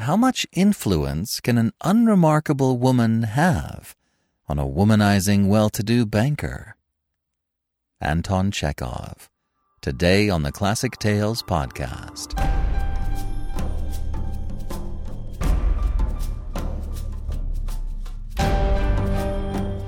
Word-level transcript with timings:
How 0.00 0.14
much 0.14 0.46
influence 0.52 1.40
can 1.40 1.56
an 1.56 1.72
unremarkable 1.82 2.76
woman 2.76 3.22
have 3.22 3.96
on 4.46 4.58
a 4.58 4.66
womanizing 4.66 5.48
well 5.48 5.70
to 5.70 5.82
do 5.82 6.04
banker? 6.04 6.76
Anton 7.98 8.50
Chekhov, 8.50 9.30
today 9.80 10.28
on 10.28 10.42
the 10.42 10.52
Classic 10.52 10.92
Tales 10.98 11.42
podcast. 11.42 12.36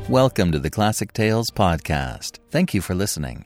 Welcome 0.09 0.53
to 0.53 0.59
the 0.59 0.71
Classic 0.71 1.13
Tales 1.13 1.51
podcast. 1.51 2.39
Thank 2.51 2.73
you 2.73 2.81
for 2.81 2.95
listening. 2.95 3.45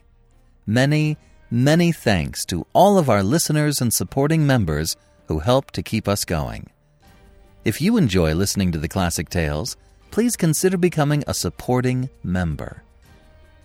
Many, 0.65 1.17
many 1.51 1.91
thanks 1.91 2.45
to 2.45 2.65
all 2.71 2.97
of 2.97 3.09
our 3.09 3.21
listeners 3.21 3.81
and 3.81 3.93
supporting 3.93 4.47
members 4.47 4.95
who 5.27 5.39
help 5.39 5.71
to 5.71 5.83
keep 5.83 6.07
us 6.07 6.25
going. 6.25 6.69
If 7.65 7.81
you 7.81 7.97
enjoy 7.97 8.33
listening 8.33 8.71
to 8.73 8.77
the 8.77 8.89
Classic 8.89 9.29
Tales, 9.29 9.77
please 10.11 10.35
consider 10.35 10.77
becoming 10.77 11.23
a 11.27 11.33
supporting 11.33 12.09
member. 12.23 12.83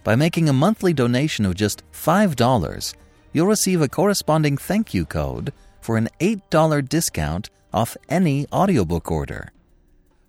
By 0.04 0.16
making 0.16 0.48
a 0.48 0.52
monthly 0.52 0.92
donation 0.92 1.44
of 1.44 1.54
just 1.54 1.82
$5, 1.92 2.94
you'll 3.32 3.46
receive 3.46 3.82
a 3.82 3.88
corresponding 3.88 4.56
thank 4.56 4.94
you 4.94 5.04
code 5.04 5.52
for 5.80 5.96
an 5.96 6.08
$8 6.20 6.88
discount 6.88 7.50
off 7.72 7.96
any 8.08 8.46
audiobook 8.52 9.10
order. 9.10 9.52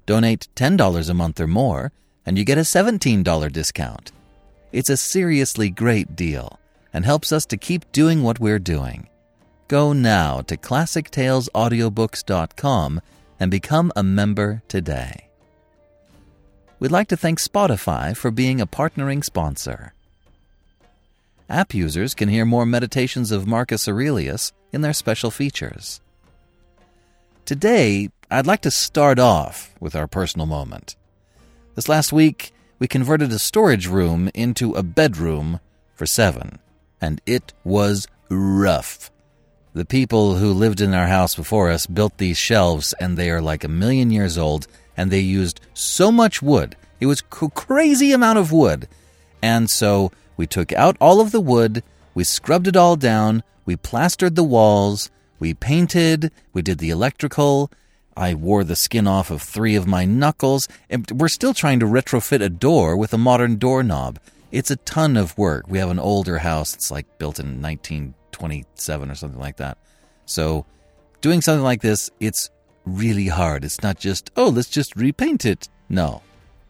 Donate 0.05 0.47
$10 0.55 1.09
a 1.09 1.13
month 1.13 1.39
or 1.39 1.47
more, 1.47 1.91
and 2.25 2.37
you 2.37 2.43
get 2.45 2.57
a 2.57 2.61
$17 2.61 3.51
discount. 3.51 4.11
It's 4.71 4.89
a 4.89 4.97
seriously 4.97 5.69
great 5.69 6.15
deal 6.15 6.59
and 6.93 7.05
helps 7.05 7.31
us 7.31 7.45
to 7.47 7.57
keep 7.57 7.91
doing 7.91 8.23
what 8.23 8.39
we're 8.39 8.59
doing. 8.59 9.08
Go 9.69 9.93
now 9.93 10.41
to 10.41 10.57
ClassicTalesAudiobooks.com 10.57 13.01
and 13.39 13.51
become 13.51 13.91
a 13.95 14.01
member 14.01 14.63
today. 14.67 15.29
We'd 16.79 16.91
like 16.91 17.09
to 17.09 17.17
thank 17.17 17.39
Spotify 17.39 18.17
for 18.17 18.31
being 18.31 18.59
a 18.59 18.65
partnering 18.65 19.23
sponsor. 19.23 19.93
App 21.47 21.75
users 21.75 22.15
can 22.15 22.29
hear 22.29 22.45
more 22.45 22.65
meditations 22.65 23.31
of 23.31 23.45
Marcus 23.45 23.87
Aurelius 23.87 24.53
in 24.73 24.81
their 24.81 24.91
special 24.91 25.29
features. 25.29 26.01
Today, 27.45 28.09
I'd 28.31 28.47
like 28.47 28.61
to 28.61 28.71
start 28.71 29.19
off 29.19 29.75
with 29.79 29.95
our 29.95 30.07
personal 30.07 30.47
moment. 30.47 30.95
This 31.75 31.87
last 31.87 32.11
week, 32.11 32.53
we 32.79 32.87
converted 32.87 33.31
a 33.31 33.37
storage 33.37 33.85
room 33.85 34.31
into 34.33 34.73
a 34.73 34.81
bedroom 34.81 35.59
for 35.93 36.07
seven, 36.07 36.57
and 36.99 37.21
it 37.27 37.53
was 37.63 38.07
rough. 38.29 39.11
The 39.73 39.85
people 39.85 40.35
who 40.35 40.51
lived 40.51 40.81
in 40.81 40.95
our 40.95 41.05
house 41.05 41.35
before 41.35 41.69
us 41.69 41.85
built 41.85 42.17
these 42.17 42.37
shelves, 42.37 42.93
and 42.99 43.15
they 43.15 43.29
are 43.29 43.41
like 43.41 43.63
a 43.63 43.67
million 43.67 44.09
years 44.09 44.35
old, 44.35 44.67
and 44.97 45.11
they 45.11 45.19
used 45.19 45.61
so 45.75 46.11
much 46.11 46.41
wood. 46.41 46.75
It 46.99 47.05
was 47.05 47.21
a 47.21 47.49
crazy 47.49 48.11
amount 48.11 48.39
of 48.39 48.51
wood. 48.51 48.87
And 49.43 49.69
so 49.69 50.11
we 50.37 50.47
took 50.47 50.73
out 50.73 50.97
all 50.99 51.21
of 51.21 51.31
the 51.31 51.39
wood, 51.39 51.83
we 52.15 52.23
scrubbed 52.23 52.67
it 52.67 52.75
all 52.75 52.95
down, 52.95 53.43
we 53.63 53.75
plastered 53.75 54.35
the 54.35 54.43
walls, 54.43 55.11
we 55.39 55.53
painted, 55.53 56.31
we 56.51 56.63
did 56.63 56.79
the 56.79 56.89
electrical, 56.89 57.71
I 58.17 58.33
wore 58.33 58.63
the 58.63 58.75
skin 58.75 59.07
off 59.07 59.29
of 59.29 59.41
three 59.41 59.75
of 59.75 59.87
my 59.87 60.03
knuckles, 60.03 60.67
and 60.89 61.09
we're 61.11 61.27
still 61.29 61.53
trying 61.53 61.79
to 61.79 61.85
retrofit 61.85 62.41
a 62.41 62.49
door 62.49 62.97
with 62.97 63.13
a 63.13 63.17
modern 63.19 63.57
doorknob. 63.57 64.19
It's 64.51 64.71
a 64.71 64.77
ton 64.77 65.17
of 65.17 65.37
work. 65.37 65.65
We 65.67 65.77
have 65.79 65.89
an 65.89 65.99
older 65.99 66.39
house 66.39 66.71
that's 66.71 66.91
like 66.91 67.17
built 67.17 67.39
in 67.39 67.61
1927 67.61 69.11
or 69.11 69.15
something 69.15 69.39
like 69.39 69.57
that. 69.57 69.77
So, 70.25 70.65
doing 71.21 71.41
something 71.41 71.63
like 71.63 71.81
this, 71.81 72.09
it's 72.19 72.49
really 72.85 73.27
hard. 73.27 73.63
It's 73.63 73.81
not 73.81 73.99
just, 73.99 74.31
oh, 74.35 74.49
let's 74.49 74.69
just 74.69 74.95
repaint 74.95 75.45
it. 75.45 75.69
No, 75.89 76.21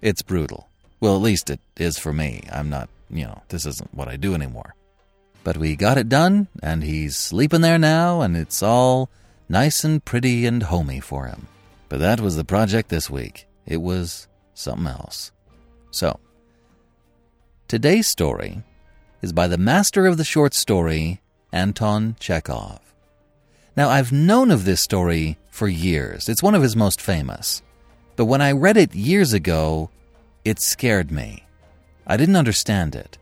it's 0.02 0.22
brutal. 0.22 0.70
Well, 1.00 1.16
at 1.16 1.22
least 1.22 1.50
it 1.50 1.60
is 1.78 1.98
for 1.98 2.12
me. 2.14 2.44
I'm 2.52 2.70
not, 2.70 2.90
you 3.10 3.26
know, 3.26 3.42
this 3.50 3.66
isn't 3.66 3.94
what 3.94 4.08
I 4.08 4.18
do 4.18 4.34
anymore. 4.34 4.76
But 5.44 5.58
we 5.58 5.76
got 5.76 5.98
it 5.98 6.10
done, 6.10 6.48
and 6.62 6.84
he's 6.84 7.16
sleeping 7.16 7.62
there 7.62 7.80
now, 7.80 8.22
and 8.22 8.36
it's 8.36 8.62
all 8.62 9.10
nice 9.48 9.84
and 9.84 10.04
pretty 10.04 10.46
and 10.46 10.64
homey 10.64 11.00
for 11.00 11.28
him. 11.28 11.48
But 11.88 12.00
that 12.00 12.20
was 12.20 12.36
the 12.36 12.44
project 12.44 12.90
this 12.90 13.10
week. 13.10 13.48
It 13.66 13.82
was 13.82 14.28
something 14.54 14.88
else. 14.88 15.32
So, 15.92 16.20
today's 17.70 18.08
story 18.08 18.64
is 19.22 19.32
by 19.32 19.48
the 19.48 19.58
master 19.58 20.08
of 20.08 20.18
the 20.18 20.24
short 20.24 20.56
story, 20.56 21.22
Anton 21.54 22.16
Chekhov. 22.20 22.80
Now, 23.78 23.90
I've 23.90 24.12
known 24.12 24.50
of 24.50 24.66
this 24.66 24.82
story 24.82 25.38
for 25.52 25.68
years. 25.68 26.28
It's 26.28 26.42
one 26.42 26.56
of 26.56 26.64
his 26.64 26.76
most 26.76 27.00
famous. 27.00 27.62
But 28.16 28.26
when 28.26 28.42
I 28.42 28.54
read 28.54 28.76
it 28.76 28.96
years 28.96 29.34
ago, 29.34 29.92
it 30.44 30.60
scared 30.60 31.12
me. 31.12 31.46
I 32.08 32.18
didn't 32.18 32.38
understand 32.38 32.96
it. 32.96 33.20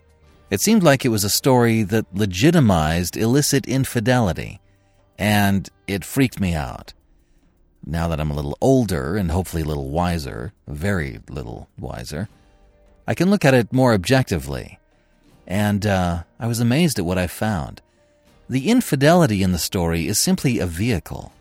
It 0.50 0.62
seemed 0.62 0.82
like 0.82 1.04
it 1.04 1.10
was 1.10 1.26
a 1.26 1.30
story 1.30 1.84
that 1.84 2.06
legitimized 2.16 3.18
illicit 3.18 3.68
infidelity 3.68 4.62
and 5.20 5.70
it 5.88 6.06
freaked 6.06 6.40
me 6.40 6.54
out. 6.54 6.94
Now 7.86 8.08
that 8.08 8.22
I'm 8.22 8.32
a 8.32 8.36
little 8.36 8.58
older 8.62 9.18
and 9.18 9.30
hopefully 9.30 9.64
a 9.64 9.68
little 9.68 9.90
wiser, 9.90 10.54
very 10.68 11.20
little 11.30 11.68
wiser, 11.78 12.30
I 13.08 13.16
can 13.16 13.30
look 13.30 13.46
at 13.46 13.54
it 13.54 13.72
more 13.72 13.94
objectively. 13.94 14.80
And 15.48 15.86
uh, 15.86 16.24
I 16.40 16.48
was 16.48 16.60
amazed 16.60 17.00
at 17.00 17.06
what 17.06 17.18
I 17.18 17.28
found. 17.28 17.82
The 18.50 18.70
infidelity 18.70 19.42
in 19.42 19.54
the 19.54 19.58
story 19.58 20.08
is 20.08 20.20
simply 20.20 20.60
a 20.60 20.66
vehicle. 20.68 21.32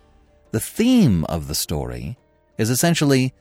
The 0.53 0.61
theme 0.61 1.25
of 1.25 1.49
the 1.49 1.55
story 1.55 2.17
is 2.57 2.71
essentially 2.71 3.35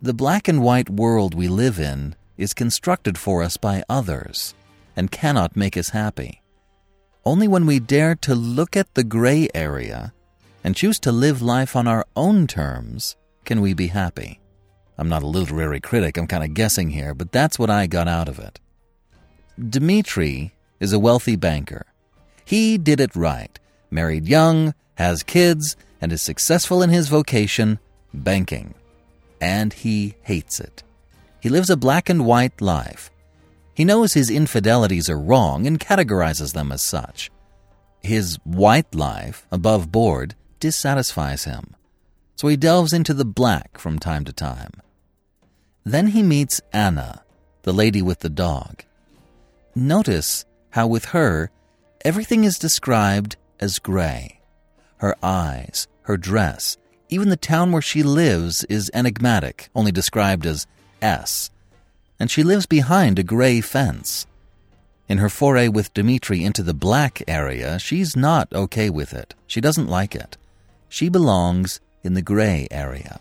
the 0.00 0.12
black 0.12 0.48
and 0.48 0.62
white 0.62 0.90
world 0.90 1.34
we 1.34 1.46
live 1.46 1.78
in 1.78 2.16
is 2.36 2.52
constructed 2.52 3.16
for 3.16 3.42
us 3.42 3.56
by 3.56 3.84
others 3.88 4.54
and 4.96 5.10
cannot 5.10 5.56
make 5.56 5.76
us 5.76 5.90
happy. 5.90 6.42
Only 7.24 7.46
when 7.46 7.66
we 7.66 7.78
dare 7.78 8.16
to 8.16 8.34
look 8.34 8.76
at 8.76 8.94
the 8.94 9.04
gray 9.04 9.48
area 9.54 10.12
and 10.64 10.74
choose 10.74 10.98
to 11.00 11.12
live 11.12 11.40
life 11.40 11.76
on 11.76 11.86
our 11.86 12.04
own 12.16 12.48
terms 12.48 13.16
can 13.44 13.60
we 13.60 13.74
be 13.74 13.86
happy. 13.88 14.41
I'm 14.98 15.08
not 15.08 15.22
a 15.22 15.26
literary 15.26 15.80
critic, 15.80 16.16
I'm 16.16 16.26
kind 16.26 16.44
of 16.44 16.54
guessing 16.54 16.90
here, 16.90 17.14
but 17.14 17.32
that's 17.32 17.58
what 17.58 17.70
I 17.70 17.86
got 17.86 18.08
out 18.08 18.28
of 18.28 18.38
it. 18.38 18.60
Dmitri 19.58 20.52
is 20.80 20.92
a 20.92 20.98
wealthy 20.98 21.36
banker. 21.36 21.86
He 22.44 22.78
did 22.78 23.00
it 23.00 23.16
right, 23.16 23.58
married 23.90 24.28
young, 24.28 24.74
has 24.96 25.22
kids, 25.22 25.76
and 26.00 26.12
is 26.12 26.22
successful 26.22 26.82
in 26.82 26.90
his 26.90 27.08
vocation, 27.08 27.78
banking. 28.12 28.74
And 29.40 29.72
he 29.72 30.14
hates 30.22 30.60
it. 30.60 30.82
He 31.40 31.48
lives 31.48 31.70
a 31.70 31.76
black 31.76 32.08
and 32.08 32.26
white 32.26 32.60
life, 32.60 33.10
he 33.74 33.84
knows 33.84 34.12
his 34.12 34.30
infidelities 34.30 35.08
are 35.08 35.18
wrong 35.18 35.66
and 35.66 35.80
categorizes 35.80 36.52
them 36.52 36.72
as 36.72 36.82
such. 36.82 37.30
His 38.02 38.38
white 38.44 38.94
life, 38.94 39.46
above 39.50 39.90
board, 39.90 40.34
dissatisfies 40.60 41.44
him, 41.44 41.74
so 42.42 42.48
he 42.48 42.56
delves 42.56 42.92
into 42.92 43.14
the 43.14 43.24
black 43.24 43.78
from 43.78 44.00
time 44.00 44.24
to 44.24 44.32
time. 44.32 44.72
Then 45.84 46.08
he 46.08 46.24
meets 46.24 46.60
Anna, 46.72 47.22
the 47.62 47.72
lady 47.72 48.02
with 48.02 48.18
the 48.18 48.28
dog. 48.28 48.82
Notice 49.76 50.44
how, 50.70 50.88
with 50.88 51.04
her, 51.14 51.52
everything 52.04 52.42
is 52.42 52.58
described 52.58 53.36
as 53.60 53.78
gray. 53.78 54.40
Her 54.96 55.14
eyes, 55.22 55.86
her 56.02 56.16
dress, 56.16 56.78
even 57.08 57.28
the 57.28 57.36
town 57.36 57.70
where 57.70 57.80
she 57.80 58.02
lives 58.02 58.64
is 58.64 58.90
enigmatic, 58.92 59.70
only 59.72 59.92
described 59.92 60.44
as 60.44 60.66
S, 61.00 61.52
and 62.18 62.28
she 62.28 62.42
lives 62.42 62.66
behind 62.66 63.20
a 63.20 63.22
gray 63.22 63.60
fence. 63.60 64.26
In 65.08 65.18
her 65.18 65.28
foray 65.28 65.68
with 65.68 65.94
Dmitri 65.94 66.44
into 66.44 66.64
the 66.64 66.74
black 66.74 67.22
area, 67.28 67.78
she's 67.78 68.16
not 68.16 68.52
okay 68.52 68.90
with 68.90 69.12
it. 69.12 69.36
She 69.46 69.60
doesn't 69.60 69.86
like 69.86 70.16
it. 70.16 70.36
She 70.88 71.08
belongs 71.08 71.78
in 72.02 72.14
the 72.14 72.22
gray 72.22 72.66
area. 72.70 73.20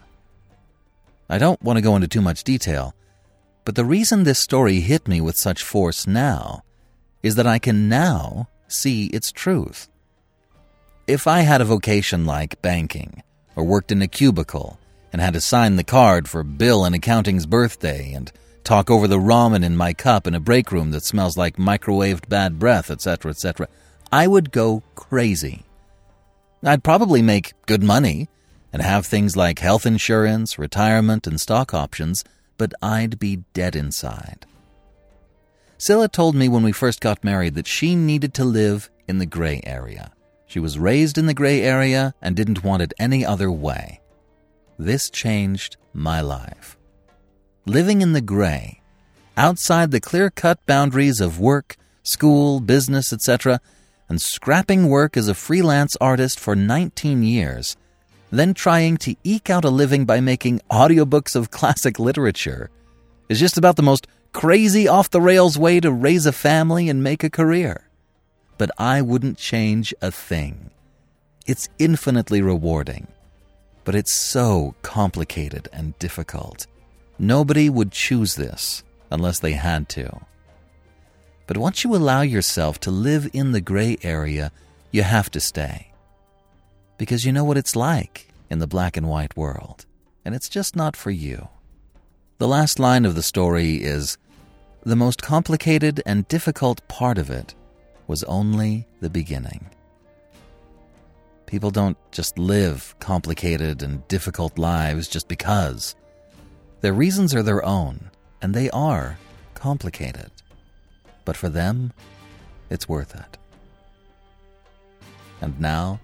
I 1.30 1.38
don't 1.38 1.62
want 1.62 1.78
to 1.78 1.82
go 1.82 1.96
into 1.96 2.08
too 2.08 2.22
much 2.22 2.44
detail, 2.44 2.94
but 3.64 3.76
the 3.76 3.86
reason 3.86 4.24
this 4.24 4.40
story 4.40 4.82
hit 4.82 5.08
me 5.08 5.22
with 5.22 5.38
such 5.38 5.64
force 5.64 6.08
now 6.08 6.64
is 7.24 7.36
that 7.36 7.48
I 7.48 7.60
can 7.60 7.88
now 7.88 8.50
see 8.68 9.08
its 9.08 9.32
truth. 9.32 9.88
If 11.08 11.28
I 11.28 11.42
had 11.42 11.62
a 11.62 11.66
vocation 11.66 12.26
like 12.26 12.62
banking, 12.62 13.24
or 13.56 13.64
worked 13.64 13.92
in 13.92 14.02
a 14.02 14.08
cubicle, 14.08 14.80
and 15.14 15.22
had 15.22 15.34
to 15.34 15.42
sign 15.42 15.76
the 15.76 15.84
card 15.84 16.28
for 16.28 16.44
Bill 16.44 16.86
and 16.86 16.96
accounting's 16.96 17.46
birthday, 17.46 18.14
and 18.14 18.32
talk 18.64 18.90
over 18.90 19.08
the 19.08 19.18
ramen 19.18 19.64
in 19.64 19.76
my 19.76 19.94
cup 19.94 20.28
in 20.28 20.36
a 20.36 20.40
break 20.40 20.72
room 20.72 20.92
that 20.92 21.04
smells 21.04 21.38
like 21.38 21.58
microwaved 21.58 22.30
bad 22.30 22.60
breath, 22.60 22.90
etc., 22.90 23.32
etc., 23.32 23.68
I 24.12 24.28
would 24.28 24.52
go 24.52 24.84
crazy. 24.96 25.64
I'd 26.64 26.84
probably 26.84 27.22
make 27.22 27.54
good 27.66 27.84
money 27.84 28.28
and 28.74 28.82
have 28.82 29.06
things 29.06 29.36
like 29.36 29.60
health 29.60 29.86
insurance, 29.86 30.58
retirement, 30.58 31.28
and 31.28 31.40
stock 31.40 31.74
options, 31.74 32.24
but 32.58 32.74
I'd 32.82 33.20
be 33.20 33.44
dead 33.54 33.76
inside. 33.76 34.46
Scylla 35.78 36.08
told 36.08 36.36
me 36.36 36.48
when 36.48 36.64
we 36.64 36.72
first 36.72 37.02
got 37.02 37.24
married 37.24 37.56
that 37.56 37.68
she 37.68 37.96
needed 37.96 38.34
to 38.36 38.46
live 38.46 38.90
in 39.08 39.18
the 39.18 39.26
gray 39.26 39.62
area. 39.66 40.12
She 40.46 40.60
was 40.60 40.78
raised 40.78 41.18
in 41.18 41.26
the 41.26 41.34
gray 41.34 41.62
area 41.62 42.14
and 42.22 42.36
didn't 42.36 42.64
want 42.64 42.84
it 42.84 42.94
any 43.00 43.26
other 43.26 43.50
way. 43.50 44.00
this 44.78 45.10
changed 45.10 45.78
my 45.94 46.22
life. 46.22 46.78
Living 47.66 48.02
in 48.02 48.14
the 48.14 48.22
gray, 48.22 48.82
outside 49.38 49.92
the 49.92 50.00
clear 50.00 50.30
cut 50.30 50.60
boundaries 50.66 51.22
of 51.22 51.40
work, 51.40 51.78
school, 52.04 52.60
business, 52.60 53.14
etc., 53.14 53.60
and 54.10 54.22
scrapping 54.22 54.90
work 54.90 55.16
as 55.16 55.28
a 55.28 55.34
freelance 55.34 55.96
artist 56.02 56.40
for 56.40 56.56
19 56.56 57.24
years, 57.24 57.78
then 58.40 58.54
trying 58.54 58.98
to 58.98 59.16
eke 59.24 59.50
out 59.50 59.66
a 59.66 59.70
living 59.70 60.06
by 60.06 60.20
making 60.20 60.62
audiobooks 60.72 61.36
of 61.36 61.52
classic 61.52 62.00
literature, 62.00 62.70
is 63.30 63.40
just 63.40 63.58
about 63.58 63.76
the 63.76 63.84
most 63.84 64.08
crazy 64.34 64.88
off 64.88 65.10
the 65.10 65.22
rails 65.22 65.58
way 65.58 65.80
to 65.80 65.92
raise 65.92 66.26
a 66.26 66.32
family 66.32 66.90
and 66.90 67.04
make 67.04 67.24
a 67.24 67.30
career. 67.30 67.90
But 68.58 68.72
I 68.78 69.02
wouldn't 69.02 69.38
change 69.38 69.94
a 70.02 70.12
thing. 70.12 70.70
It's 71.46 71.70
infinitely 71.80 72.42
rewarding, 72.42 73.08
but 73.84 73.96
it's 73.96 74.14
so 74.14 74.76
complicated 74.82 75.68
and 75.74 75.98
difficult. 76.00 76.68
Nobody 77.20 77.70
would 77.70 77.92
choose 77.92 78.36
this 78.36 78.84
unless 79.10 79.40
they 79.40 79.54
had 79.54 79.90
to. 79.90 80.22
But 81.48 81.58
once 81.58 81.84
you 81.84 81.94
allow 81.96 82.22
yourself 82.22 82.80
to 82.82 82.92
live 82.92 83.30
in 83.34 83.52
the 83.52 83.62
gray 83.62 83.98
area, 84.04 84.52
you 84.92 85.04
have 85.04 85.30
to 85.32 85.40
stay. 85.42 85.91
Because 87.02 87.26
you 87.26 87.32
know 87.32 87.44
what 87.44 87.58
it's 87.58 87.76
like 87.76 88.28
in 88.52 88.60
the 88.60 88.68
black 88.68 88.96
and 88.96 89.10
white 89.10 89.36
world, 89.36 89.88
and 90.24 90.36
it's 90.36 90.48
just 90.48 90.76
not 90.76 90.96
for 90.96 91.10
you. 91.10 91.50
The 92.38 92.48
last 92.48 92.78
line 92.78 93.06
of 93.06 93.16
the 93.16 93.24
story 93.24 93.78
is 93.78 94.20
The 94.84 94.96
most 94.96 95.24
complicated 95.24 96.04
and 96.06 96.28
difficult 96.28 96.88
part 96.88 97.18
of 97.18 97.32
it 97.32 97.56
was 98.06 98.24
only 98.26 98.86
the 99.00 99.10
beginning. 99.10 99.68
People 101.48 101.72
don't 101.72 101.98
just 102.12 102.38
live 102.38 102.94
complicated 103.00 103.82
and 103.82 104.08
difficult 104.08 104.60
lives 104.60 105.08
just 105.08 105.28
because. 105.28 105.96
Their 106.82 106.94
reasons 106.94 107.34
are 107.34 107.42
their 107.42 107.66
own, 107.66 108.12
and 108.44 108.54
they 108.54 108.70
are 108.70 109.18
complicated. 109.56 110.30
But 111.26 111.36
for 111.36 111.50
them, 111.50 111.94
it's 112.70 112.88
worth 112.88 113.16
it. 113.16 113.40
And 115.42 115.60
now, 115.60 116.00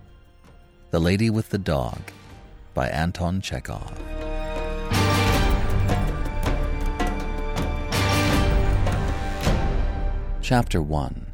The 0.89 0.99
Lady 1.01 1.29
with 1.29 1.49
the 1.49 1.57
Dog 1.57 1.99
by 2.73 2.87
Anton 2.87 3.41
Chekhov. 3.41 3.91
Chapter 10.41 10.81
1 10.81 11.27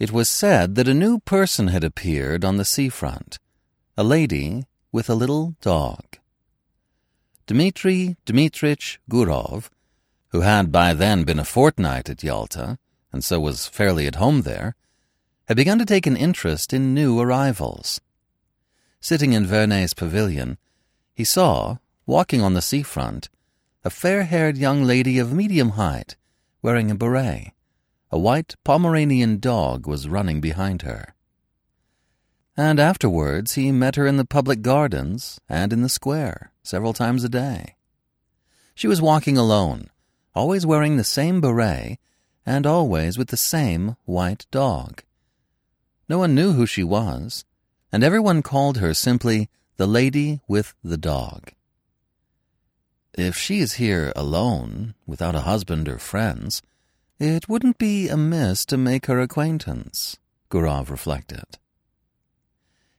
It 0.00 0.10
was 0.10 0.28
said 0.28 0.74
that 0.74 0.88
a 0.88 0.92
new 0.92 1.20
person 1.20 1.68
had 1.68 1.84
appeared 1.84 2.44
on 2.44 2.56
the 2.56 2.64
seafront, 2.64 3.38
a 3.96 4.02
lady 4.02 4.64
with 4.90 5.08
a 5.08 5.14
little 5.14 5.54
dog. 5.60 6.18
Dmitri 7.46 8.16
Dmitrich 8.26 8.98
Gurov, 9.08 9.70
who 10.30 10.40
had 10.40 10.72
by 10.72 10.94
then 10.94 11.22
been 11.22 11.38
a 11.38 11.44
fortnight 11.44 12.10
at 12.10 12.24
Yalta, 12.24 12.76
and 13.12 13.22
so 13.22 13.38
was 13.38 13.68
fairly 13.68 14.08
at 14.08 14.16
home 14.16 14.42
there, 14.42 14.74
had 15.46 15.56
begun 15.56 15.78
to 15.78 15.84
take 15.84 16.06
an 16.06 16.16
interest 16.16 16.72
in 16.72 16.94
new 16.94 17.18
arrivals. 17.18 18.00
Sitting 19.00 19.32
in 19.32 19.46
Vernet's 19.46 19.94
pavilion, 19.94 20.58
he 21.14 21.24
saw, 21.24 21.78
walking 22.06 22.40
on 22.40 22.54
the 22.54 22.62
seafront, 22.62 23.28
a 23.84 23.90
fair-haired 23.90 24.56
young 24.56 24.84
lady 24.84 25.18
of 25.18 25.32
medium 25.32 25.70
height, 25.70 26.16
wearing 26.62 26.90
a 26.90 26.94
beret. 26.94 27.52
A 28.10 28.18
white 28.18 28.54
Pomeranian 28.62 29.38
dog 29.38 29.86
was 29.86 30.08
running 30.08 30.40
behind 30.40 30.82
her. 30.82 31.14
And 32.56 32.78
afterwards 32.78 33.54
he 33.54 33.72
met 33.72 33.96
her 33.96 34.06
in 34.06 34.18
the 34.18 34.26
public 34.26 34.60
gardens 34.62 35.40
and 35.48 35.72
in 35.72 35.82
the 35.82 35.88
square 35.88 36.52
several 36.62 36.92
times 36.92 37.24
a 37.24 37.28
day. 37.28 37.76
She 38.74 38.86
was 38.86 39.02
walking 39.02 39.38
alone, 39.38 39.90
always 40.34 40.66
wearing 40.66 40.96
the 40.96 41.04
same 41.04 41.40
beret 41.40 41.98
and 42.44 42.66
always 42.66 43.16
with 43.16 43.28
the 43.28 43.36
same 43.36 43.96
white 44.04 44.46
dog. 44.50 45.02
No 46.12 46.18
one 46.18 46.34
knew 46.34 46.52
who 46.52 46.66
she 46.66 46.84
was, 46.84 47.46
and 47.90 48.04
everyone 48.04 48.42
called 48.42 48.76
her 48.76 48.92
simply 48.92 49.48
the 49.78 49.86
lady 49.86 50.42
with 50.46 50.74
the 50.84 50.98
dog. 50.98 51.52
If 53.14 53.34
she 53.34 53.60
is 53.60 53.80
here 53.80 54.12
alone, 54.14 54.92
without 55.06 55.34
a 55.34 55.48
husband 55.48 55.88
or 55.88 55.96
friends, 55.96 56.60
it 57.18 57.48
wouldn't 57.48 57.78
be 57.78 58.10
amiss 58.10 58.66
to 58.66 58.76
make 58.76 59.06
her 59.06 59.20
acquaintance, 59.20 60.18
Gurov 60.50 60.90
reflected. 60.90 61.56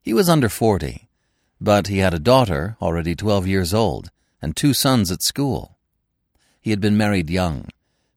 He 0.01 0.11
was 0.11 0.27
under 0.27 0.49
forty, 0.49 1.07
but 1.61 1.85
he 1.89 1.99
had 1.99 2.15
a 2.15 2.29
daughter 2.33 2.77
already 2.81 3.13
twelve 3.13 3.45
years 3.45 3.75
old 3.75 4.09
and 4.41 4.55
two 4.55 4.73
sons 4.73 5.11
at 5.11 5.21
school. 5.21 5.77
He 6.59 6.71
had 6.71 6.81
been 6.81 6.97
married 6.97 7.29
young, 7.29 7.67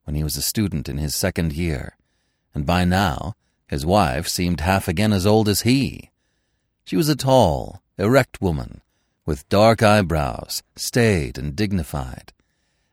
when 0.04 0.16
he 0.16 0.24
was 0.24 0.38
a 0.38 0.40
student 0.40 0.88
in 0.88 0.96
his 0.96 1.14
second 1.14 1.52
year, 1.52 1.98
and 2.54 2.64
by 2.64 2.86
now 2.86 3.34
his 3.68 3.84
wife 3.84 4.28
seemed 4.28 4.60
half 4.60 4.88
again 4.88 5.12
as 5.12 5.26
old 5.26 5.48
as 5.48 5.62
he. 5.62 6.10
She 6.84 6.96
was 6.96 7.08
a 7.08 7.16
tall, 7.16 7.82
erect 7.98 8.40
woman, 8.40 8.80
with 9.24 9.48
dark 9.48 9.82
eyebrows, 9.82 10.62
staid 10.76 11.36
and 11.36 11.56
dignified, 11.56 12.32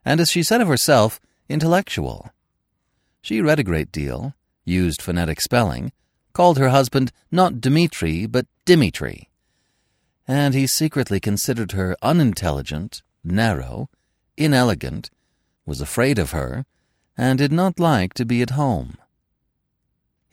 and 0.04 0.20
as 0.20 0.32
she 0.32 0.42
said 0.44 0.62
of 0.62 0.68
herself, 0.68 1.20
intellectual. 1.48 2.32
She 3.22 3.42
read 3.42 3.60
a 3.60 3.64
great 3.64 3.92
deal, 3.92 4.34
used 4.66 5.02
phonetic 5.02 5.40
spelling, 5.40 5.92
called 6.34 6.58
her 6.58 6.70
husband 6.70 7.12
not 7.32 7.62
Dmitri, 7.62 8.26
but 8.26 8.48
Dimitri. 8.66 9.30
And 10.28 10.54
he 10.54 10.68
secretly 10.68 11.20
considered 11.20 11.74
her 11.74 11.96
unintelligent, 12.02 13.04
narrow, 13.24 13.90
inelegant, 14.36 15.12
was 15.66 15.82
afraid 15.82 16.18
of 16.18 16.32
her, 16.32 16.66
and 17.16 17.38
did 17.38 17.52
not 17.52 17.80
like 17.80 18.14
to 18.16 18.26
be 18.26 18.42
at 18.42 18.52
home. 18.52 18.98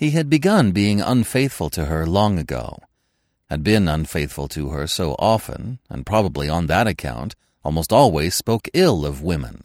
He 0.00 0.12
had 0.12 0.30
begun 0.30 0.72
being 0.72 1.02
unfaithful 1.02 1.68
to 1.68 1.84
her 1.84 2.06
long 2.06 2.38
ago, 2.38 2.78
had 3.50 3.62
been 3.62 3.86
unfaithful 3.86 4.48
to 4.48 4.70
her 4.70 4.86
so 4.86 5.14
often, 5.18 5.78
and 5.90 6.06
probably 6.06 6.48
on 6.48 6.68
that 6.68 6.86
account 6.86 7.36
almost 7.62 7.92
always 7.92 8.34
spoke 8.34 8.70
ill 8.72 9.04
of 9.04 9.20
women, 9.20 9.60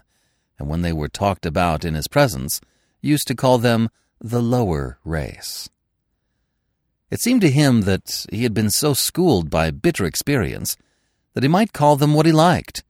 and 0.59 0.67
when 0.67 0.81
they 0.81 0.91
were 0.91 1.07
talked 1.07 1.45
about 1.45 1.85
in 1.85 1.93
his 1.93 2.09
presence, 2.09 2.59
used 3.01 3.29
to 3.29 3.33
call 3.33 3.59
them 3.59 3.87
the 4.19 4.41
lower 4.41 4.99
race. 5.05 5.69
It 7.09 7.21
seemed 7.21 7.39
to 7.39 7.49
him 7.49 7.83
that 7.83 8.25
he 8.29 8.43
had 8.43 8.53
been 8.53 8.71
so 8.71 8.93
schooled 8.93 9.49
by 9.49 9.71
bitter 9.71 10.03
experience 10.03 10.75
that 11.33 11.43
he 11.43 11.49
might 11.49 11.71
call 11.71 11.95
them 11.95 12.13
what 12.13 12.25
he 12.25 12.33
liked, 12.33 12.83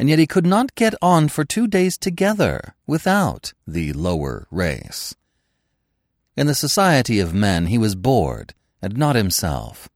and 0.00 0.08
yet 0.08 0.18
he 0.18 0.26
could 0.26 0.46
not 0.46 0.74
get 0.74 0.96
on 1.00 1.28
for 1.28 1.44
two 1.44 1.68
days 1.68 1.96
together 1.96 2.74
without 2.88 3.52
the 3.68 3.92
lower 3.92 4.48
race. 4.50 5.14
In 6.34 6.46
the 6.46 6.54
society 6.54 7.20
of 7.20 7.34
men 7.34 7.66
he 7.66 7.76
was 7.76 7.94
bored 7.94 8.54
and 8.80 8.96
not 8.96 9.16
himself. 9.16 9.88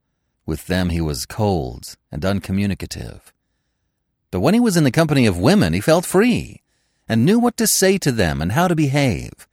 With 0.45 0.67
them 0.67 0.91
he 0.91 1.01
was 1.01 1.27
cold 1.27 1.97
and 2.13 2.25
uncommunicative. 2.25 3.33
But 4.31 4.41
when 4.41 4.55
he 4.55 4.61
was 4.61 4.77
in 4.77 4.85
the 4.85 4.91
company 4.91 5.27
of 5.27 5.39
women 5.39 5.73
he 5.73 5.81
felt 5.81 6.05
free 6.05 6.63
and 7.09 7.25
knew 7.25 7.39
what 7.39 7.57
to 7.57 7.67
say 7.67 7.97
to 7.99 8.13
them 8.13 8.43
and 8.43 8.53
how 8.53 8.69
to 8.69 8.75
behave, 8.75 9.47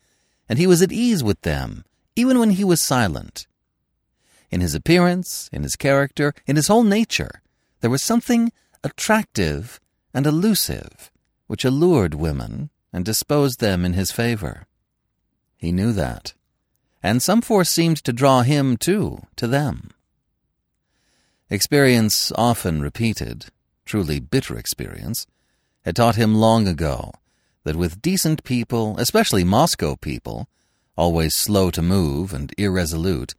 and 0.50 0.60
he 0.60 0.68
was 0.68 0.82
at 0.82 0.92
ease 0.92 1.24
with 1.24 1.40
them, 1.42 1.86
even 2.16 2.38
when 2.38 2.52
he 2.52 2.64
was 2.64 2.82
silent. 2.82 3.48
In 4.52 4.62
his 4.62 4.76
appearance, 4.76 5.50
in 5.54 5.64
his 5.64 5.76
character, 5.76 6.34
in 6.46 6.56
his 6.58 6.68
whole 6.68 6.84
nature, 6.84 7.42
there 7.82 7.90
was 7.90 8.04
something 8.04 8.52
attractive 8.84 9.80
and 10.14 10.28
elusive 10.28 11.12
which 11.48 11.66
allured 11.66 12.14
women 12.14 12.70
and 12.92 13.06
disposed 13.06 13.60
them 13.60 13.86
in 13.86 13.94
his 13.94 14.12
favor. 14.12 14.66
He 15.56 15.72
knew 15.72 15.92
that, 15.94 16.34
and 17.04 17.22
some 17.22 17.42
force 17.42 17.70
seemed 17.70 17.98
to 17.98 18.14
draw 18.14 18.42
him, 18.42 18.78
too, 18.78 19.22
to 19.36 19.46
them. 19.46 19.92
Experience 21.50 22.32
often 22.36 22.82
repeated, 22.82 23.48
truly 23.86 24.20
bitter 24.22 24.58
experience, 24.58 25.28
had 25.84 25.98
taught 25.98 26.16
him 26.16 26.34
long 26.34 26.68
ago 26.68 27.12
that 27.66 27.76
with 27.76 28.02
decent 28.02 28.44
people, 28.44 28.96
especially 28.98 29.44
Moscow 29.44 29.96
people, 29.98 30.48
always 30.96 31.36
slow 31.36 31.70
to 31.72 31.82
move 31.82 32.34
and 32.34 32.54
irresolute, 32.58 33.36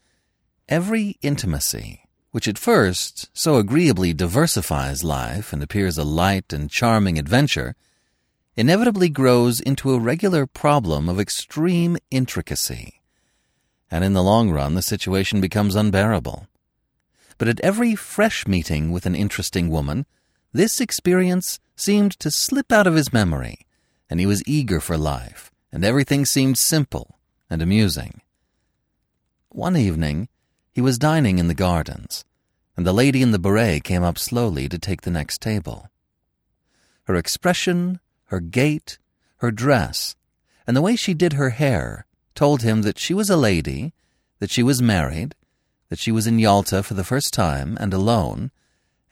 every 0.69 1.17
intimacy, 1.23 2.05
which 2.31 2.49
at 2.49 2.59
first 2.59 3.31
so 3.33 3.57
agreeably 3.57 4.13
diversifies 4.13 5.05
life 5.05 5.53
and 5.53 5.63
appears 5.63 5.97
a 5.97 6.05
light 6.05 6.53
and 6.53 6.71
charming 6.71 7.19
adventure, 7.19 7.75
inevitably 8.57 9.09
grows 9.09 9.61
into 9.61 9.93
a 9.93 9.99
regular 9.99 10.47
problem 10.47 11.09
of 11.09 11.19
extreme 11.19 11.97
intricacy. 12.11 13.01
And 13.95 14.03
in 14.03 14.13
the 14.13 14.25
long 14.25 14.51
run, 14.51 14.75
the 14.75 14.83
situation 14.83 15.41
becomes 15.41 15.77
unbearable. 15.77 16.49
But 17.39 17.47
at 17.47 17.61
every 17.61 17.95
fresh 17.95 18.45
meeting 18.45 18.91
with 18.91 19.07
an 19.07 19.15
interesting 19.15 19.69
woman, 19.69 20.05
this 20.53 20.81
experience 20.81 21.61
seemed 21.77 22.19
to 22.19 22.33
slip 22.33 22.73
out 22.73 22.89
of 22.89 22.97
his 22.97 23.13
memory 23.13 23.69
and 24.11 24.19
he 24.19 24.27
was 24.27 24.43
eager 24.49 24.81
for 24.81 24.99
life, 24.99 25.53
and 25.71 25.85
everything 25.85 26.25
seemed 26.25 26.59
simple 26.59 27.21
and 27.49 27.63
amusing. 27.63 28.21
One 29.51 29.77
evening, 29.77 30.29
he 30.73 30.81
was 30.81 30.99
dining 30.99 31.39
in 31.39 31.47
the 31.47 31.55
gardens, 31.55 32.25
and 32.77 32.85
the 32.85 32.93
lady 32.93 33.23
in 33.23 33.31
the 33.31 33.39
beret 33.39 33.85
came 33.85 34.03
up 34.03 34.19
slowly 34.19 34.69
to 34.71 34.79
take 34.79 35.03
the 35.03 35.11
next 35.13 35.41
table. 35.41 35.89
Her 37.05 37.15
expression, 37.15 38.01
her 38.25 38.41
gait, 38.41 38.99
her 39.37 39.53
dress, 39.53 40.17
and 40.67 40.77
the 40.77 40.83
way 40.83 40.97
she 40.97 41.15
did 41.15 41.35
her 41.35 41.51
hair 41.51 42.07
told 42.35 42.63
him 42.63 42.83
that 42.83 42.99
she 42.99 43.15
was 43.15 43.31
a 43.31 43.37
lady, 43.37 43.93
that 44.39 44.51
she 44.51 44.63
was 44.63 44.83
married, 44.83 45.35
that 45.89 45.99
she 45.99 46.13
was 46.13 46.27
in 46.27 46.39
Yalta 46.39 46.83
for 46.83 46.95
the 46.95 47.05
first 47.05 47.33
time 47.33 47.77
and 47.79 47.93
alone, 47.93 48.51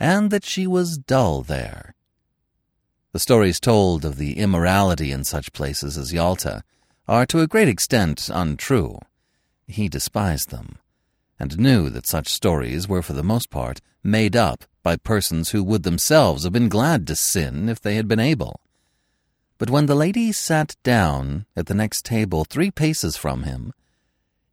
and 0.01 0.31
that 0.31 0.45
she 0.45 0.67
was 0.67 0.99
dull 0.99 1.43
there. 1.43 1.95
The 3.13 3.21
stories 3.21 3.61
told 3.61 4.05
of 4.05 4.17
the 4.17 4.39
immorality 4.39 5.13
in 5.13 5.25
such 5.25 5.53
places 5.53 5.99
as 5.99 6.13
Yalta 6.13 6.65
are 7.07 7.27
to 7.27 7.41
a 7.41 7.47
great 7.47 7.69
extent 7.69 8.31
untrue. 8.33 8.99
He 9.67 9.89
despised 9.89 10.51
them, 10.51 10.79
and 11.39 11.59
knew 11.59 11.91
that 11.91 12.07
such 12.07 12.29
stories 12.29 12.89
were 12.89 13.03
for 13.03 13.13
the 13.13 13.23
most 13.23 13.51
part 13.51 13.81
made 14.03 14.35
up 14.35 14.65
by 14.83 14.97
persons 14.97 15.51
who 15.51 15.63
would 15.63 15.83
themselves 15.83 16.45
have 16.45 16.53
been 16.55 16.71
glad 16.71 17.07
to 17.07 17.15
sin 17.15 17.69
if 17.69 17.81
they 17.81 17.97
had 17.97 18.09
been 18.09 18.19
able. 18.19 18.62
But 19.63 19.71
when 19.71 19.87
the 19.87 19.95
lady 19.95 20.33
sat 20.33 20.75
down 20.83 21.47
at 21.55 21.67
the 21.67 21.75
next 21.75 22.05
table 22.05 22.45
three 22.45 22.73
paces 22.73 23.17
from 23.17 23.45
him, 23.45 23.73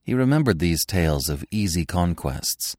he 0.03 0.13
remembered 0.13 0.59
these 0.59 0.85
tales 0.85 1.29
of 1.29 1.43
easy 1.49 1.83
conquests, 1.83 2.77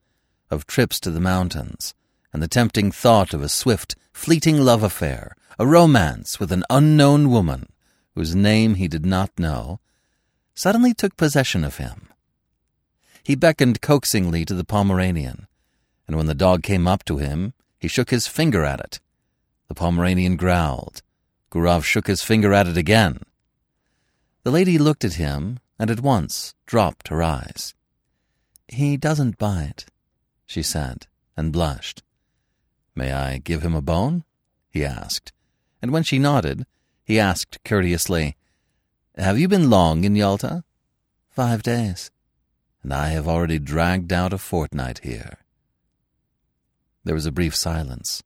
of 0.49 0.65
trips 0.65 1.01
to 1.01 1.11
the 1.11 1.19
mountains, 1.19 1.93
and 2.33 2.41
the 2.41 2.47
tempting 2.47 2.93
thought 2.93 3.35
of 3.35 3.43
a 3.43 3.49
swift, 3.49 3.97
fleeting 4.13 4.61
love 4.61 4.85
affair, 4.85 5.35
a 5.59 5.67
romance 5.67 6.39
with 6.39 6.53
an 6.53 6.63
unknown 6.71 7.31
woman 7.31 7.67
whose 8.15 8.33
name 8.33 8.77
he 8.77 8.87
did 8.87 9.05
not 9.05 9.37
know, 9.37 9.81
suddenly 10.55 10.95
took 10.95 11.17
possession 11.17 11.65
of 11.65 11.79
him. 11.79 12.11
He 13.25 13.35
beckoned 13.35 13.81
coaxingly 13.81 14.45
to 14.45 14.55
the 14.55 14.63
Pomeranian, 14.63 15.49
and 16.07 16.17
when 16.17 16.27
the 16.27 16.35
dog 16.37 16.63
came 16.63 16.87
up 16.87 17.05
to 17.07 17.17
him, 17.17 17.55
he 17.77 17.89
shook 17.89 18.11
his 18.11 18.29
finger 18.29 18.65
at 18.65 18.79
it. 18.79 19.01
The 19.67 19.75
Pomeranian 19.75 20.37
growled. 20.37 21.03
Gurov 21.51 21.85
shook 21.85 22.07
his 22.07 22.23
finger 22.23 22.55
at 22.55 22.67
it 22.69 22.77
again. 22.77 23.21
The 24.45 24.51
lady 24.51 24.79
looked 24.79 25.05
at 25.05 25.15
him 25.15 25.59
and 25.79 25.91
at 25.91 26.01
once 26.01 26.55
dropped 26.67 27.09
her 27.09 27.23
eyes. 27.23 27.75
He 28.69 28.97
doesn't 28.97 29.39
bite, 29.39 29.87
she 30.47 30.63
said, 30.63 31.07
and 31.37 31.53
blushed. 31.53 32.03
May 32.95 33.13
I 33.13 33.39
give 33.39 33.63
him 33.63 33.75
a 33.75 33.83
bone? 33.83 34.25
he 34.71 34.85
asked, 34.85 35.33
and 35.83 35.91
when 35.91 36.05
she 36.05 36.19
nodded, 36.19 36.67
he 37.05 37.19
asked 37.19 37.59
courteously, 37.65 38.37
Have 39.17 39.39
you 39.39 39.49
been 39.49 39.69
long 39.71 40.05
in 40.05 40.15
Yalta? 40.15 40.63
Five 41.29 41.63
days, 41.63 42.11
and 42.83 42.95
I 42.95 43.09
have 43.09 43.27
already 43.27 43.59
dragged 43.59 44.13
out 44.13 44.33
a 44.33 44.39
fortnight 44.39 45.01
here. 45.03 45.39
There 47.05 47.15
was 47.15 47.27
a 47.27 47.33
brief 47.33 47.57
silence. 47.57 48.23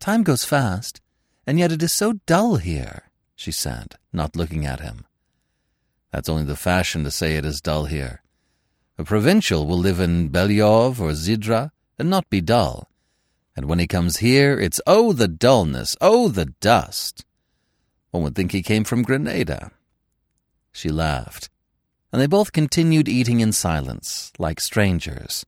Time 0.00 0.22
goes 0.22 0.44
fast, 0.44 1.00
and 1.46 1.58
yet 1.58 1.72
it 1.72 1.82
is 1.82 1.92
so 1.92 2.14
dull 2.26 2.56
here, 2.56 3.10
she 3.34 3.52
said, 3.52 3.96
not 4.12 4.36
looking 4.36 4.64
at 4.64 4.80
him. 4.80 5.04
That's 6.10 6.28
only 6.28 6.44
the 6.44 6.56
fashion 6.56 7.04
to 7.04 7.10
say 7.10 7.36
it 7.36 7.44
is 7.44 7.60
dull 7.60 7.86
here. 7.86 8.22
A 8.98 9.04
provincial 9.04 9.66
will 9.66 9.78
live 9.78 9.98
in 9.98 10.28
Belyov 10.28 11.00
or 11.00 11.12
Zhidra 11.12 11.70
and 11.98 12.10
not 12.10 12.28
be 12.28 12.40
dull. 12.40 12.88
And 13.56 13.66
when 13.66 13.78
he 13.78 13.86
comes 13.86 14.18
here, 14.18 14.58
it's 14.58 14.80
oh 14.86 15.12
the 15.12 15.28
dullness, 15.28 15.96
oh 16.00 16.28
the 16.28 16.46
dust. 16.60 17.24
One 18.10 18.22
would 18.22 18.34
think 18.34 18.52
he 18.52 18.62
came 18.62 18.84
from 18.84 19.02
Grenada. 19.02 19.72
She 20.70 20.90
laughed, 20.90 21.48
and 22.12 22.20
they 22.20 22.26
both 22.26 22.52
continued 22.52 23.08
eating 23.08 23.40
in 23.40 23.52
silence, 23.52 24.32
like 24.38 24.60
strangers. 24.60 25.44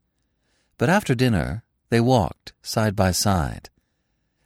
But 0.78 0.88
after 0.88 1.14
dinner, 1.14 1.62
they 1.90 2.00
walked 2.00 2.52
side 2.62 2.96
by 2.96 3.12
side, 3.12 3.70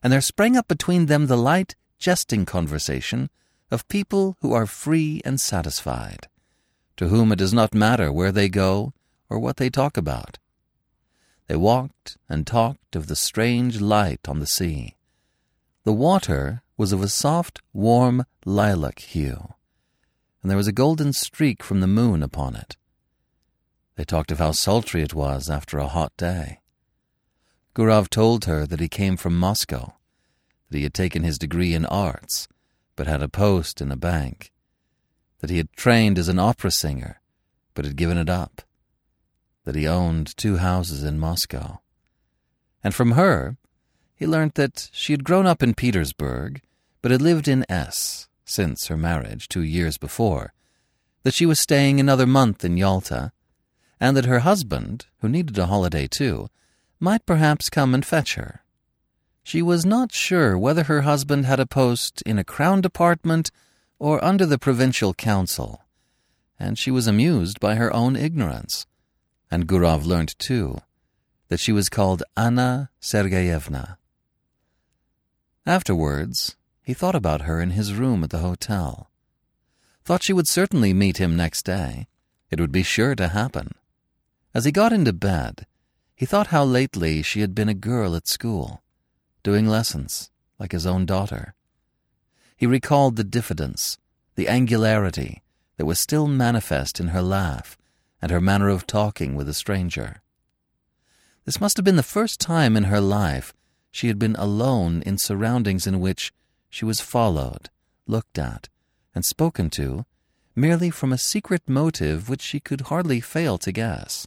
and 0.03 0.13
there 0.13 0.21
sprang 0.21 0.57
up 0.57 0.69
between 0.69 1.07
them 1.07 1.27
the 1.27 1.37
light, 1.37 1.75
jesting 1.99 2.47
conversation 2.47 3.31
of 3.71 3.89
people 3.89 4.37
who 4.41 4.53
are 4.53 4.67
free 4.67 5.21
and 5.25 5.41
satisfied, 5.41 6.29
to 6.97 7.09
whom 7.09 7.33
it 7.33 7.37
does 7.37 7.53
not 7.53 7.75
matter 7.75 8.13
where 8.13 8.33
they 8.33 8.49
go 8.49 8.93
or 9.29 9.39
what 9.39 9.57
they 9.57 9.69
talk 9.69 9.97
about. 9.97 10.39
They 11.47 11.57
walked 11.57 12.17
and 12.29 12.47
talked 12.47 12.95
of 12.95 13.07
the 13.07 13.17
strange 13.17 13.81
light 13.81 14.29
on 14.29 14.39
the 14.39 14.47
sea. 14.47 14.97
The 15.85 15.93
water 15.93 16.63
was 16.77 16.93
of 16.93 17.03
a 17.03 17.09
soft, 17.09 17.61
warm 17.73 18.25
lilac 18.45 19.01
hue, 19.01 19.55
and 20.43 20.51
there 20.51 20.57
was 20.57 20.69
a 20.69 20.73
golden 20.73 21.13
streak 21.13 21.63
from 21.63 21.81
the 21.81 21.87
moon 21.87 22.23
upon 22.23 22.55
it. 22.55 22.77
They 23.97 24.05
talked 24.05 24.31
of 24.31 24.39
how 24.39 24.53
sultry 24.53 25.03
it 25.03 25.15
was 25.15 25.51
after 25.51 25.79
a 25.79 25.89
hot 25.89 26.13
day. 26.17 26.58
Gurov 27.79 28.11
told 28.11 28.47
her 28.47 28.67
that 28.67 28.81
he 28.81 28.89
came 28.89 29.17
from 29.17 29.39
Moscow, 29.39 29.95
that 30.69 30.79
he 30.79 30.83
had 30.83 30.95
taken 30.95 31.23
his 31.23 31.39
degree 31.39 31.75
in 31.75 31.87
arts, 31.87 32.49
but 32.97 33.07
had 33.07 33.23
a 33.23 33.29
post 33.29 33.81
in 33.81 33.93
a 33.93 33.97
bank, 33.97 34.53
that 35.39 35.49
he 35.49 35.59
had 35.59 35.73
trained 35.75 36.19
as 36.19 36.27
an 36.27 36.41
opera 36.41 36.73
singer, 36.73 37.21
but 37.75 37.85
had 37.85 37.95
given 37.95 38.19
it 38.19 38.29
up, 38.29 38.63
that 39.63 39.77
he 39.77 39.87
owned 39.87 40.37
two 40.37 40.57
houses 40.57 41.05
in 41.05 41.21
Moscow. 41.21 41.79
And 42.83 42.93
from 42.93 43.13
her, 43.13 43.57
he 44.17 44.27
learnt 44.27 44.57
that 44.57 44.91
she 44.93 45.13
had 45.13 45.23
grown 45.23 45.47
up 45.47 45.63
in 45.63 45.75
Petersburg, 45.75 46.61
but 47.01 47.13
had 47.13 47.23
lived 47.23 47.47
in 47.47 47.65
S 47.71 48.27
since 48.45 48.89
her 48.89 48.97
marriage 48.97 49.47
two 49.47 49.63
years 49.63 49.99
before, 49.99 50.53
that 51.23 51.35
she 51.35 51.47
was 51.47 51.61
staying 51.61 52.01
another 52.01 52.27
month 52.27 52.65
in 52.65 52.77
Yalta, 52.77 53.31
and 54.01 54.17
that 54.17 54.25
her 54.25 54.41
husband, 54.41 55.07
who 55.21 55.29
needed 55.29 55.57
a 55.57 55.67
holiday 55.67 56.09
too, 56.09 56.49
might 57.01 57.27
perhaps 57.27 57.71
come 57.71 57.95
and 57.95 58.05
fetch 58.05 58.35
her. 58.35 58.63
She 59.43 59.63
was 59.63 59.87
not 59.87 60.13
sure 60.13 60.59
whether 60.59 60.85
her 60.85 61.03
husband 61.03 61.47
had 61.47 61.61
a 61.61 61.67
post 61.67 62.23
in 62.23 62.39
a 62.39 62.45
crown 62.45 62.81
department 62.81 63.51
or 63.99 64.23
under 64.23 64.45
the 64.45 64.59
provincial 64.59 65.15
council, 65.15 65.83
and 66.59 66.79
she 66.79 66.91
was 66.91 67.07
amused 67.07 67.59
by 67.61 67.77
her 67.77 67.93
own 67.93 68.15
ignorance 68.15 68.87
and 69.51 69.67
Gurov 69.67 70.05
learnt, 70.05 70.39
too, 70.39 70.79
that 71.49 71.61
she 71.61 71.73
was 71.73 71.89
called 71.89 72.23
Anna 72.37 72.91
Sergeyevna. 73.01 73.97
Afterwards, 75.67 76.57
he 76.83 76.95
thought 76.95 77.15
about 77.15 77.43
her 77.43 77.61
in 77.61 77.71
his 77.71 77.95
room 77.95 78.25
at 78.25 78.31
the 78.31 78.39
hotel. 78.39 79.11
Thought 80.05 80.23
she 80.23 80.33
would 80.33 80.49
certainly 80.49 80.95
meet 80.95 81.19
him 81.19 81.37
next 81.37 81.65
day. 81.65 82.09
It 82.51 82.61
would 82.61 82.73
be 82.73 82.83
sure 82.83 83.15
to 83.15 83.29
happen. 83.29 83.75
As 84.55 84.65
he 84.65 84.73
got 84.73 84.93
into 84.93 85.13
bed, 85.13 85.67
he 86.19 86.27
thought 86.27 86.49
how 86.49 86.65
lately 86.65 87.23
she 87.23 87.43
had 87.43 87.55
been 87.55 87.69
a 87.69 87.75
girl 87.75 88.17
at 88.17 88.27
school, 88.27 88.83
doing 89.45 89.69
lessons 89.69 90.33
like 90.59 90.73
his 90.73 90.85
own 90.85 91.07
daughter. 91.07 91.55
He 92.57 92.67
recalled 92.67 93.15
the 93.15 93.23
diffidence, 93.23 93.99
the 94.35 94.49
angularity 94.49 95.45
that 95.77 95.87
was 95.87 96.01
still 96.01 96.27
manifest 96.27 96.99
in 96.99 97.09
her 97.09 97.23
laugh 97.23 97.79
and 98.21 98.33
her 98.33 98.41
manner 98.41 98.69
of 98.69 98.85
talking 98.85 99.37
with 99.37 99.49
a 99.49 99.55
stranger. 99.55 100.21
This 101.45 101.61
must 101.61 101.77
have 101.77 101.85
been 101.85 101.95
the 101.95 102.03
first 102.03 102.41
time 102.41 102.77
in 102.77 102.85
her 102.85 103.01
life 103.01 103.55
she 103.93 104.09
had 104.09 104.19
been 104.19 104.35
alone 104.35 105.03
in 105.07 105.19
surroundings 105.19 105.87
in 105.87 106.01
which 106.01 106.33
she 106.69 106.85
was 106.85 107.01
followed, 107.01 107.71
looked 108.09 108.41
at, 108.41 108.69
and 109.15 109.25
spoken 109.25 109.71
to 109.71 110.05
merely 110.57 110.91
from 110.91 111.13
a 111.13 111.17
secret 111.17 111.63
motive 111.69 112.29
which 112.29 112.43
she 112.43 112.59
could 112.59 112.81
hardly 112.91 113.21
fail 113.21 113.57
to 113.59 113.71
guess. 113.71 114.27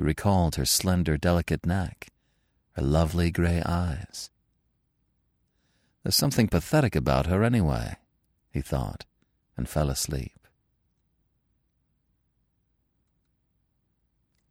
He 0.00 0.06
recalled 0.06 0.54
her 0.54 0.64
slender, 0.64 1.18
delicate 1.18 1.66
neck, 1.66 2.08
her 2.72 2.80
lovely 2.80 3.30
gray 3.30 3.62
eyes. 3.66 4.30
There's 6.02 6.16
something 6.16 6.48
pathetic 6.48 6.96
about 6.96 7.26
her 7.26 7.44
anyway, 7.44 7.96
he 8.50 8.62
thought, 8.62 9.04
and 9.58 9.68
fell 9.68 9.90
asleep. 9.90 10.48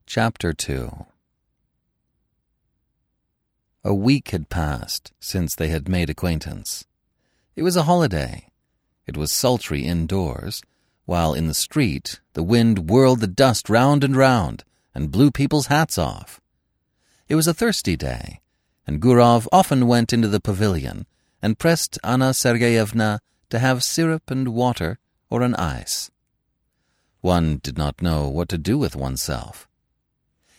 Chapter 0.05 0.53
2 0.53 1.07
A 3.83 3.93
week 3.95 4.29
had 4.29 4.49
passed 4.49 5.13
since 5.19 5.55
they 5.55 5.69
had 5.69 5.89
made 5.89 6.11
acquaintance. 6.11 6.85
It 7.55 7.63
was 7.63 7.75
a 7.75 7.89
holiday. 7.89 8.49
It 9.07 9.17
was 9.17 9.33
sultry 9.33 9.83
indoors, 9.83 10.61
while 11.05 11.33
in 11.33 11.47
the 11.47 11.55
street 11.55 12.19
the 12.33 12.43
wind 12.43 12.91
whirled 12.91 13.19
the 13.19 13.25
dust 13.25 13.67
round 13.67 14.03
and 14.03 14.15
round 14.15 14.63
and 14.99 15.13
blew 15.13 15.31
people's 15.31 15.67
hats 15.67 15.97
off. 15.97 16.41
It 17.29 17.35
was 17.35 17.47
a 17.47 17.53
thirsty 17.53 17.95
day, 17.95 18.41
and 18.85 19.01
Gurov 19.01 19.47
often 19.49 19.87
went 19.87 20.11
into 20.11 20.27
the 20.27 20.41
pavilion 20.41 21.05
and 21.41 21.57
pressed 21.57 21.97
Anna 22.03 22.31
Sergeyevna 22.33 23.19
to 23.49 23.59
have 23.59 23.81
syrup 23.81 24.29
and 24.29 24.49
water 24.49 24.99
or 25.29 25.41
an 25.41 25.55
ice. 25.55 26.11
One 27.21 27.61
did 27.63 27.77
not 27.77 28.01
know 28.01 28.27
what 28.27 28.49
to 28.49 28.57
do 28.57 28.77
with 28.77 28.93
oneself. 28.93 29.69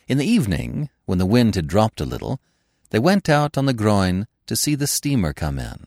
In 0.09 0.17
the 0.17 0.25
evening, 0.25 0.89
when 1.05 1.19
the 1.19 1.27
wind 1.27 1.55
had 1.55 1.67
dropped 1.67 2.01
a 2.01 2.07
little, 2.07 2.41
they 2.89 2.99
went 2.99 3.29
out 3.29 3.59
on 3.59 3.67
the 3.67 3.75
groyne 3.75 4.27
to 4.47 4.57
see 4.57 4.75
the 4.75 4.87
steamer 4.87 5.35
come 5.35 5.59
in. 5.59 5.87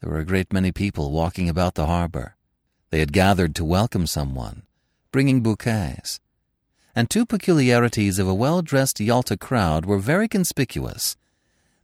There 0.00 0.10
were 0.10 0.18
a 0.18 0.26
great 0.26 0.52
many 0.52 0.72
people 0.72 1.12
walking 1.12 1.48
about 1.48 1.76
the 1.76 1.86
harbor. 1.86 2.34
They 2.90 2.98
had 2.98 3.12
gathered 3.12 3.54
to 3.54 3.64
welcome 3.64 4.08
someone, 4.08 4.64
bringing 5.12 5.42
bouquets. 5.44 6.18
And 6.96 7.10
two 7.10 7.26
peculiarities 7.26 8.18
of 8.18 8.26
a 8.26 8.34
well 8.34 8.62
dressed 8.62 9.00
Yalta 9.00 9.36
crowd 9.36 9.84
were 9.84 9.98
very 9.98 10.26
conspicuous. 10.26 11.14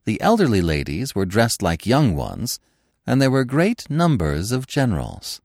The 0.06 0.18
elderly 0.22 0.62
ladies 0.62 1.14
were 1.14 1.26
dressed 1.26 1.60
like 1.60 1.86
young 1.86 2.16
ones, 2.16 2.58
and 3.06 3.20
there 3.20 3.30
were 3.30 3.44
great 3.44 3.90
numbers 3.90 4.52
of 4.52 4.66
generals. 4.66 5.42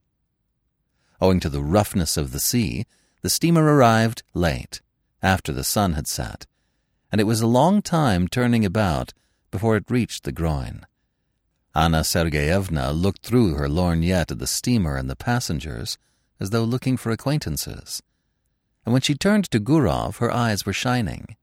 Owing 1.20 1.42
to 1.42 1.50
the 1.50 1.62
roughness 1.62 2.16
of 2.16 2.32
the 2.32 2.40
sea, 2.40 2.86
the 3.22 3.30
steamer 3.30 3.64
arrived 3.64 4.24
late, 4.34 4.82
after 5.22 5.52
the 5.52 5.66
sun 5.66 5.94
had 5.94 6.08
set, 6.08 6.46
and 7.12 7.20
it 7.20 7.26
was 7.26 7.42
a 7.42 7.48
long 7.48 7.82
time 7.82 8.30
turning 8.30 8.64
about 8.64 9.14
before 9.52 9.76
it 9.76 9.92
reached 9.92 10.24
the 10.24 10.32
groyne. 10.32 10.86
Anna 11.76 12.06
Sergeyevna 12.06 12.94
looked 12.94 13.26
through 13.26 13.56
her 13.56 13.68
lorgnette 13.68 14.32
at 14.32 14.40
the 14.40 14.48
steamer 14.48 14.96
and 14.96 15.10
the 15.10 15.16
passengers 15.18 15.98
as 16.40 16.52
though 16.52 16.64
looking 16.64 16.96
for 16.96 17.12
acquaintances. 17.12 18.02
And 18.88 18.94
when 18.94 19.02
she 19.02 19.16
turned 19.16 19.52
to 19.52 19.60
Gurov, 19.60 20.20
her 20.20 20.32
eyes 20.32 20.66
were 20.66 20.72
shining. 20.72 21.36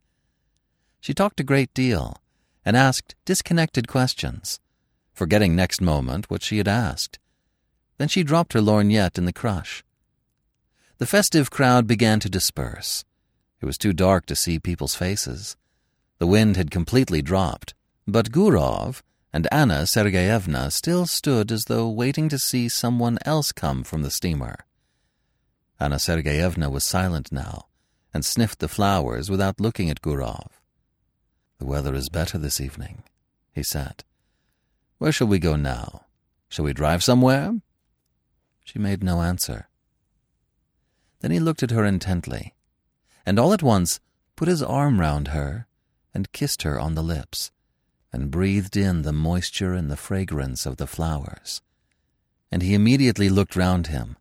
She 0.99 1.13
talked 1.13 1.41
a 1.41 1.45
great 1.45 1.75
deal 1.75 2.17
and 2.65 2.75
asked 2.75 3.17
disconnected 3.27 3.87
questions, 3.87 4.61
forgetting 5.13 5.55
next 5.55 5.83
moment 5.83 6.31
what 6.31 6.43
she 6.43 6.57
had 6.57 6.67
asked. 6.67 7.19
Then 7.99 8.09
she 8.09 8.23
dropped 8.23 8.55
her 8.55 8.63
lorgnette 8.63 9.19
in 9.19 9.27
the 9.27 9.33
crush. 9.35 9.85
The 10.97 11.05
festive 11.05 11.51
crowd 11.51 11.87
began 11.87 12.19
to 12.21 12.31
disperse. 12.31 13.05
It 13.61 13.67
was 13.67 13.77
too 13.77 13.93
dark 13.93 14.25
to 14.25 14.35
see 14.35 14.59
people's 14.59 14.95
faces. 14.95 15.55
The 16.21 16.27
wind 16.27 16.57
had 16.57 16.71
completely 16.71 17.21
dropped, 17.21 17.75
but 18.07 18.33
Gurov 18.33 19.03
and 19.35 19.47
Anna 19.53 19.83
Sergeyevna 19.83 20.73
still 20.73 21.05
stood 21.05 21.53
as 21.53 21.67
though 21.67 21.91
waiting 21.91 22.31
to 22.31 22.39
see 22.39 22.71
someone 22.71 23.19
else 23.27 23.53
come 23.53 23.85
from 23.85 24.01
the 24.01 24.11
steamer. 24.11 24.65
Anna 25.81 25.97
Sergeyevna 25.97 26.71
was 26.71 26.85
silent 26.85 27.33
now 27.33 27.67
and 28.13 28.25
sniffed 28.25 28.61
the 28.61 28.69
flowers 28.69 29.31
without 29.31 29.61
looking 29.61 29.91
at 29.91 30.01
Gurov. 30.01 30.49
The 31.59 31.67
weather 31.67 31.95
is 31.95 32.09
better 32.09 32.39
this 32.39 32.61
evening, 32.61 33.03
he 33.53 33.63
said. 33.63 34.05
Where 34.99 35.13
shall 35.13 35.27
we 35.27 35.39
go 35.39 35.57
now? 35.57 36.07
Shall 36.49 36.65
we 36.65 36.73
drive 36.73 37.03
somewhere? 37.03 37.61
She 38.65 38.79
made 38.79 39.03
no 39.03 39.23
answer. 39.23 39.69
Then 41.21 41.31
he 41.31 41.41
looked 41.41 41.63
at 41.63 41.71
her 41.71 41.85
intently, 41.85 42.55
and 43.27 43.39
all 43.39 43.53
at 43.53 43.63
once 43.63 43.99
put 44.37 44.49
his 44.49 44.63
arm 44.63 45.01
round 45.01 45.29
her 45.29 45.67
and 46.13 46.33
kissed 46.33 46.63
her 46.63 46.79
on 46.79 46.95
the 46.95 47.03
lips 47.03 47.51
and 48.13 48.31
breathed 48.31 48.77
in 48.77 49.03
the 49.03 49.13
moisture 49.13 49.75
and 49.75 49.91
the 49.91 49.97
fragrance 49.97 50.67
of 50.67 50.77
the 50.77 50.87
flowers. 50.87 51.61
And 52.53 52.63
he 52.63 52.75
immediately 52.75 53.29
looked 53.29 53.57
round 53.57 53.89
him, 53.89 54.17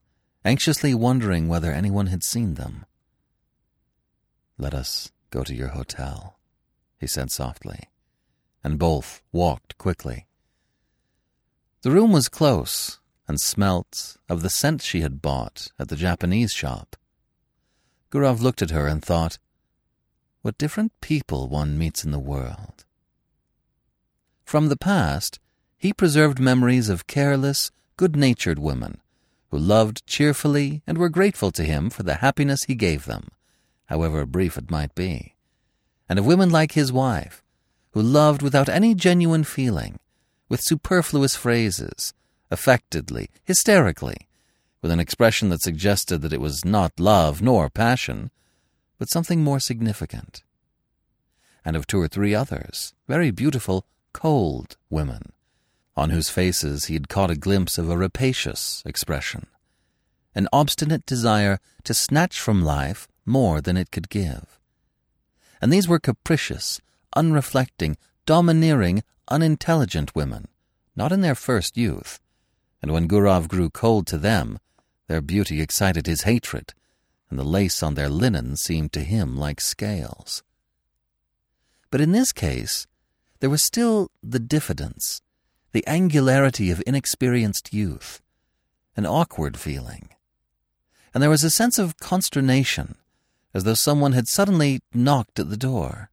anxiously 0.45 0.93
wondering 0.93 1.47
whether 1.47 1.71
anyone 1.71 2.07
had 2.07 2.23
seen 2.23 2.55
them. 2.55 2.85
Let 4.57 4.73
us 4.73 5.11
go 5.29 5.43
to 5.43 5.55
your 5.55 5.69
hotel, 5.69 6.37
he 6.99 7.07
said 7.07 7.31
softly, 7.31 7.89
and 8.63 8.77
both 8.77 9.21
walked 9.31 9.77
quickly. 9.77 10.27
The 11.81 11.91
room 11.91 12.11
was 12.11 12.29
close 12.29 12.99
and 13.27 13.39
smelt 13.39 14.17
of 14.29 14.41
the 14.41 14.49
scent 14.49 14.81
she 14.81 15.01
had 15.01 15.21
bought 15.21 15.69
at 15.79 15.87
the 15.87 15.95
Japanese 15.95 16.51
shop. 16.51 16.95
Gurov 18.11 18.41
looked 18.41 18.61
at 18.61 18.71
her 18.71 18.87
and 18.87 19.03
thought, 19.03 19.37
what 20.41 20.57
different 20.57 20.91
people 20.99 21.47
one 21.47 21.77
meets 21.77 22.03
in 22.03 22.11
the 22.11 22.19
world. 22.19 22.85
From 24.43 24.67
the 24.67 24.77
past, 24.77 25.39
he 25.77 25.93
preserved 25.93 26.37
memories 26.39 26.89
of 26.89 27.07
careless, 27.07 27.71
good 27.95 28.15
natured 28.15 28.59
women 28.59 28.99
who 29.53 29.59
loved 29.59 30.03
cheerfully 30.07 30.81
and 30.87 30.97
were 30.97 31.09
grateful 31.09 31.51
to 31.51 31.63
him 31.63 31.87
for 31.87 32.01
the 32.01 32.15
happiness 32.15 32.63
he 32.63 32.73
gave 32.73 33.05
them, 33.05 33.27
however 33.85 34.25
brief 34.25 34.57
it 34.57 34.71
might 34.71 34.95
be, 34.95 35.35
and 36.09 36.17
of 36.17 36.25
women 36.25 36.49
like 36.49 36.71
his 36.71 36.91
wife, 36.91 37.43
who 37.91 38.01
loved 38.01 38.41
without 38.41 38.67
any 38.67 38.95
genuine 38.95 39.43
feeling, 39.43 39.99
with 40.49 40.59
superfluous 40.63 41.35
phrases, 41.35 42.15
affectedly, 42.49 43.29
hysterically, 43.43 44.27
with 44.81 44.89
an 44.89 44.99
expression 44.99 45.49
that 45.49 45.61
suggested 45.61 46.23
that 46.23 46.33
it 46.33 46.41
was 46.41 46.65
not 46.65 46.99
love 46.99 47.39
nor 47.39 47.69
passion, 47.69 48.31
but 48.97 49.11
something 49.11 49.43
more 49.43 49.59
significant. 49.59 50.41
And 51.63 51.75
of 51.75 51.85
two 51.85 52.01
or 52.01 52.07
three 52.07 52.33
others, 52.33 52.95
very 53.07 53.29
beautiful 53.29 53.85
cold 54.13 54.77
women, 54.89 55.31
on 55.95 56.09
whose 56.09 56.29
faces 56.29 56.85
he 56.85 56.93
had 56.93 57.09
caught 57.09 57.31
a 57.31 57.35
glimpse 57.35 57.77
of 57.77 57.89
a 57.89 57.97
rapacious 57.97 58.81
expression, 58.85 59.47
an 60.33 60.47
obstinate 60.51 61.05
desire 61.05 61.59
to 61.83 61.93
snatch 61.93 62.39
from 62.39 62.63
life 62.63 63.07
more 63.25 63.61
than 63.61 63.77
it 63.77 63.91
could 63.91 64.09
give. 64.09 64.59
And 65.61 65.71
these 65.71 65.87
were 65.87 65.99
capricious, 65.99 66.81
unreflecting, 67.15 67.95
domineering, 68.25 69.03
unintelligent 69.29 70.15
women, 70.15 70.47
not 70.95 71.11
in 71.11 71.21
their 71.21 71.35
first 71.35 71.77
youth, 71.77 72.19
and 72.81 72.91
when 72.91 73.07
Gurov 73.07 73.47
grew 73.47 73.69
cold 73.69 74.07
to 74.07 74.17
them, 74.17 74.59
their 75.07 75.21
beauty 75.21 75.61
excited 75.61 76.05
his 76.05 76.23
hatred, 76.23 76.73
and 77.29 77.39
the 77.39 77.43
lace 77.43 77.81
on 77.81 77.95
their 77.95 78.09
linen 78.09 78.55
seemed 78.55 78.91
to 78.93 78.99
him 78.99 79.37
like 79.37 79.61
scales. 79.61 80.43
But 81.89 82.01
in 82.01 82.11
this 82.11 82.31
case, 82.31 82.87
there 83.39 83.49
was 83.49 83.63
still 83.63 84.09
the 84.21 84.39
diffidence, 84.39 85.21
the 85.73 85.85
angularity 85.87 86.69
of 86.69 86.83
inexperienced 86.85 87.73
youth, 87.73 88.21
an 88.95 89.05
awkward 89.07 89.57
feeling. 89.57 90.09
And 91.13 91.21
there 91.21 91.31
was 91.31 91.43
a 91.43 91.49
sense 91.49 91.79
of 91.79 91.97
consternation, 91.97 92.95
as 93.53 93.63
though 93.63 93.73
someone 93.73 94.13
had 94.13 94.27
suddenly 94.27 94.81
knocked 94.93 95.39
at 95.39 95.49
the 95.49 95.57
door. 95.57 96.11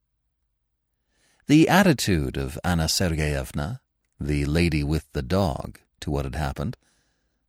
The 1.47 1.69
attitude 1.69 2.39
of 2.39 2.59
Anna 2.65 2.85
Sergeyevna, 2.85 3.81
the 4.19 4.47
lady 4.47 4.83
with 4.83 5.07
the 5.13 5.23
dog, 5.23 5.79
to 6.01 6.11
what 6.11 6.25
had 6.25 6.37
happened, 6.37 6.77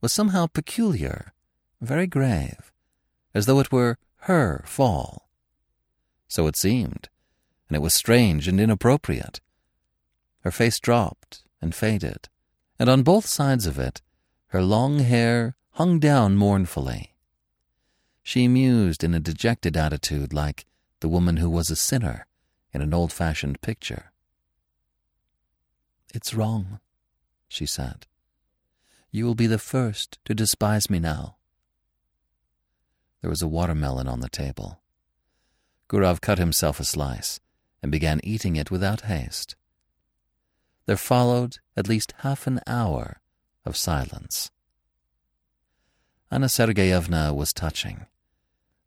was 0.02 0.12
somehow 0.12 0.48
peculiar, 0.48 1.34
very 1.80 2.08
grave, 2.08 2.74
as 3.34 3.46
though 3.46 3.60
it 3.60 3.72
were 3.72 3.98
her 4.22 4.64
fall. 4.66 5.30
So 6.28 6.48
it 6.48 6.58
seemed, 6.58 7.08
and 7.70 7.76
it 7.76 7.82
was 7.82 7.94
strange 7.94 8.50
and 8.50 8.60
inappropriate. 8.60 9.40
Her 10.42 10.52
face 10.52 10.80
dropped 10.80 11.44
and 11.62 11.76
faded, 11.76 12.30
and 12.80 12.90
on 12.90 13.04
both 13.04 13.26
sides 13.26 13.66
of 13.66 13.78
it, 13.78 14.02
her 14.48 14.62
long 14.62 15.00
hair 15.00 15.56
hung 15.72 16.00
down 16.00 16.36
mournfully. 16.36 17.14
She 18.24 18.48
mused 18.48 19.04
in 19.04 19.14
a 19.14 19.20
dejected 19.20 19.78
attitude 19.78 20.34
like 20.34 20.66
the 21.00 21.10
woman 21.10 21.38
who 21.38 21.50
was 21.50 21.70
a 21.70 21.76
sinner 21.76 22.28
in 22.74 22.82
an 22.82 22.94
old 22.94 23.12
fashioned 23.12 23.62
picture. 23.62 24.12
It's 26.14 26.34
wrong, 26.34 26.80
she 27.48 27.66
said. 27.66 28.08
You 29.12 29.26
will 29.26 29.36
be 29.36 29.48
the 29.48 29.58
first 29.58 30.20
to 30.26 30.34
despise 30.34 30.90
me 30.90 31.00
now. 31.00 31.36
There 33.22 33.30
was 33.30 33.42
a 33.42 33.48
watermelon 33.48 34.08
on 34.08 34.20
the 34.20 34.30
table. 34.30 34.82
Gurov 35.90 36.22
cut 36.22 36.38
himself 36.38 36.80
a 36.80 36.86
slice 36.86 37.40
and 37.84 37.92
began 37.92 38.22
eating 38.24 38.56
it 38.56 38.72
without 38.72 39.02
haste 39.02 39.56
there 40.92 40.98
followed 40.98 41.60
at 41.78 41.88
least 41.88 42.14
half 42.18 42.46
an 42.48 42.60
hour 42.68 43.22
of 43.64 43.78
silence. 43.78 44.52
Anna 46.30 46.48
Sergeyevna 46.48 47.34
was 47.34 47.54
touching. 47.54 48.08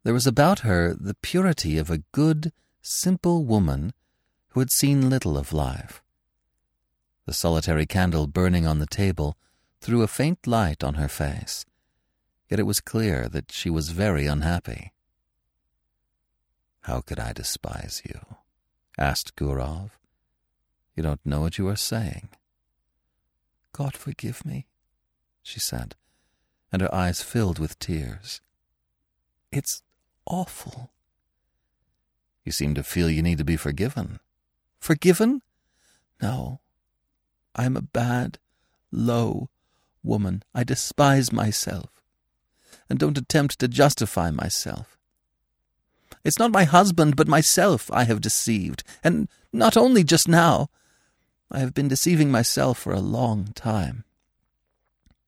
There 0.03 0.13
was 0.13 0.27
about 0.27 0.59
her 0.69 0.93
the 0.93 1.17
purity 1.23 1.79
of 1.79 1.89
a 1.89 2.03
good, 2.13 2.53
simple 2.83 3.47
woman 3.47 3.95
who 4.49 4.61
had 4.61 4.71
seen 4.71 5.09
little 5.09 5.39
of 5.39 5.55
life. 5.55 6.03
The 7.25 7.33
solitary 7.33 7.87
candle 7.87 8.27
burning 8.27 8.67
on 8.67 8.81
the 8.81 8.95
table 9.03 9.39
threw 9.81 10.03
a 10.03 10.07
faint 10.07 10.47
light 10.47 10.85
on 10.85 10.97
her 10.97 11.09
face, 11.09 11.65
yet 12.51 12.61
it 12.61 12.65
was 12.65 12.81
clear 12.81 13.31
that 13.31 13.51
she 13.51 13.71
was 13.71 13.89
very 13.89 14.27
unhappy. 14.27 14.93
How 16.83 17.01
could 17.01 17.19
I 17.19 17.33
despise 17.33 18.03
you? 18.05 18.21
asked 18.99 19.37
Gurov. 19.37 19.93
You 20.95 21.03
don't 21.03 21.25
know 21.25 21.41
what 21.41 21.59
you 21.59 21.69
are 21.69 21.77
saying. 21.77 22.29
God 23.73 23.97
forgive 23.97 24.45
me, 24.47 24.67
she 25.43 25.59
said, 25.59 25.97
and 26.71 26.81
her 26.81 26.95
eyes 26.95 27.23
filled 27.23 27.59
with 27.59 27.79
tears. 27.79 28.41
It's 29.51 29.83
awful. 30.27 30.91
You 32.45 32.53
seem 32.53 32.75
to 32.75 32.83
feel 32.83 33.11
you 33.11 33.23
need 33.23 33.39
to 33.39 33.45
be 33.45 33.57
forgiven. 33.57 34.21
Forgiven? 34.79 35.43
No. 36.23 36.61
I 37.57 37.65
am 37.65 37.77
a 37.77 37.83
bad, 37.83 38.39
low 38.93 39.49
woman. 40.03 40.43
I 40.55 40.63
despise 40.63 41.33
myself, 41.33 42.03
and 42.89 42.99
don't 42.99 43.19
attempt 43.19 43.59
to 43.59 43.69
justify 43.69 44.31
myself. 44.31 44.97
It's 46.23 46.39
not 46.39 46.53
my 46.53 46.65
husband, 46.65 47.17
but 47.17 47.29
myself 47.29 47.91
I 47.93 48.05
have 48.05 48.21
deceived, 48.21 48.85
and 49.03 49.29
not 49.53 49.77
only 49.77 50.05
just 50.05 50.29
now. 50.29 50.69
I 51.51 51.61
have 51.61 51.75
been 51.75 51.89
deceiving 51.89 52.31
myself 52.31 52.79
for 52.79 52.93
a 52.93 53.01
long 53.01 53.53
time. 53.55 54.05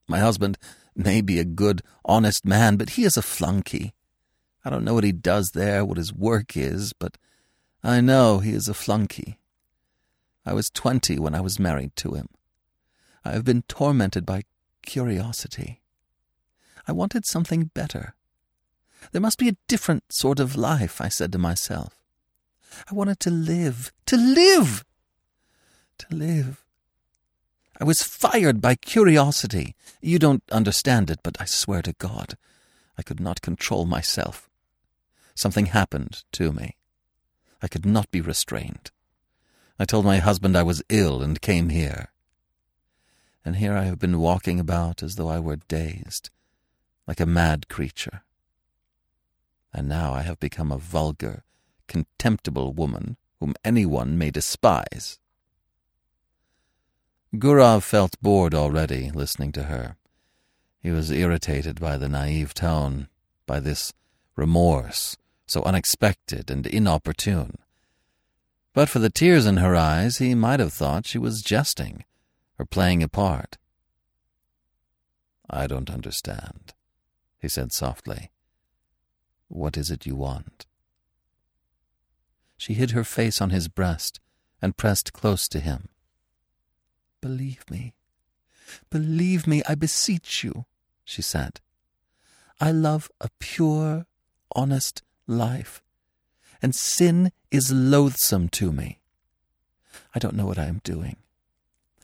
My 0.08 0.18
husband 0.18 0.58
may 0.94 1.20
be 1.20 1.38
a 1.38 1.44
good, 1.44 1.82
honest 2.04 2.44
man, 2.44 2.76
but 2.76 2.90
he 2.90 3.04
is 3.04 3.16
a 3.16 3.22
flunkey. 3.22 3.92
I 4.64 4.70
don't 4.70 4.84
know 4.84 4.94
what 4.94 5.04
he 5.04 5.12
does 5.12 5.50
there, 5.50 5.84
what 5.84 5.98
his 5.98 6.12
work 6.12 6.56
is, 6.56 6.92
but 6.92 7.18
I 7.84 8.00
know 8.00 8.38
he 8.38 8.52
is 8.52 8.68
a 8.68 8.74
flunky. 8.74 9.38
I 10.44 10.52
was 10.52 10.70
twenty 10.70 11.18
when 11.18 11.34
I 11.34 11.40
was 11.40 11.58
married 11.58 11.94
to 11.96 12.14
him. 12.14 12.28
I 13.24 13.32
have 13.32 13.44
been 13.44 13.62
tormented 13.62 14.24
by 14.24 14.42
curiosity. 14.82 15.82
I 16.88 16.92
wanted 16.92 17.26
something 17.26 17.70
better. 17.74 18.14
There 19.12 19.20
must 19.20 19.38
be 19.38 19.48
a 19.48 19.56
different 19.68 20.04
sort 20.12 20.40
of 20.40 20.56
life, 20.56 21.00
I 21.00 21.08
said 21.08 21.32
to 21.32 21.38
myself. 21.38 22.00
I 22.90 22.94
wanted 22.94 23.20
to 23.20 23.30
live, 23.30 23.92
to 24.06 24.16
live, 24.16 24.84
to 25.98 26.14
live. 26.14 26.64
I 27.80 27.84
was 27.84 28.02
fired 28.02 28.60
by 28.60 28.74
curiosity. 28.74 29.74
You 30.00 30.18
don't 30.18 30.42
understand 30.50 31.10
it, 31.10 31.20
but 31.22 31.36
I 31.40 31.44
swear 31.44 31.82
to 31.82 31.92
God, 31.94 32.36
I 32.96 33.02
could 33.02 33.20
not 33.20 33.42
control 33.42 33.84
myself. 33.84 34.48
Something 35.34 35.66
happened 35.66 36.24
to 36.32 36.52
me. 36.52 36.76
I 37.60 37.68
could 37.68 37.84
not 37.84 38.10
be 38.10 38.20
restrained. 38.20 38.90
I 39.78 39.84
told 39.84 40.04
my 40.06 40.18
husband 40.18 40.56
I 40.56 40.62
was 40.62 40.82
ill 40.88 41.22
and 41.22 41.40
came 41.40 41.68
here. 41.68 42.08
And 43.44 43.56
here 43.56 43.74
I 43.74 43.84
have 43.84 43.98
been 43.98 44.18
walking 44.18 44.58
about 44.58 45.02
as 45.02 45.16
though 45.16 45.28
I 45.28 45.38
were 45.38 45.56
dazed, 45.68 46.30
like 47.06 47.20
a 47.20 47.26
mad 47.26 47.68
creature. 47.68 48.22
And 49.72 49.88
now 49.88 50.14
I 50.14 50.22
have 50.22 50.40
become 50.40 50.72
a 50.72 50.78
vulgar, 50.78 51.44
contemptible 51.86 52.72
woman 52.72 53.18
whom 53.38 53.54
anyone 53.62 54.16
may 54.16 54.30
despise. 54.30 55.18
Gurov 57.38 57.82
felt 57.82 58.20
bored 58.20 58.54
already 58.54 59.10
listening 59.10 59.52
to 59.52 59.64
her. 59.64 59.96
He 60.80 60.90
was 60.90 61.10
irritated 61.10 61.80
by 61.80 61.96
the 61.96 62.08
naive 62.08 62.54
tone, 62.54 63.08
by 63.46 63.60
this 63.60 63.92
remorse, 64.36 65.16
so 65.46 65.62
unexpected 65.62 66.50
and 66.50 66.66
inopportune. 66.66 67.58
But 68.72 68.88
for 68.88 68.98
the 68.98 69.10
tears 69.10 69.46
in 69.46 69.58
her 69.58 69.74
eyes, 69.74 70.18
he 70.18 70.34
might 70.34 70.60
have 70.60 70.72
thought 70.72 71.06
she 71.06 71.18
was 71.18 71.42
jesting 71.42 72.04
or 72.58 72.66
playing 72.66 73.02
a 73.02 73.08
part. 73.08 73.58
I 75.48 75.66
don't 75.66 75.90
understand, 75.90 76.74
he 77.38 77.48
said 77.48 77.72
softly. 77.72 78.30
What 79.48 79.76
is 79.76 79.90
it 79.90 80.06
you 80.06 80.16
want? 80.16 80.66
She 82.56 82.74
hid 82.74 82.92
her 82.92 83.04
face 83.04 83.40
on 83.40 83.50
his 83.50 83.68
breast 83.68 84.20
and 84.60 84.76
pressed 84.76 85.12
close 85.12 85.48
to 85.48 85.60
him. 85.60 85.88
Believe 87.26 87.68
me, 87.68 87.92
believe 88.88 89.48
me, 89.48 89.60
I 89.68 89.74
beseech 89.74 90.44
you, 90.44 90.64
she 91.04 91.22
said. 91.22 91.60
I 92.60 92.70
love 92.70 93.10
a 93.20 93.30
pure, 93.40 94.06
honest 94.54 95.02
life, 95.26 95.82
and 96.62 96.72
sin 96.72 97.32
is 97.50 97.72
loathsome 97.72 98.48
to 98.50 98.70
me. 98.70 99.00
I 100.14 100.20
don't 100.20 100.36
know 100.36 100.46
what 100.46 100.56
I 100.56 100.66
am 100.66 100.80
doing. 100.84 101.16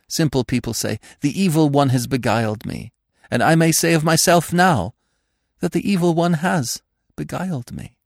Simple 0.08 0.42
people 0.42 0.74
say, 0.74 0.98
The 1.20 1.40
evil 1.40 1.70
one 1.70 1.90
has 1.90 2.08
beguiled 2.08 2.66
me, 2.66 2.90
and 3.30 3.44
I 3.44 3.54
may 3.54 3.70
say 3.70 3.94
of 3.94 4.02
myself 4.02 4.52
now 4.52 4.92
that 5.60 5.70
the 5.70 5.88
evil 5.88 6.14
one 6.14 6.32
has 6.32 6.82
beguiled 7.14 7.70
me. 7.70 7.96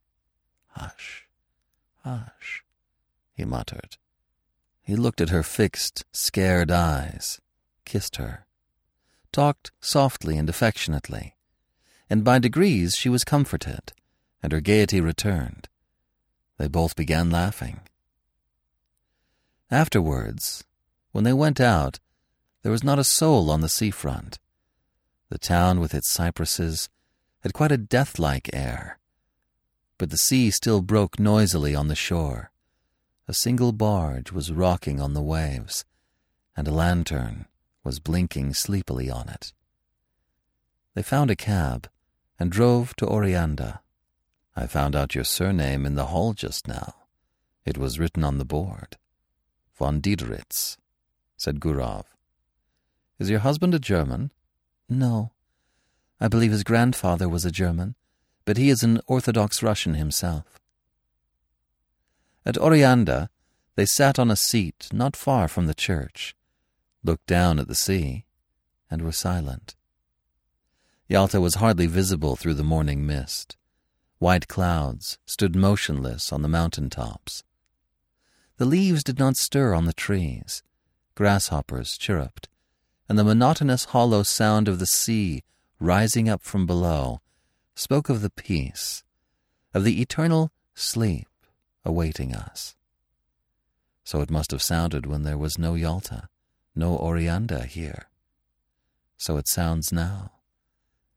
Hush, 0.73 1.27
hush, 2.05 2.63
he 3.33 3.47
muttered. 3.47 3.97
He 4.87 4.95
looked 4.95 5.21
at 5.21 5.31
her 5.31 5.43
fixed, 5.43 6.05
scared 6.13 6.71
eyes, 6.71 7.41
kissed 7.85 8.17
her, 8.17 8.47
talked 9.33 9.73
softly 9.81 10.39
and 10.39 10.49
affectionately, 10.49 11.35
and 12.09 12.23
by 12.23 12.39
degrees 12.39 12.95
she 12.95 13.09
was 13.09 13.25
comforted, 13.25 13.93
and 14.45 14.53
her 14.53 14.61
gaiety 14.61 15.01
returned. 15.01 15.69
They 16.57 16.69
both 16.69 16.95
began 16.95 17.31
laughing. 17.31 17.81
Afterwards, 19.73 20.63
when 21.11 21.25
they 21.25 21.33
went 21.33 21.61
out, 21.61 21.99
there 22.63 22.71
was 22.71 22.85
not 22.85 23.01
a 23.01 23.03
soul 23.03 23.51
on 23.51 23.63
the 23.63 23.69
seafront. 23.69 24.39
The 25.31 25.39
town 25.39 25.81
with 25.81 25.95
its 25.95 26.09
cypresses 26.09 26.89
had 27.41 27.53
quite 27.53 27.73
a 27.73 27.77
death-like 27.77 28.51
air, 28.53 29.01
but 29.99 30.11
the 30.11 30.17
sea 30.17 30.53
still 30.53 30.81
broke 30.81 31.19
noisily 31.19 31.75
on 31.75 31.89
the 31.89 31.97
shore 31.97 32.53
a 33.29 33.35
single 33.35 33.73
barge 33.73 34.31
was 34.31 34.53
rocking 34.53 35.01
on 35.01 35.15
the 35.15 35.23
waves, 35.23 35.85
and 36.57 36.69
a 36.69 36.73
lantern 36.73 37.47
was 37.83 37.99
blinking 37.99 38.55
sleepily 38.55 39.11
on 39.11 39.29
it. 39.29 39.53
They 40.95 41.03
found 41.03 41.31
a 41.31 41.37
cab 41.37 41.89
and 42.39 42.51
drove 42.51 42.95
to 42.97 43.07
Oreanda. 43.07 43.81
I 44.55 44.67
found 44.67 44.95
out 44.95 45.15
your 45.15 45.25
surname 45.25 45.85
in 45.85 45.97
the 45.97 46.07
hall 46.07 46.35
just 46.35 46.69
now. 46.69 46.95
It 47.65 47.77
was 47.77 47.99
written 47.99 48.23
on 48.23 48.39
the 48.39 48.45
board. 48.45 48.97
Von 49.75 50.01
Diederitz, 50.01 50.77
said 51.37 51.61
Gurov. 51.61 52.05
Is 53.19 53.29
your 53.29 53.41
husband 53.41 53.75
a 53.75 53.79
German? 53.79 54.31
No. 54.89 55.33
I 56.21 56.29
believe 56.29 56.53
his 56.53 56.65
grandfather 56.65 57.29
was 57.29 57.45
a 57.45 57.51
German, 57.51 57.95
but 58.45 58.57
he 58.57 58.71
is 58.71 58.83
an 58.83 59.01
Orthodox 59.07 59.63
Russian 59.63 59.95
himself. 59.95 60.61
At 62.47 62.55
Oreanda, 62.55 63.29
they 63.75 63.87
sat 63.87 64.21
on 64.21 64.31
a 64.31 64.37
seat 64.37 64.89
not 64.93 65.17
far 65.17 65.49
from 65.49 65.67
the 65.67 65.75
church, 65.75 66.37
looked 67.03 67.27
down 67.27 67.59
at 67.59 67.67
the 67.67 67.75
sea, 67.75 68.25
and 68.89 69.03
were 69.03 69.11
silent. 69.11 69.75
Yalta 71.09 71.41
was 71.41 71.57
hardly 71.57 71.89
visible 71.89 72.37
through 72.37 72.55
the 72.55 72.63
morning 72.63 73.05
mist. 73.05 73.57
White 74.21 74.47
clouds 74.47 75.19
stood 75.27 75.57
motionless 75.57 76.33
on 76.33 76.43
the 76.43 76.49
mountain 76.49 76.89
tops. 76.89 77.43
The 78.59 78.65
leaves 78.65 79.03
did 79.03 79.19
not 79.19 79.37
stir 79.37 79.75
on 79.75 79.87
the 79.87 79.93
trees. 79.93 80.63
Grasshoppers 81.17 81.99
chirruped, 81.99 82.49
and 83.09 83.19
the 83.19 83.25
monotonous 83.25 83.87
hollow 83.87 84.23
sound 84.23 84.69
of 84.69 84.79
the 84.79 84.87
sea 84.87 85.43
rising 85.81 86.29
up 86.29 86.43
from 86.43 86.65
below 86.65 87.21
spoke 87.75 88.09
of 88.09 88.23
the 88.23 88.31
peace, 88.31 89.03
of 89.75 89.83
the 89.83 90.01
eternal 90.01 90.53
sleep 90.75 91.27
awaiting 91.87 92.35
us. 92.35 92.75
So 94.05 94.21
it 94.21 94.31
must 94.31 94.51
have 94.51 94.63
sounded 94.63 95.07
when 95.07 95.23
there 95.23 95.39
was 95.39 95.59
no 95.59 95.75
Yalta, 95.75 96.29
no 96.75 96.99
Oreanda 96.99 97.65
here. 97.65 98.09
So 99.17 99.37
it 99.37 99.49
sounds 99.49 99.93
now, 99.93 100.33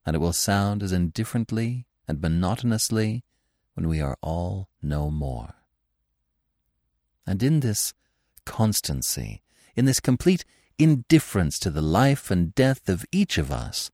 and 0.06 0.16
it 0.16 0.20
will 0.20 0.34
sound 0.34 0.82
as 0.82 0.92
indifferently 0.92 1.86
and 2.08 2.22
monotonously 2.22 3.24
when 3.74 3.90
we 3.90 4.00
are 4.00 4.18
all 4.22 4.70
no 4.82 5.10
more. 5.10 5.56
And 7.28 7.44
in 7.44 7.60
this 7.60 7.94
constancy, 8.46 9.42
in 9.76 9.86
this 9.86 10.00
complete 10.00 10.46
indifference 10.78 11.60
to 11.60 11.70
the 11.70 11.82
life 11.82 12.32
and 12.32 12.56
death 12.56 12.88
of 12.88 13.06
each 13.12 13.38
of 13.38 13.52
us, 13.52 13.92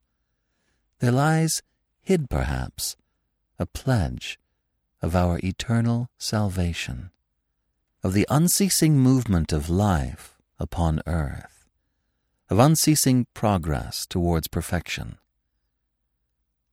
there 1.00 1.12
lies, 1.12 1.62
hid 2.02 2.30
perhaps, 2.30 2.96
a 3.60 3.66
pledge 3.66 4.40
of 5.06 5.16
our 5.16 5.40
eternal 5.44 6.10
salvation, 6.18 7.12
of 8.04 8.14
the 8.14 8.26
unceasing 8.28 8.98
movement 8.98 9.54
of 9.54 9.70
life 9.70 10.36
upon 10.58 11.00
earth, 11.06 11.70
of 12.50 12.58
unceasing 12.58 13.28
progress 13.36 14.08
towards 14.08 14.48
perfection. 14.48 15.20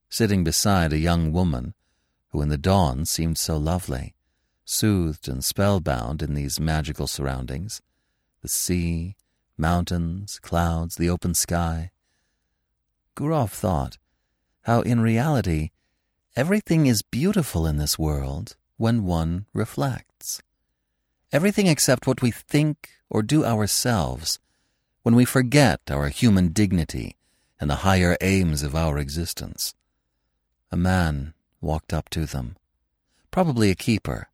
Sitting 0.08 0.42
beside 0.44 0.94
a 0.94 0.98
young 0.98 1.30
woman 1.30 1.74
who 2.30 2.40
in 2.40 2.48
the 2.48 2.56
dawn 2.56 3.04
seemed 3.04 3.36
so 3.36 3.58
lovely, 3.58 4.14
soothed 4.64 5.28
and 5.28 5.44
spellbound 5.44 6.22
in 6.22 6.32
these 6.32 6.58
magical 6.58 7.06
surroundings, 7.06 7.82
the 8.40 8.48
sea, 8.48 9.14
mountains, 9.58 10.38
clouds, 10.38 10.96
the 10.96 11.10
open 11.10 11.34
sky, 11.34 11.90
Gurov 13.14 13.50
thought 13.50 13.98
how 14.62 14.80
in 14.80 15.00
reality 15.00 15.68
Everything 16.34 16.86
is 16.86 17.02
beautiful 17.02 17.66
in 17.66 17.76
this 17.76 17.98
world 17.98 18.56
when 18.78 19.04
one 19.04 19.44
reflects. 19.52 20.40
Everything 21.30 21.66
except 21.66 22.06
what 22.06 22.22
we 22.22 22.30
think 22.30 22.88
or 23.10 23.22
do 23.22 23.44
ourselves, 23.44 24.38
when 25.02 25.14
we 25.14 25.26
forget 25.26 25.80
our 25.90 26.08
human 26.08 26.48
dignity 26.48 27.16
and 27.60 27.68
the 27.68 27.84
higher 27.84 28.16
aims 28.22 28.62
of 28.62 28.74
our 28.74 28.96
existence. 28.96 29.74
A 30.70 30.76
man 30.76 31.34
walked 31.60 31.92
up 31.92 32.08
to 32.10 32.24
them, 32.24 32.56
probably 33.30 33.70
a 33.70 33.74
keeper, 33.74 34.28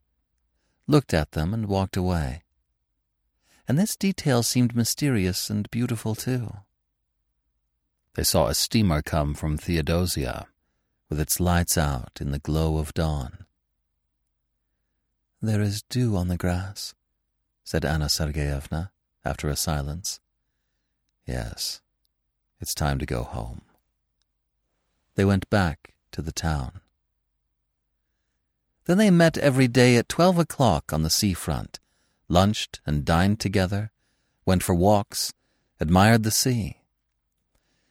looked 0.87 1.13
at 1.13 1.33
them 1.33 1.53
and 1.53 1.67
walked 1.67 1.97
away. 1.97 2.45
And 3.67 3.77
this 3.77 3.97
detail 3.97 4.45
seemed 4.45 4.77
mysterious 4.77 5.51
and 5.51 5.69
beautiful 5.73 6.15
too. 6.15 6.59
They 8.15 8.23
saw 8.23 8.47
a 8.47 8.55
steamer 8.55 9.03
come 9.03 9.35
from 9.35 9.59
Theodosia 9.59 10.47
with 11.09 11.21
its 11.21 11.41
lights 11.41 11.79
out 11.79 12.19
in 12.21 12.31
the 12.31 12.39
glow 12.39 12.79
of 12.79 12.95
dawn. 12.95 13.45
There 15.41 15.63
is 15.63 15.83
dew 15.83 16.17
on 16.17 16.29
the 16.29 16.37
grass, 16.37 16.95
said 17.65 17.85
Anna 17.85 18.07
Sergeyevna 18.07 18.91
after 19.25 19.49
a 19.49 19.57
silence. 19.57 20.21
Yes, 21.27 21.81
it's 22.61 22.75
time 22.75 22.99
to 22.99 23.07
go 23.07 23.23
home. 23.23 23.63
They 25.15 25.25
went 25.25 25.49
back 25.51 25.95
to 26.13 26.23
the 26.23 26.33
town. 26.33 26.81
Then 28.87 28.99
they 28.99 29.11
met 29.11 29.37
every 29.37 29.69
day 29.69 29.97
at 29.97 30.09
twelve 30.09 30.39
o'clock 30.39 30.93
on 30.93 31.03
the 31.03 31.11
seafront, 31.11 31.79
lunched 32.29 32.81
and 32.87 33.05
dined 33.05 33.39
together, 33.39 33.91
went 34.47 34.63
for 34.63 34.75
walks, 34.75 35.35
admired 35.79 36.23
the 36.23 36.31
sea. 36.31 36.79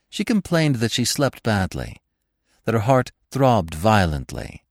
She 0.09 0.23
complained 0.23 0.77
that 0.77 0.91
she 0.91 1.05
slept 1.05 1.43
badly, 1.43 1.97
that 2.67 2.73
her 2.73 2.81
heart 2.81 3.13
throbbed 3.31 3.73
violently, 3.73 4.65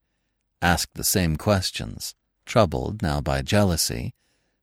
asked 0.60 0.92
the 0.96 1.02
same 1.02 1.34
questions, 1.36 2.14
troubled 2.44 3.00
now 3.00 3.22
by 3.22 3.40
jealousy, 3.40 4.12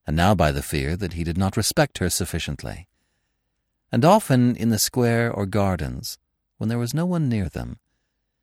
and 0.05 0.15
now 0.15 0.35
by 0.35 0.51
the 0.51 0.61
fear 0.61 0.95
that 0.95 1.13
he 1.13 1.23
did 1.23 1.35
not 1.35 1.57
respect 1.57 1.97
her 1.97 2.11
sufficiently. 2.11 2.87
And 3.91 4.05
often 4.05 4.55
in 4.55 4.69
the 4.69 4.77
square 4.77 5.33
or 5.33 5.47
gardens, 5.47 6.19
when 6.59 6.69
there 6.69 6.77
was 6.77 6.93
no 6.93 7.07
one 7.07 7.27
near 7.27 7.49
them, 7.49 7.79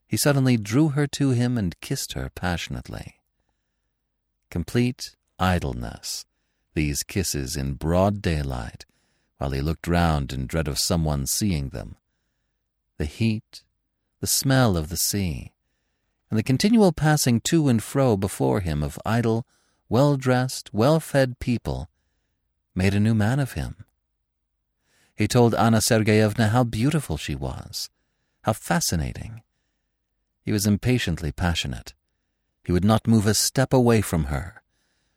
he 0.08 0.16
suddenly 0.16 0.56
drew 0.56 0.88
her 0.88 1.06
to 1.06 1.30
him 1.30 1.56
and 1.56 1.80
kissed 1.80 2.14
her 2.14 2.28
passionately. 2.34 3.20
Complete 4.50 5.14
idleness, 5.38 6.26
these 6.74 7.04
kisses 7.04 7.54
in 7.54 7.74
broad 7.74 8.20
daylight, 8.20 8.86
while 9.38 9.52
he 9.52 9.60
looked 9.60 9.86
round 9.86 10.32
in 10.32 10.48
dread 10.48 10.66
of 10.66 10.80
someone 10.80 11.28
seeing 11.28 11.68
them. 11.68 11.94
The 12.98 13.04
heat, 13.04 13.62
the 14.20 14.26
smell 14.26 14.76
of 14.76 14.88
the 14.88 14.96
sea, 14.96 15.52
and 16.28 16.38
the 16.38 16.42
continual 16.42 16.92
passing 16.92 17.40
to 17.40 17.68
and 17.68 17.82
fro 17.82 18.16
before 18.16 18.60
him 18.60 18.82
of 18.82 18.98
idle, 19.04 19.46
well 19.88 20.16
dressed, 20.16 20.72
well 20.72 21.00
fed 21.00 21.38
people 21.38 21.88
made 22.74 22.94
a 22.94 23.00
new 23.00 23.14
man 23.14 23.40
of 23.40 23.52
him. 23.52 23.84
He 25.14 25.26
told 25.26 25.54
Anna 25.54 25.78
Sergeyevna 25.78 26.50
how 26.50 26.64
beautiful 26.64 27.16
she 27.16 27.34
was, 27.34 27.90
how 28.42 28.52
fascinating. 28.52 29.42
He 30.42 30.52
was 30.52 30.66
impatiently 30.66 31.32
passionate. 31.32 31.94
He 32.64 32.72
would 32.72 32.84
not 32.84 33.08
move 33.08 33.26
a 33.26 33.34
step 33.34 33.72
away 33.72 34.00
from 34.00 34.24
her, 34.24 34.62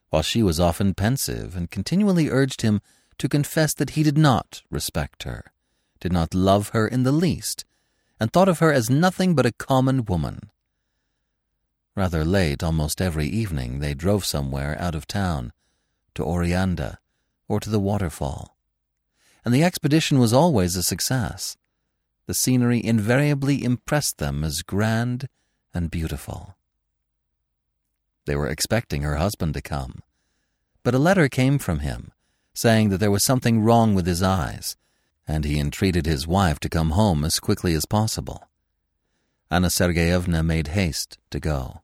while 0.10 0.24
she 0.24 0.42
was 0.42 0.60
often 0.60 0.94
pensive 0.94 1.56
and 1.56 1.70
continually 1.70 2.30
urged 2.30 2.62
him 2.62 2.82
to 3.18 3.30
confess 3.30 3.74
that 3.74 3.92
he 3.92 4.04
did 4.04 4.18
not 4.18 4.64
respect 4.70 5.24
her, 5.24 5.52
did 6.00 6.12
not 6.12 6.34
love 6.34 6.70
her 6.70 6.88
in 6.88 7.04
the 7.04 7.12
least, 7.12 7.66
and 8.20 8.32
thought 8.32 8.50
of 8.50 8.60
her 8.60 8.72
as 8.72 8.90
nothing 8.90 9.36
but 9.36 9.46
a 9.46 9.52
common 9.52 10.06
woman. 10.06 10.50
Rather 11.96 12.26
late 12.26 12.64
almost 12.64 13.02
every 13.02 13.28
evening 13.28 13.80
they 13.80 13.94
drove 13.94 14.26
somewhere 14.26 14.76
out 14.80 14.96
of 14.96 15.08
town, 15.08 15.52
to 16.16 16.24
Oreanda, 16.24 16.98
or 17.48 17.60
to 17.60 17.70
the 17.70 17.80
waterfall. 17.80 18.58
And 19.46 19.54
the 19.54 19.64
expedition 19.64 20.20
was 20.20 20.34
always 20.34 20.76
a 20.76 20.84
success. 20.84 21.58
The 22.26 22.34
scenery 22.34 22.84
invariably 22.84 23.64
impressed 23.64 24.18
them 24.18 24.44
as 24.44 24.62
grand 24.62 25.28
and 25.74 25.92
beautiful. 25.92 26.56
They 28.26 28.36
were 28.36 28.48
expecting 28.48 29.02
her 29.02 29.18
husband 29.18 29.54
to 29.56 29.62
come. 29.62 30.02
But 30.84 30.96
a 30.96 31.00
letter 31.00 31.28
came 31.28 31.60
from 31.60 31.80
him, 31.80 32.12
saying 32.54 32.90
that 32.90 33.00
there 33.00 33.12
was 33.12 33.24
something 33.24 33.62
wrong 33.62 33.96
with 33.96 34.06
his 34.06 34.24
eyes, 34.24 34.78
and 35.28 35.46
he 35.46 35.60
entreated 35.60 36.06
his 36.06 36.28
wife 36.28 36.60
to 36.60 36.70
come 36.70 36.92
home 36.92 37.24
as 37.24 37.40
quickly 37.40 37.74
as 37.74 37.86
possible. 37.86 38.50
Anna 39.50 39.68
Sergeyevna 39.68 40.44
made 40.44 40.70
haste 40.70 41.18
to 41.30 41.40
go. 41.40 41.82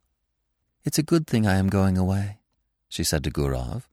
It's 0.84 0.98
a 0.98 1.04
good 1.04 1.28
thing 1.28 1.46
I 1.46 1.58
am 1.58 1.68
going 1.68 1.98
away, 1.98 2.40
she 2.88 3.04
said 3.04 3.24
to 3.24 3.32
Gurov. 3.32 3.84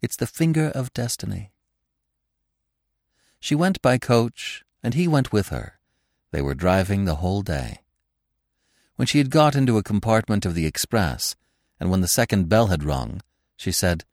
It's 0.00 0.16
the 0.16 0.26
finger 0.26 0.68
of 0.68 0.94
destiny. 0.94 1.50
She 3.40 3.54
went 3.54 3.82
by 3.82 3.98
coach, 3.98 4.64
and 4.82 4.94
he 4.94 5.08
went 5.08 5.32
with 5.32 5.48
her. 5.48 5.78
They 6.30 6.42
were 6.42 6.54
driving 6.54 7.04
the 7.04 7.16
whole 7.16 7.42
day. 7.42 7.80
When 8.96 9.06
she 9.06 9.18
had 9.18 9.30
got 9.30 9.54
into 9.54 9.78
a 9.78 9.82
compartment 9.82 10.46
of 10.46 10.54
the 10.54 10.66
express, 10.66 11.36
and 11.78 11.90
when 11.90 12.00
the 12.00 12.08
second 12.08 12.48
bell 12.48 12.68
had 12.68 12.84
rung, 12.84 13.20
she 13.56 13.72
said, 13.72 14.04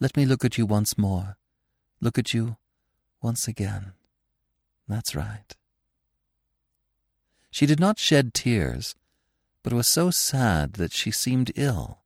Let 0.00 0.16
me 0.16 0.26
look 0.26 0.44
at 0.44 0.58
you 0.58 0.66
once 0.66 0.98
more. 0.98 1.36
Look 2.00 2.18
at 2.18 2.34
you 2.34 2.56
once 3.24 3.48
again. 3.48 3.94
That's 4.86 5.16
right. 5.16 5.56
She 7.50 7.64
did 7.64 7.80
not 7.80 7.98
shed 7.98 8.34
tears, 8.34 8.94
but 9.62 9.72
was 9.72 9.86
so 9.86 10.10
sad 10.10 10.74
that 10.74 10.92
she 10.92 11.10
seemed 11.10 11.50
ill, 11.56 12.00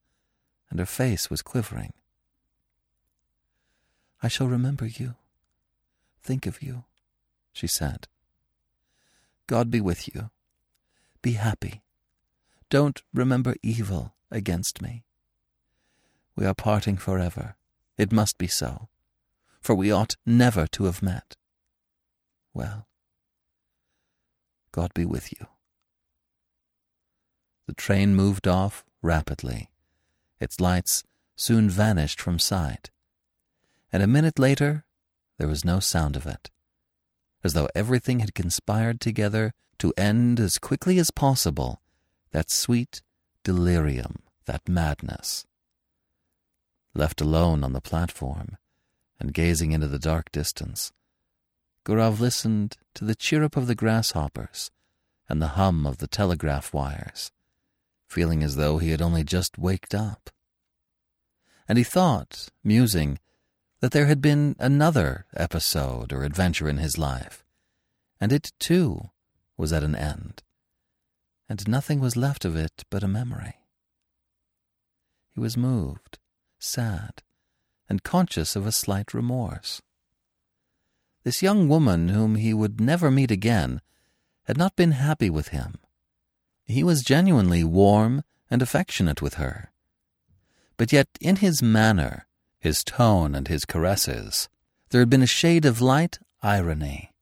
and 0.71 0.79
her 0.79 0.87
face 0.87 1.29
was 1.29 1.43
quivering. 1.43 1.93
I 4.23 4.29
shall 4.29 4.47
remember 4.47 4.87
you, 4.87 5.17
think 6.23 6.47
of 6.47 6.63
you, 6.63 6.85
she 7.53 7.67
said. 7.67 8.07
God 9.49 9.73
be 9.73 9.81
with 9.81 10.15
you. 10.15 10.31
Be 11.21 11.33
happy. 11.33 11.83
Don't 12.71 13.03
remember 13.13 13.57
evil 13.61 14.15
against 14.31 14.81
me. 14.81 15.03
We 16.37 16.47
are 16.47 16.55
parting 16.55 16.97
forever. 16.97 17.57
It 17.97 18.13
must 18.13 18.39
be 18.39 18.47
so, 18.47 18.89
for 19.69 19.75
we 19.75 19.93
ought 19.93 20.17
never 20.25 20.67
to 20.67 20.85
have 20.85 21.03
met. 21.03 21.37
Well, 22.55 22.87
God 24.73 24.95
be 24.95 25.05
with 25.05 25.31
you. 25.31 25.47
The 27.67 27.75
train 27.75 28.15
moved 28.15 28.49
off 28.49 28.83
rapidly. 29.03 29.69
Its 30.41 30.59
lights 30.59 31.05
soon 31.37 31.69
vanished 31.69 32.19
from 32.19 32.39
sight, 32.39 32.91
and 33.93 34.03
a 34.03 34.07
minute 34.07 34.39
later 34.39 34.87
there 35.37 35.49
was 35.49 35.67
no 35.67 35.81
sound 35.81 36.17
of 36.17 36.25
it, 36.25 36.49
as 37.45 37.53
though 37.53 37.69
everything 37.75 38.21
had 38.21 38.35
conspired 38.35 39.03
together 39.03 39.53
to 39.81 39.93
end 39.99 40.41
as 40.41 40.57
quickly 40.57 40.99
as 40.99 41.11
possible 41.11 41.83
that 42.31 42.51
sweet 42.51 43.03
delirium, 43.45 44.23
that 44.47 44.67
madness. 44.67 45.45
Left 46.95 47.21
alone 47.21 47.63
on 47.63 47.75
the 47.75 47.83
platform 47.83 48.57
and 49.21 49.35
gazing 49.35 49.73
into 49.73 49.89
the 49.89 49.99
dark 49.99 50.31
distance, 50.33 50.93
Gurov 51.85 52.21
listened 52.21 52.77
to 52.95 53.05
the 53.05 53.15
chirrup 53.15 53.57
of 53.57 53.67
the 53.67 53.75
grasshoppers 53.75 54.71
and 55.29 55.41
the 55.41 55.49
hum 55.59 55.87
of 55.87 55.99
the 55.99 56.07
telegraph 56.07 56.73
wires, 56.73 57.33
feeling 58.07 58.43
as 58.43 58.57
though 58.57 58.79
he 58.79 58.91
had 58.91 59.03
only 59.03 59.25
just 59.25 59.59
waked 59.59 59.95
up. 59.95 60.31
And 61.69 61.79
he 61.79 61.85
thought, 61.85 62.49
musing, 62.65 63.19
that 63.81 63.93
there 63.93 64.07
had 64.07 64.21
been 64.21 64.57
another 64.59 65.27
episode 65.35 66.13
or 66.13 66.25
adventure 66.25 66.69
in 66.69 66.79
his 66.79 66.99
life, 66.99 67.45
and 68.21 68.33
it, 68.33 68.53
too, 68.59 69.11
was 69.57 69.73
at 69.73 69.85
an 69.85 69.95
end 69.95 70.43
and 71.49 71.67
nothing 71.67 72.01
was 72.01 72.17
left 72.17 72.45
of 72.45 72.57
it 72.57 72.85
but 72.91 73.03
a 73.03 73.09
memory. 73.09 73.55
He 75.35 75.41
was 75.41 75.57
moved, 75.57 76.19
sad, 76.59 77.23
and 77.89 78.03
conscious 78.03 78.57
of 78.57 78.67
a 78.67 78.73
slight 78.73 79.15
remorse. 79.15 79.81
This 81.25 81.43
young 81.43 81.69
woman, 81.69 82.09
whom 82.09 82.37
he 82.37 82.55
would 82.55 82.81
never 82.81 83.11
meet 83.11 83.31
again, 83.31 83.81
had 84.45 84.57
not 84.57 84.77
been 84.77 84.93
happy 84.93 85.31
with 85.31 85.49
him. 85.49 85.75
He 86.67 86.85
was 86.85 87.03
genuinely 87.03 87.65
warm 87.65 88.23
and 88.51 88.63
affectionate 88.63 89.23
with 89.23 89.35
her. 89.35 89.71
But 90.77 90.93
yet, 90.93 91.09
in 91.21 91.37
his 91.37 91.63
manner, 91.63 92.27
his 92.59 92.85
tone, 92.85 93.35
and 93.35 93.49
his 93.49 93.65
caresses, 93.65 94.49
there 94.91 95.01
had 95.01 95.11
been 95.11 95.23
a 95.23 95.27
shade 95.27 95.65
of 95.65 95.81
light 95.81 96.19
irony 96.43 97.13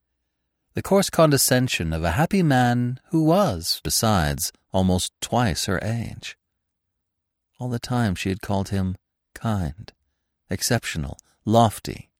the 0.76 0.82
coarse 0.82 1.08
condescension 1.08 1.94
of 1.94 2.04
a 2.04 2.10
happy 2.10 2.42
man 2.42 3.00
who 3.06 3.24
was, 3.24 3.80
besides, 3.82 4.52
almost 4.74 5.10
twice 5.22 5.64
her 5.64 5.80
age. 5.82 6.36
All 7.58 7.70
the 7.70 7.78
time 7.78 8.14
she 8.14 8.28
had 8.28 8.42
called 8.42 8.68
him 8.68 8.94
kind, 9.34 9.90
exceptional, 10.50 11.18
lofty. 11.44 12.10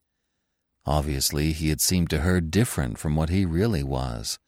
Obviously, 0.85 1.53
he 1.53 1.69
had 1.69 1.81
seemed 1.81 2.11
to 2.11 2.21
her 2.21 2.41
different 2.41 2.99
from 2.99 3.17
what 3.17 3.29
he 3.29 3.45
really 3.45 3.83
was, 3.83 4.39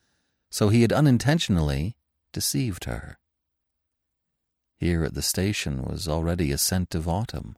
so 0.51 0.69
he 0.69 0.83
had 0.83 0.93
unintentionally 0.93 1.97
deceived 2.33 2.85
her. 2.85 3.19
Here 4.77 5.03
at 5.03 5.15
the 5.15 5.23
station 5.23 5.83
was 5.83 6.07
already 6.07 6.53
a 6.53 6.59
scent 6.59 6.95
of 6.95 7.09
autumn. 7.09 7.57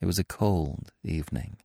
It 0.00 0.06
was 0.06 0.18
a 0.18 0.24
cold 0.24 0.92
evening. 1.04 1.58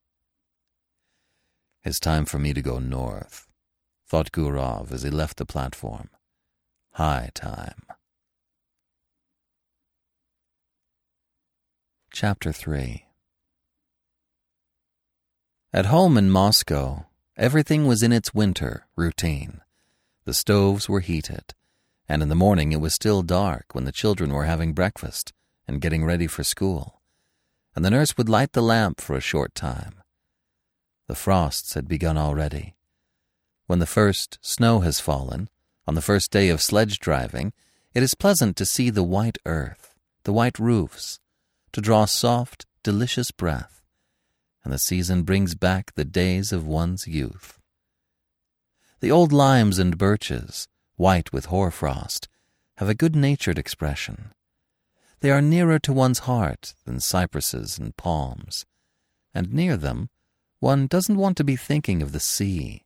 It's 1.83 1.99
time 1.99 2.25
for 2.25 2.37
me 2.37 2.53
to 2.53 2.61
go 2.61 2.79
north, 2.79 3.47
thought 4.07 4.31
Gurov 4.31 4.91
as 4.91 5.03
he 5.03 5.09
left 5.09 5.37
the 5.37 5.45
platform. 5.45 6.09
High 6.91 7.31
time. 7.33 7.83
Chapter 12.11 12.51
3 12.51 13.05
At 15.73 15.86
home 15.86 16.17
in 16.17 16.29
Moscow, 16.29 17.05
everything 17.38 17.88
was 17.88 18.03
in 18.03 18.12
its 18.12 18.34
winter 18.34 18.88
routine. 18.97 19.62
The 20.25 20.34
stoves 20.34 20.89
were 20.89 20.99
heated, 20.99 21.53
and 22.10 22.21
in 22.21 22.27
the 22.27 22.36
morning 22.36 22.73
it 22.73 22.81
was 22.81 22.93
still 22.93 23.21
dark 23.21 23.73
when 23.73 23.86
the 23.86 23.93
children 23.93 24.34
were 24.34 24.45
having 24.45 24.73
breakfast 24.73 25.31
and 25.67 25.79
getting 25.79 26.03
ready 26.03 26.27
for 26.27 26.43
school, 26.43 27.01
and 27.73 27.86
the 27.86 27.89
nurse 27.89 28.17
would 28.17 28.27
light 28.27 28.51
the 28.51 28.62
lamp 28.62 28.99
for 28.99 29.15
a 29.15 29.21
short 29.21 29.55
time. 29.55 30.01
The 31.07 31.15
frosts 31.15 31.73
had 31.73 31.88
begun 31.88 32.17
already, 32.17 32.75
when 33.71 33.79
the 33.79 33.86
first 33.86 34.38
snow 34.41 34.81
has 34.81 34.99
fallen, 34.99 35.47
on 35.88 35.95
the 35.95 36.01
first 36.01 36.29
day 36.29 36.49
of 36.49 36.62
sledge 36.62 36.99
driving, 36.99 37.53
it 37.93 38.03
is 38.03 38.15
pleasant 38.15 38.57
to 38.57 38.65
see 38.65 38.89
the 38.89 39.01
white 39.01 39.38
earth, 39.45 39.95
the 40.25 40.34
white 40.34 40.60
roofs, 40.60 41.21
to 41.71 41.79
draw 41.79 42.03
soft, 42.03 42.65
delicious 42.84 43.31
breath, 43.31 43.81
and 44.63 44.71
the 44.71 44.80
season 44.80 45.24
brings 45.24 45.56
back 45.56 45.93
the 45.93 46.06
days 46.06 46.52
of 46.52 46.65
one's 46.65 47.08
youth. 47.08 47.60
The 49.00 49.12
old 49.12 49.34
limes 49.34 49.80
and 49.80 49.97
birches, 49.97 50.67
white 50.95 51.34
with 51.34 51.45
hoarfrost, 51.45 52.28
have 52.78 52.89
a 52.89 52.95
good 52.95 53.15
natured 53.15 53.58
expression. 53.58 54.32
They 55.21 55.32
are 55.32 55.41
nearer 55.41 55.80
to 55.80 55.93
one's 55.93 56.19
heart 56.19 56.74
than 56.86 57.00
cypresses 57.00 57.80
and 57.80 57.95
palms, 57.97 58.65
and 59.34 59.54
near 59.54 59.78
them 59.78 60.10
one 60.60 60.86
doesn't 60.86 61.17
want 61.17 61.38
to 61.38 61.43
be 61.43 61.56
thinking 61.56 62.04
of 62.04 62.12
the 62.12 62.19
sea 62.19 62.86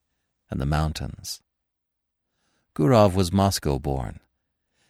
and 0.49 0.61
the 0.61 0.65
mountains. 0.65 1.41
Gurov 2.73 3.15
was 3.15 3.31
Moscow 3.31 3.79
born. 3.79 4.19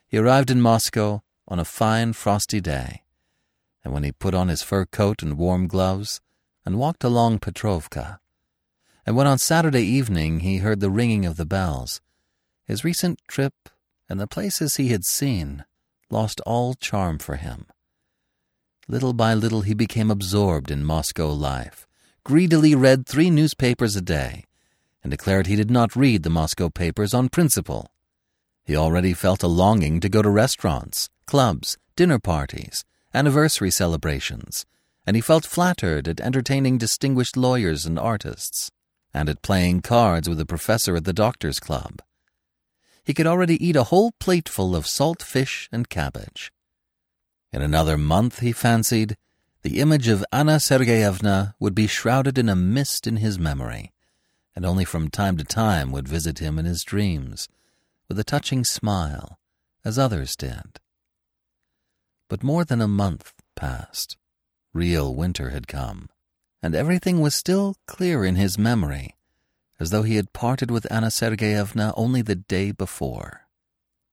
He 0.08 0.17
arrived 0.17 0.52
in 0.52 0.62
Moscow 0.62 1.21
on 1.48 1.60
a 1.60 1.65
fine 1.65 2.13
frosty 2.13 2.62
day, 2.62 3.04
and 3.84 3.93
when 3.93 4.04
he 4.04 4.12
put 4.12 4.34
on 4.34 4.48
his 4.48 4.63
fur 4.63 4.86
coat 4.86 5.21
and 5.24 5.38
warm 5.38 5.67
gloves 5.67 6.21
and 6.65 6.80
walked 6.80 7.04
along 7.04 7.39
Petrovka, 7.39 8.19
and 9.06 9.15
when 9.15 9.28
on 9.28 9.38
Saturday 9.38 9.84
evening 9.84 10.39
he 10.39 10.58
heard 10.58 10.80
the 10.80 10.89
ringing 10.89 11.25
of 11.25 11.38
the 11.38 11.45
bells, 11.45 12.01
his 12.65 12.84
recent 12.84 13.19
trip 13.28 13.54
and 14.10 14.19
the 14.19 14.28
places 14.28 14.75
he 14.75 14.89
had 14.89 15.06
seen 15.06 15.63
lost 16.10 16.41
all 16.45 16.73
charm 16.73 17.19
for 17.19 17.36
him. 17.36 17.65
Little 18.88 19.13
by 19.13 19.34
little 19.34 19.62
he 19.62 19.73
became 19.73 20.12
absorbed 20.12 20.69
in 20.69 20.84
Moscow 20.84 21.32
life, 21.32 21.88
greedily 22.23 22.75
read 22.75 23.06
three 23.06 23.30
newspapers 23.30 23.95
a 23.95 24.01
day, 24.01 24.45
and 25.04 25.12
declared 25.12 25.47
he 25.47 25.56
did 25.56 25.71
not 25.71 25.95
read 25.95 26.23
the 26.23 26.30
Moscow 26.30 26.69
papers 26.69 27.13
on 27.13 27.30
principle. 27.30 27.91
He 28.63 28.75
already 28.75 29.13
felt 29.13 29.43
a 29.43 29.47
longing 29.47 29.99
to 29.99 30.10
go 30.10 30.21
to 30.21 30.30
restaurants, 30.30 31.10
clubs, 31.28 31.78
dinner 31.95 32.19
parties, 32.19 32.84
anniversary 33.13 33.71
celebrations, 33.71 34.65
and 35.06 35.15
he 35.15 35.22
felt 35.22 35.46
flattered 35.46 36.08
at 36.08 36.20
entertaining 36.20 36.78
distinguished 36.78 37.38
lawyers 37.38 37.86
and 37.86 38.00
artists, 38.00 38.72
and 39.13 39.30
at 39.30 39.41
playing 39.41 39.82
cards 39.82 40.28
with 40.28 40.39
a 40.39 40.46
professor 40.46 40.96
at 40.96 41.06
the 41.06 41.13
doctor's 41.13 41.60
club. 41.60 42.02
He 43.04 43.13
could 43.13 43.28
already 43.28 43.63
eat 43.63 43.76
a 43.76 43.84
whole 43.84 44.13
plateful 44.20 44.76
of 44.76 44.88
salt 44.88 45.22
fish 45.22 45.70
and 45.72 45.89
cabbage. 45.89 46.52
In 47.54 47.62
another 47.62 47.98
month, 47.98 48.39
he 48.39 48.52
fancied, 48.52 49.15
the 49.62 49.80
image 49.80 50.08
of 50.08 50.26
Anna 50.32 50.60
Sergeyevna 50.60 51.56
would 51.60 51.74
be 51.74 51.88
shrouded 51.88 52.38
in 52.38 52.50
a 52.50 52.56
mist 52.56 53.08
in 53.08 53.18
his 53.18 53.39
memory, 53.39 53.94
and 54.56 54.65
only 54.65 54.86
from 54.86 55.10
time 55.10 55.38
to 55.38 55.44
time 55.44 55.91
would 55.91 56.08
visit 56.08 56.39
him 56.39 56.60
in 56.60 56.65
his 56.65 56.84
dreams, 56.84 57.48
with 58.08 58.20
a 58.20 58.24
touching 58.24 58.63
smile, 58.63 59.39
as 59.84 59.98
others 59.98 60.36
did. 60.36 60.80
But 62.28 62.44
more 62.44 62.65
than 62.65 62.82
a 62.82 62.88
month 62.88 63.34
passed. 63.56 64.18
Real 64.75 65.15
winter 65.15 65.51
had 65.51 65.69
come, 65.69 66.09
and 66.61 66.75
everything 66.75 67.21
was 67.21 67.33
still 67.33 67.77
clear 67.88 68.25
in 68.25 68.35
his 68.35 68.57
memory, 68.57 69.15
as 69.79 69.89
though 69.89 70.03
he 70.03 70.17
had 70.17 70.33
parted 70.33 70.69
with 70.69 70.85
Anna 70.91 71.07
Sergeyevna 71.07 71.93
only 71.95 72.21
the 72.21 72.35
day 72.35 72.73
before. 72.73 73.47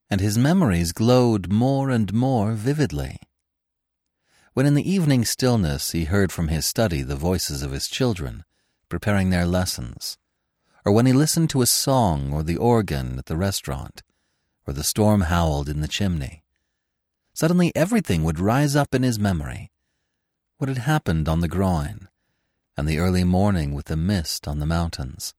And 0.09 0.20
his 0.20 0.38
memories 0.38 0.92
glowed 0.92 1.51
more 1.51 1.90
and 1.90 2.14
more 2.14 2.53
vividly. 2.53 3.18
When 4.55 4.64
in 4.64 4.75
the 4.75 4.88
evening 4.88 5.25
stillness 5.25 5.90
he 5.90 6.05
heard 6.05 6.31
from 6.31 6.46
his 6.46 6.64
study 6.64 7.03
the 7.03 7.16
voices 7.16 7.64
of 7.64 7.72
his 7.72 7.88
children, 7.88 8.44
preparing 8.88 9.31
their 9.31 9.46
lessons, 9.46 10.16
or 10.85 10.92
when 10.92 11.07
he 11.07 11.12
listened 11.12 11.51
to 11.51 11.62
a 11.62 11.66
song 11.66 12.33
or 12.33 12.44
the 12.44 12.57
organ 12.57 13.18
at 13.18 13.27
the 13.27 13.37
restaurant, 13.37 14.05
or 14.64 14.72
the 14.72 14.85
storm 14.85 15.22
howled 15.22 15.68
in 15.68 15.81
the 15.81 15.88
chimney. 15.88 16.44
Suddenly 17.35 17.72
everything 17.75 18.22
would 18.22 18.38
rise 18.38 18.77
up 18.77 18.94
in 18.94 19.03
his 19.03 19.18
memory. 19.18 19.72
What 20.62 20.68
had 20.68 20.79
happened 20.79 21.29
on 21.29 21.40
the 21.40 21.48
groyne, 21.48 22.07
and 22.77 22.87
the 22.87 23.01
early 23.01 23.25
morning 23.25 23.75
with 23.75 23.87
the 23.87 23.96
mist 23.96 24.46
on 24.46 24.61
the 24.61 24.64
mountains, 24.64 25.35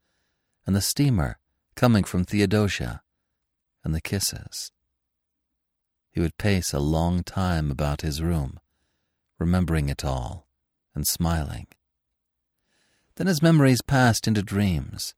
and 0.68 0.76
the 0.76 0.82
steamer 0.82 1.40
coming 1.76 2.04
from 2.04 2.26
Theodosia, 2.26 3.02
and 3.86 3.96
the 3.96 4.02
kisses. 4.02 4.74
He 6.12 6.20
would 6.20 6.36
pace 6.36 6.74
a 6.74 6.80
long 6.80 7.24
time 7.24 7.72
about 7.72 8.02
his 8.02 8.22
room, 8.22 8.60
remembering 9.40 9.88
it 9.88 10.04
all 10.04 10.46
and 10.94 11.08
smiling. 11.08 11.68
Then 13.16 13.28
his 13.28 13.42
memories 13.42 13.82
passed 13.82 14.28
into 14.28 14.44
dreams, 14.44 15.16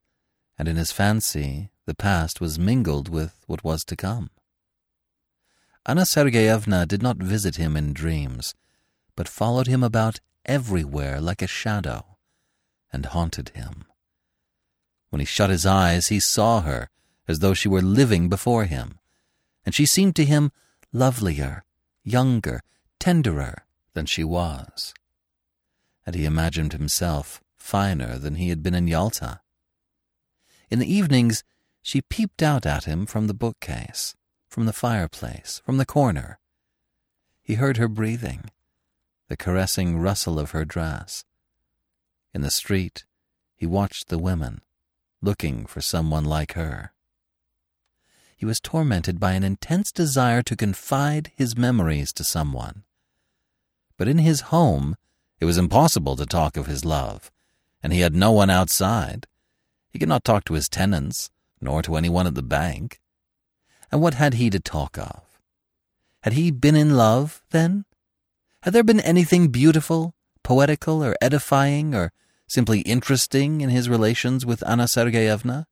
and 0.55 0.67
in 0.67 0.75
his 0.75 0.91
fancy 0.91 1.71
the 1.87 1.95
past 1.95 2.39
was 2.39 2.59
mingled 2.59 3.09
with 3.09 3.43
what 3.47 3.63
was 3.63 3.83
to 3.85 3.95
come. 3.95 4.29
Anna 5.83 6.05
Sergeyevna 6.05 6.87
did 6.87 7.01
not 7.01 7.17
visit 7.17 7.55
him 7.55 7.75
in 7.75 7.91
dreams, 7.91 8.53
but 9.15 9.27
followed 9.27 9.67
him 9.67 9.83
about 9.83 10.19
everywhere 10.45 11.19
like 11.19 11.41
a 11.41 11.47
shadow, 11.47 12.17
and 12.91 13.05
haunted 13.07 13.49
him. 13.49 13.85
When 15.09 15.19
he 15.19 15.25
shut 15.25 15.49
his 15.49 15.65
eyes, 15.65 16.07
he 16.07 16.19
saw 16.19 16.61
her 16.61 16.89
as 17.27 17.39
though 17.39 17.53
she 17.53 17.69
were 17.69 17.81
living 17.81 18.29
before 18.29 18.65
him, 18.65 18.99
and 19.65 19.73
she 19.73 19.85
seemed 19.85 20.15
to 20.17 20.25
him 20.25 20.51
lovelier, 20.91 21.63
younger, 22.03 22.61
tenderer 22.99 23.65
than 23.93 24.05
she 24.05 24.23
was. 24.23 24.93
And 26.05 26.15
he 26.15 26.25
imagined 26.25 26.73
himself 26.73 27.41
finer 27.57 28.17
than 28.17 28.35
he 28.35 28.49
had 28.49 28.61
been 28.61 28.75
in 28.75 28.87
Yalta, 28.87 29.39
in 30.69 30.79
the 30.79 30.91
evenings, 30.91 31.43
she 31.81 32.01
peeped 32.01 32.41
out 32.41 32.65
at 32.65 32.85
him 32.85 33.05
from 33.05 33.27
the 33.27 33.33
bookcase, 33.33 34.15
from 34.49 34.65
the 34.65 34.73
fireplace, 34.73 35.61
from 35.65 35.77
the 35.77 35.85
corner. 35.85 36.39
He 37.43 37.55
heard 37.55 37.77
her 37.77 37.87
breathing, 37.87 38.49
the 39.27 39.37
caressing 39.37 39.97
rustle 39.97 40.39
of 40.39 40.51
her 40.51 40.65
dress. 40.65 41.25
In 42.33 42.41
the 42.41 42.51
street, 42.51 43.05
he 43.55 43.65
watched 43.65 44.09
the 44.09 44.19
women, 44.19 44.61
looking 45.21 45.65
for 45.65 45.81
someone 45.81 46.25
like 46.25 46.53
her. 46.53 46.91
He 48.35 48.45
was 48.45 48.59
tormented 48.59 49.19
by 49.19 49.31
an 49.33 49.43
intense 49.43 49.91
desire 49.91 50.41
to 50.43 50.55
confide 50.55 51.31
his 51.35 51.57
memories 51.57 52.11
to 52.13 52.23
someone. 52.23 52.83
But 53.97 54.07
in 54.07 54.17
his 54.17 54.51
home, 54.51 54.97
it 55.39 55.45
was 55.45 55.57
impossible 55.57 56.15
to 56.17 56.25
talk 56.25 56.57
of 56.57 56.67
his 56.67 56.83
love, 56.83 57.31
and 57.81 57.93
he 57.93 58.01
had 58.01 58.13
no 58.13 58.31
one 58.31 58.49
outside. 58.49 59.27
He 59.89 59.99
could 59.99 60.09
not 60.09 60.25
talk 60.25 60.43
to 60.45 60.53
his 60.53 60.67
tenants, 60.67 61.29
nor 61.61 61.81
to 61.83 61.95
anyone 61.95 62.27
at 62.27 62.35
the 62.35 62.43
bank. 62.43 62.99
And 63.91 64.01
what 64.01 64.15
had 64.15 64.33
he 64.33 64.49
to 64.49 64.59
talk 64.59 64.97
of? 64.97 65.21
Had 66.23 66.33
he 66.33 66.51
been 66.51 66.75
in 66.75 66.97
love, 66.97 67.41
then? 67.51 67.85
Had 68.65 68.73
there 68.73 68.83
been 68.83 69.01
anything 69.01 69.49
beautiful, 69.49 70.15
poetical, 70.41 71.03
or 71.03 71.15
edifying, 71.21 71.93
or 71.93 72.11
simply 72.47 72.79
interesting 72.79 73.61
in 73.61 73.69
his 73.69 73.87
relations 73.87 74.43
with 74.43 74.67
Anna 74.67 74.85
Sergeyevna? 74.85 75.67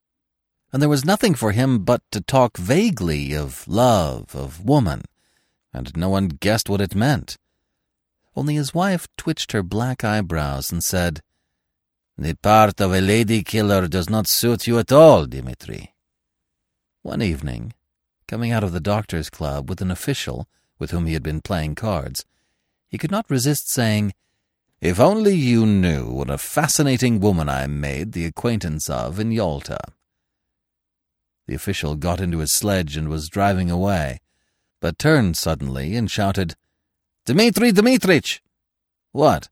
And 0.71 0.79
there 0.79 0.89
was 0.89 1.03
nothing 1.03 1.34
for 1.34 1.53
him 1.53 1.86
but 1.86 2.03
to 2.12 2.21
talk 2.21 2.56
vaguely 2.56 3.34
of 3.34 3.67
love, 3.67 4.36
of 4.36 4.63
woman, 4.63 5.01
and 5.73 5.97
no 5.97 6.08
one 6.08 6.27
guessed 6.27 6.69
what 6.69 6.82
it 6.82 6.93
meant. 6.93 7.39
Only 8.36 8.53
his 8.53 8.75
wife 8.75 9.08
twitched 9.17 9.53
her 9.53 9.63
black 9.63 10.03
eyebrows 10.03 10.71
and 10.71 10.84
said, 10.84 11.23
the 12.15 12.36
part 12.36 12.79
of 12.79 12.93
a 12.93 13.01
lady 13.01 13.41
killer 13.41 13.88
does 13.88 14.08
not 14.08 14.29
suit 14.29 14.67
you 14.67 14.77
at 14.77 14.91
all, 14.91 15.25
Dmitri. 15.25 15.95
One 17.01 17.23
evening, 17.23 17.73
coming 18.27 18.51
out 18.51 18.63
of 18.63 18.71
the 18.71 18.79
doctor's 18.79 19.32
club 19.32 19.67
with 19.67 19.82
an 19.82 19.89
official 19.89 20.47
with 20.77 20.91
whom 20.91 21.08
he 21.08 21.13
had 21.13 21.23
been 21.23 21.41
playing 21.41 21.73
cards, 21.73 22.23
he 22.93 22.99
could 22.99 23.10
not 23.10 23.27
resist 23.27 23.71
saying, 23.71 24.13
If 24.79 24.99
only 24.99 25.34
you 25.34 25.65
knew 25.65 26.12
what 26.12 26.29
a 26.29 26.38
fascinating 26.38 27.19
woman 27.19 27.49
I 27.49 27.65
made 27.65 28.12
the 28.12 28.25
acquaintance 28.25 28.88
of 28.88 29.19
in 29.19 29.32
Yalta. 29.32 29.79
The 31.47 31.56
official 31.56 31.95
got 31.95 32.21
into 32.21 32.38
his 32.38 32.51
sledge 32.51 32.95
and 32.95 33.10
was 33.10 33.29
driving 33.29 33.71
away, 33.71 34.20
but 34.80 34.99
turned 34.99 35.38
suddenly 35.38 35.95
and 35.95 36.11
shouted, 36.11 36.55
Dmitri 37.26 37.72
Dmitrich! 37.72 38.41
What? 39.11 39.49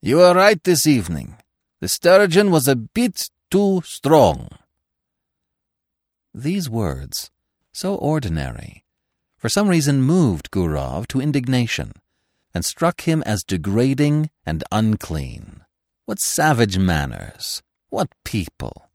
You 0.00 0.16
were 0.16 0.34
right 0.34 0.60
this 0.64 0.84
evening. 0.84 1.36
The 1.80 1.86
sturgeon 1.86 2.50
was 2.50 2.66
a 2.66 2.74
bit 2.74 3.30
too 3.48 3.82
strong. 3.84 4.48
These 6.34 6.68
words, 6.68 7.30
so 7.72 7.94
ordinary, 7.94 8.82
for 9.38 9.48
some 9.48 9.68
reason 9.68 10.02
moved 10.02 10.50
Gurov 10.50 11.06
to 11.08 11.20
indignation 11.20 11.92
and 12.54 12.64
struck 12.64 13.02
him 13.02 13.22
as 13.24 13.44
degrading 13.44 14.30
and 14.44 14.64
unclean. 14.70 15.62
What 16.04 16.20
savage 16.20 16.78
manners! 16.78 17.62
What 17.90 18.08
people! 18.24 18.90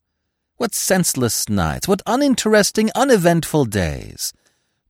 What 0.58 0.74
senseless 0.74 1.50
nights! 1.50 1.88
What 1.88 2.02
uninteresting, 2.06 2.92
uneventful 2.96 3.66
days! 3.66 4.34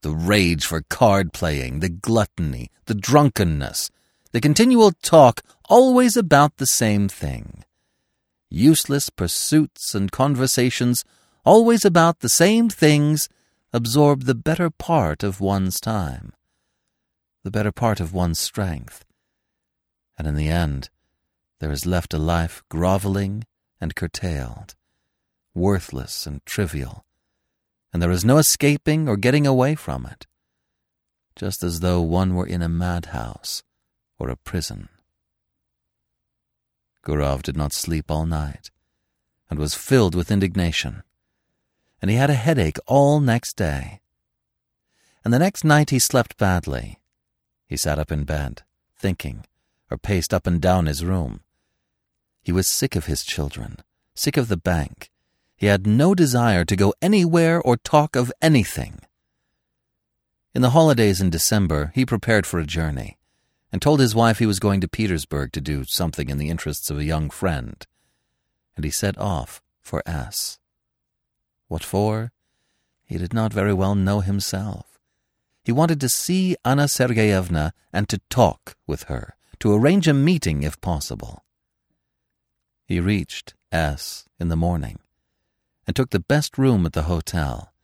The 0.02 0.10
rage 0.10 0.64
for 0.64 0.82
card 0.82 1.32
playing, 1.32 1.80
the 1.80 1.88
gluttony, 1.88 2.70
the 2.86 2.94
drunkenness, 2.94 3.90
the 4.32 4.40
continual 4.40 4.92
talk 5.02 5.42
always 5.68 6.16
about 6.16 6.56
the 6.58 6.66
same 6.66 7.08
thing 7.08 7.64
useless 8.50 9.10
pursuits 9.10 9.94
and 9.94 10.10
conversations, 10.10 11.04
always 11.44 11.84
about 11.84 12.20
the 12.20 12.28
same 12.28 12.68
things, 12.68 13.28
absorb 13.72 14.24
the 14.24 14.34
better 14.34 14.70
part 14.70 15.22
of 15.22 15.40
one's 15.40 15.80
time. 15.80 16.32
The 17.48 17.58
better 17.58 17.72
part 17.72 17.98
of 17.98 18.12
one's 18.12 18.38
strength. 18.38 19.06
And 20.18 20.28
in 20.28 20.34
the 20.34 20.50
end, 20.50 20.90
there 21.60 21.72
is 21.72 21.86
left 21.86 22.12
a 22.12 22.18
life 22.18 22.62
groveling 22.68 23.44
and 23.80 23.94
curtailed, 23.94 24.74
worthless 25.54 26.26
and 26.26 26.44
trivial, 26.44 27.06
and 27.90 28.02
there 28.02 28.10
is 28.10 28.22
no 28.22 28.36
escaping 28.36 29.08
or 29.08 29.16
getting 29.16 29.46
away 29.46 29.74
from 29.74 30.04
it, 30.04 30.26
just 31.36 31.62
as 31.62 31.80
though 31.80 32.02
one 32.02 32.34
were 32.34 32.46
in 32.46 32.60
a 32.60 32.68
madhouse 32.68 33.62
or 34.18 34.28
a 34.28 34.36
prison. 34.36 34.90
Gurov 37.02 37.42
did 37.42 37.56
not 37.56 37.72
sleep 37.72 38.10
all 38.10 38.26
night 38.26 38.70
and 39.48 39.58
was 39.58 39.74
filled 39.74 40.14
with 40.14 40.30
indignation, 40.30 41.02
and 42.02 42.10
he 42.10 42.18
had 42.18 42.28
a 42.28 42.34
headache 42.34 42.76
all 42.86 43.20
next 43.20 43.56
day. 43.56 44.02
And 45.24 45.32
the 45.32 45.38
next 45.38 45.64
night 45.64 45.88
he 45.88 45.98
slept 45.98 46.36
badly. 46.36 46.97
He 47.68 47.76
sat 47.76 47.98
up 47.98 48.10
in 48.10 48.24
bed, 48.24 48.62
thinking, 48.96 49.44
or 49.90 49.98
paced 49.98 50.32
up 50.32 50.46
and 50.46 50.60
down 50.60 50.86
his 50.86 51.04
room. 51.04 51.40
He 52.42 52.50
was 52.50 52.66
sick 52.66 52.96
of 52.96 53.06
his 53.06 53.22
children, 53.22 53.78
sick 54.14 54.36
of 54.36 54.48
the 54.48 54.56
bank. 54.56 55.10
He 55.54 55.66
had 55.66 55.86
no 55.86 56.14
desire 56.14 56.64
to 56.64 56.76
go 56.76 56.94
anywhere 57.02 57.60
or 57.60 57.76
talk 57.76 58.16
of 58.16 58.32
anything. 58.40 59.00
In 60.54 60.62
the 60.62 60.70
holidays 60.70 61.20
in 61.20 61.30
December, 61.30 61.92
he 61.94 62.06
prepared 62.06 62.46
for 62.46 62.58
a 62.58 62.64
journey 62.64 63.18
and 63.70 63.82
told 63.82 64.00
his 64.00 64.14
wife 64.14 64.38
he 64.38 64.46
was 64.46 64.58
going 64.58 64.80
to 64.80 64.88
Petersburg 64.88 65.52
to 65.52 65.60
do 65.60 65.84
something 65.84 66.30
in 66.30 66.38
the 66.38 66.48
interests 66.48 66.90
of 66.90 66.98
a 66.98 67.04
young 67.04 67.28
friend. 67.28 67.86
And 68.76 68.84
he 68.84 68.90
set 68.90 69.18
off 69.18 69.60
for 69.82 70.02
S. 70.06 70.58
What 71.66 71.84
for? 71.84 72.32
He 73.04 73.18
did 73.18 73.34
not 73.34 73.52
very 73.52 73.74
well 73.74 73.94
know 73.94 74.20
himself. 74.20 74.97
He 75.68 75.72
wanted 75.72 76.00
to 76.00 76.08
see 76.08 76.56
Anna 76.64 76.84
Sergeyevna 76.84 77.72
and 77.92 78.08
to 78.08 78.22
talk 78.30 78.74
with 78.86 79.02
her, 79.02 79.36
to 79.58 79.74
arrange 79.74 80.08
a 80.08 80.14
meeting 80.14 80.62
if 80.62 80.80
possible. 80.80 81.44
He 82.86 83.00
reached 83.00 83.52
S 83.70 84.26
in 84.40 84.48
the 84.48 84.56
morning 84.56 84.98
and 85.86 85.94
took 85.94 86.08
the 86.08 86.20
best 86.20 86.56
room 86.56 86.86
at 86.86 86.94
the 86.94 87.02
hotel, 87.02 87.74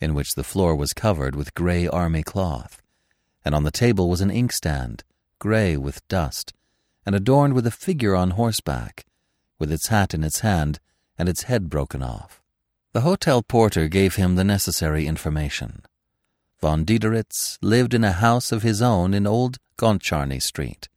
in 0.00 0.14
which 0.14 0.36
the 0.36 0.42
floor 0.42 0.74
was 0.74 0.94
covered 0.94 1.36
with 1.36 1.54
gray 1.54 1.86
army 1.86 2.22
cloth, 2.22 2.80
and 3.44 3.54
on 3.54 3.64
the 3.64 3.70
table 3.70 4.08
was 4.08 4.22
an 4.22 4.30
inkstand 4.30 5.04
gray 5.38 5.76
with 5.76 6.08
dust, 6.08 6.54
and 7.04 7.14
adorned 7.14 7.52
with 7.52 7.66
a 7.66 7.70
figure 7.70 8.16
on 8.16 8.30
horseback, 8.30 9.04
with 9.58 9.70
its 9.70 9.88
hat 9.88 10.14
in 10.14 10.24
its 10.24 10.40
hand 10.40 10.80
and 11.18 11.28
its 11.28 11.42
head 11.42 11.68
broken 11.68 12.02
off. 12.02 12.40
The 12.94 13.02
hotel 13.02 13.42
porter 13.42 13.86
gave 13.88 14.14
him 14.14 14.36
the 14.36 14.44
necessary 14.44 15.06
information. 15.06 15.82
Von 16.64 16.86
Diederitz 16.86 17.58
lived 17.60 17.92
in 17.92 18.04
a 18.04 18.12
house 18.12 18.50
of 18.50 18.62
his 18.62 18.80
own 18.80 19.12
in 19.12 19.26
Old 19.26 19.58
Gontcharny 19.76 20.40
Street. 20.40 20.88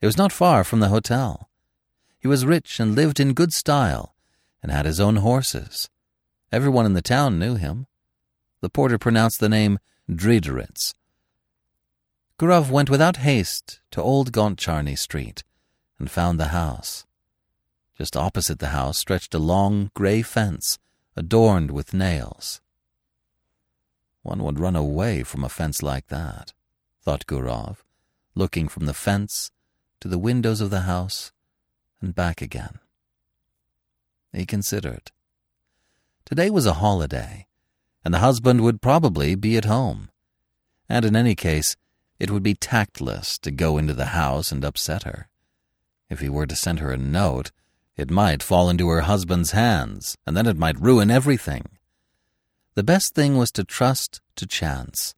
It 0.00 0.06
was 0.06 0.16
not 0.16 0.32
far 0.32 0.64
from 0.64 0.80
the 0.80 0.88
hotel. 0.88 1.48
He 2.18 2.26
was 2.26 2.44
rich 2.44 2.80
and 2.80 2.96
lived 2.96 3.20
in 3.20 3.32
good 3.32 3.52
style, 3.52 4.16
and 4.60 4.72
had 4.72 4.84
his 4.84 4.98
own 4.98 5.18
horses. 5.18 5.88
Everyone 6.50 6.84
in 6.84 6.94
the 6.94 7.00
town 7.00 7.38
knew 7.38 7.54
him. 7.54 7.86
The 8.60 8.70
porter 8.70 8.98
pronounced 8.98 9.38
the 9.38 9.48
name 9.48 9.78
Driederitz, 10.10 10.94
Gurov 12.36 12.68
went 12.68 12.90
without 12.90 13.18
haste 13.18 13.80
to 13.92 14.02
Old 14.02 14.32
Gontcharny 14.32 14.98
Street 14.98 15.44
and 16.00 16.10
found 16.10 16.40
the 16.40 16.48
house. 16.48 17.06
Just 17.96 18.16
opposite 18.16 18.58
the 18.58 18.70
house 18.70 18.98
stretched 18.98 19.32
a 19.32 19.38
long 19.38 19.92
grey 19.94 20.22
fence 20.22 20.80
adorned 21.14 21.70
with 21.70 21.94
nails. 21.94 22.61
One 24.22 24.42
would 24.44 24.60
run 24.60 24.76
away 24.76 25.22
from 25.22 25.44
a 25.44 25.48
fence 25.48 25.82
like 25.82 26.06
that, 26.08 26.52
thought 27.02 27.26
Gurov, 27.26 27.84
looking 28.34 28.68
from 28.68 28.86
the 28.86 28.94
fence 28.94 29.50
to 30.00 30.08
the 30.08 30.18
windows 30.18 30.60
of 30.60 30.70
the 30.70 30.82
house 30.82 31.32
and 32.00 32.14
back 32.14 32.40
again. 32.40 32.78
He 34.32 34.46
considered. 34.46 35.10
Today 36.24 36.50
was 36.50 36.66
a 36.66 36.74
holiday, 36.74 37.46
and 38.04 38.14
the 38.14 38.20
husband 38.20 38.62
would 38.62 38.80
probably 38.80 39.34
be 39.34 39.56
at 39.56 39.64
home. 39.64 40.08
And 40.88 41.04
in 41.04 41.16
any 41.16 41.34
case, 41.34 41.76
it 42.18 42.30
would 42.30 42.42
be 42.42 42.54
tactless 42.54 43.38
to 43.38 43.50
go 43.50 43.76
into 43.76 43.94
the 43.94 44.06
house 44.06 44.52
and 44.52 44.64
upset 44.64 45.02
her. 45.02 45.28
If 46.08 46.20
he 46.20 46.28
were 46.28 46.46
to 46.46 46.56
send 46.56 46.78
her 46.78 46.92
a 46.92 46.96
note, 46.96 47.50
it 47.96 48.10
might 48.10 48.42
fall 48.42 48.70
into 48.70 48.88
her 48.88 49.02
husband's 49.02 49.50
hands, 49.50 50.16
and 50.26 50.36
then 50.36 50.46
it 50.46 50.56
might 50.56 50.80
ruin 50.80 51.10
everything. 51.10 51.64
The 52.74 52.82
best 52.82 53.14
thing 53.14 53.36
was 53.36 53.52
to 53.52 53.64
trust 53.64 54.20
to 54.36 54.46
chance. 54.46 55.14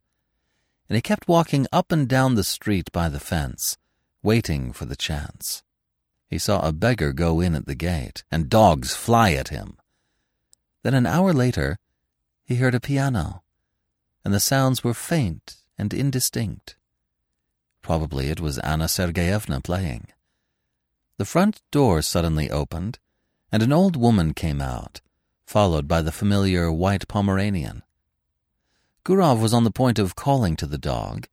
And 0.88 0.96
he 0.96 1.02
kept 1.02 1.28
walking 1.28 1.66
up 1.72 1.92
and 1.92 2.08
down 2.08 2.34
the 2.34 2.44
street 2.44 2.90
by 2.92 3.08
the 3.08 3.20
fence, 3.20 3.78
waiting 4.22 4.72
for 4.72 4.86
the 4.86 4.96
chance. 4.96 5.62
He 6.28 6.38
saw 6.38 6.66
a 6.66 6.72
beggar 6.72 7.12
go 7.12 7.40
in 7.40 7.54
at 7.54 7.66
the 7.66 7.76
gate, 7.76 8.24
and 8.30 8.50
dogs 8.50 8.94
fly 8.96 9.32
at 9.32 9.48
him. 9.48 9.76
Then 10.82 10.94
an 10.94 11.06
hour 11.06 11.32
later, 11.32 11.78
he 12.44 12.56
heard 12.56 12.74
a 12.74 12.80
piano, 12.80 13.42
and 14.24 14.34
the 14.34 14.40
sounds 14.40 14.82
were 14.82 14.94
faint 14.94 15.56
and 15.78 15.94
indistinct. 15.94 16.76
Probably 17.82 18.30
it 18.30 18.40
was 18.40 18.58
Anna 18.58 18.86
Sergeyevna 18.86 19.62
playing. 19.62 20.08
The 21.18 21.24
front 21.24 21.62
door 21.70 22.02
suddenly 22.02 22.50
opened, 22.50 22.98
and 23.52 23.62
an 23.62 23.72
old 23.72 23.94
woman 23.94 24.34
came 24.34 24.60
out, 24.60 25.00
followed 25.46 25.86
by 25.86 26.02
the 26.02 26.12
familiar 26.12 26.72
white 26.72 27.06
Pomeranian. 27.08 27.82
Gurov 29.04 29.40
was 29.40 29.52
on 29.52 29.64
the 29.64 29.70
point 29.70 29.98
of 29.98 30.16
calling 30.16 30.56
to 30.56 30.66
the 30.66 30.78
dog, 30.78 31.28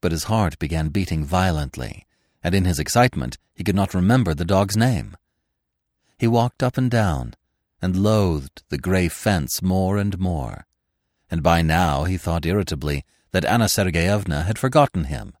but 0.00 0.12
his 0.12 0.24
heart 0.24 0.58
began 0.58 0.88
beating 0.88 1.24
violently, 1.24 2.06
and 2.42 2.54
in 2.54 2.64
his 2.64 2.78
excitement 2.78 3.38
he 3.54 3.64
could 3.64 3.76
not 3.76 3.94
remember 3.94 4.34
the 4.34 4.44
dog's 4.44 4.76
name. 4.76 5.16
He 6.18 6.26
walked 6.26 6.62
up 6.62 6.76
and 6.76 6.90
down, 6.90 7.34
and 7.80 7.96
loathed 7.96 8.62
the 8.68 8.78
grey 8.78 9.08
fence 9.08 9.62
more 9.62 9.96
and 9.96 10.18
more, 10.18 10.66
and 11.30 11.42
by 11.42 11.62
now 11.62 12.04
he 12.04 12.16
thought 12.16 12.44
irritably 12.44 13.04
that 13.30 13.44
Anna 13.44 13.64
Sergeyevna 13.64 14.44
had 14.44 14.58
forgotten 14.58 15.04
him 15.04 15.34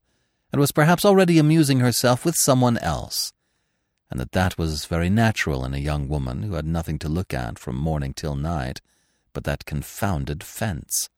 and 0.54 0.60
was 0.60 0.72
perhaps 0.72 1.04
already 1.04 1.38
amusing 1.38 1.80
herself 1.80 2.24
with 2.24 2.36
someone 2.36 2.78
else, 2.78 3.32
and 4.10 4.20
that 4.20 4.32
that 4.32 4.58
was 4.58 4.84
very 4.84 5.10
natural 5.10 5.64
in 5.64 5.74
a 5.74 5.78
young 5.78 6.08
woman 6.08 6.42
who 6.42 6.54
had 6.54 6.66
nothing 6.66 6.98
to 7.00 7.08
look 7.08 7.34
at 7.34 7.58
from 7.58 7.76
morning 7.76 8.12
till 8.14 8.36
night 8.36 8.80
but 9.32 9.44
that 9.44 9.66
confounded 9.66 10.42
fence. 10.42 11.10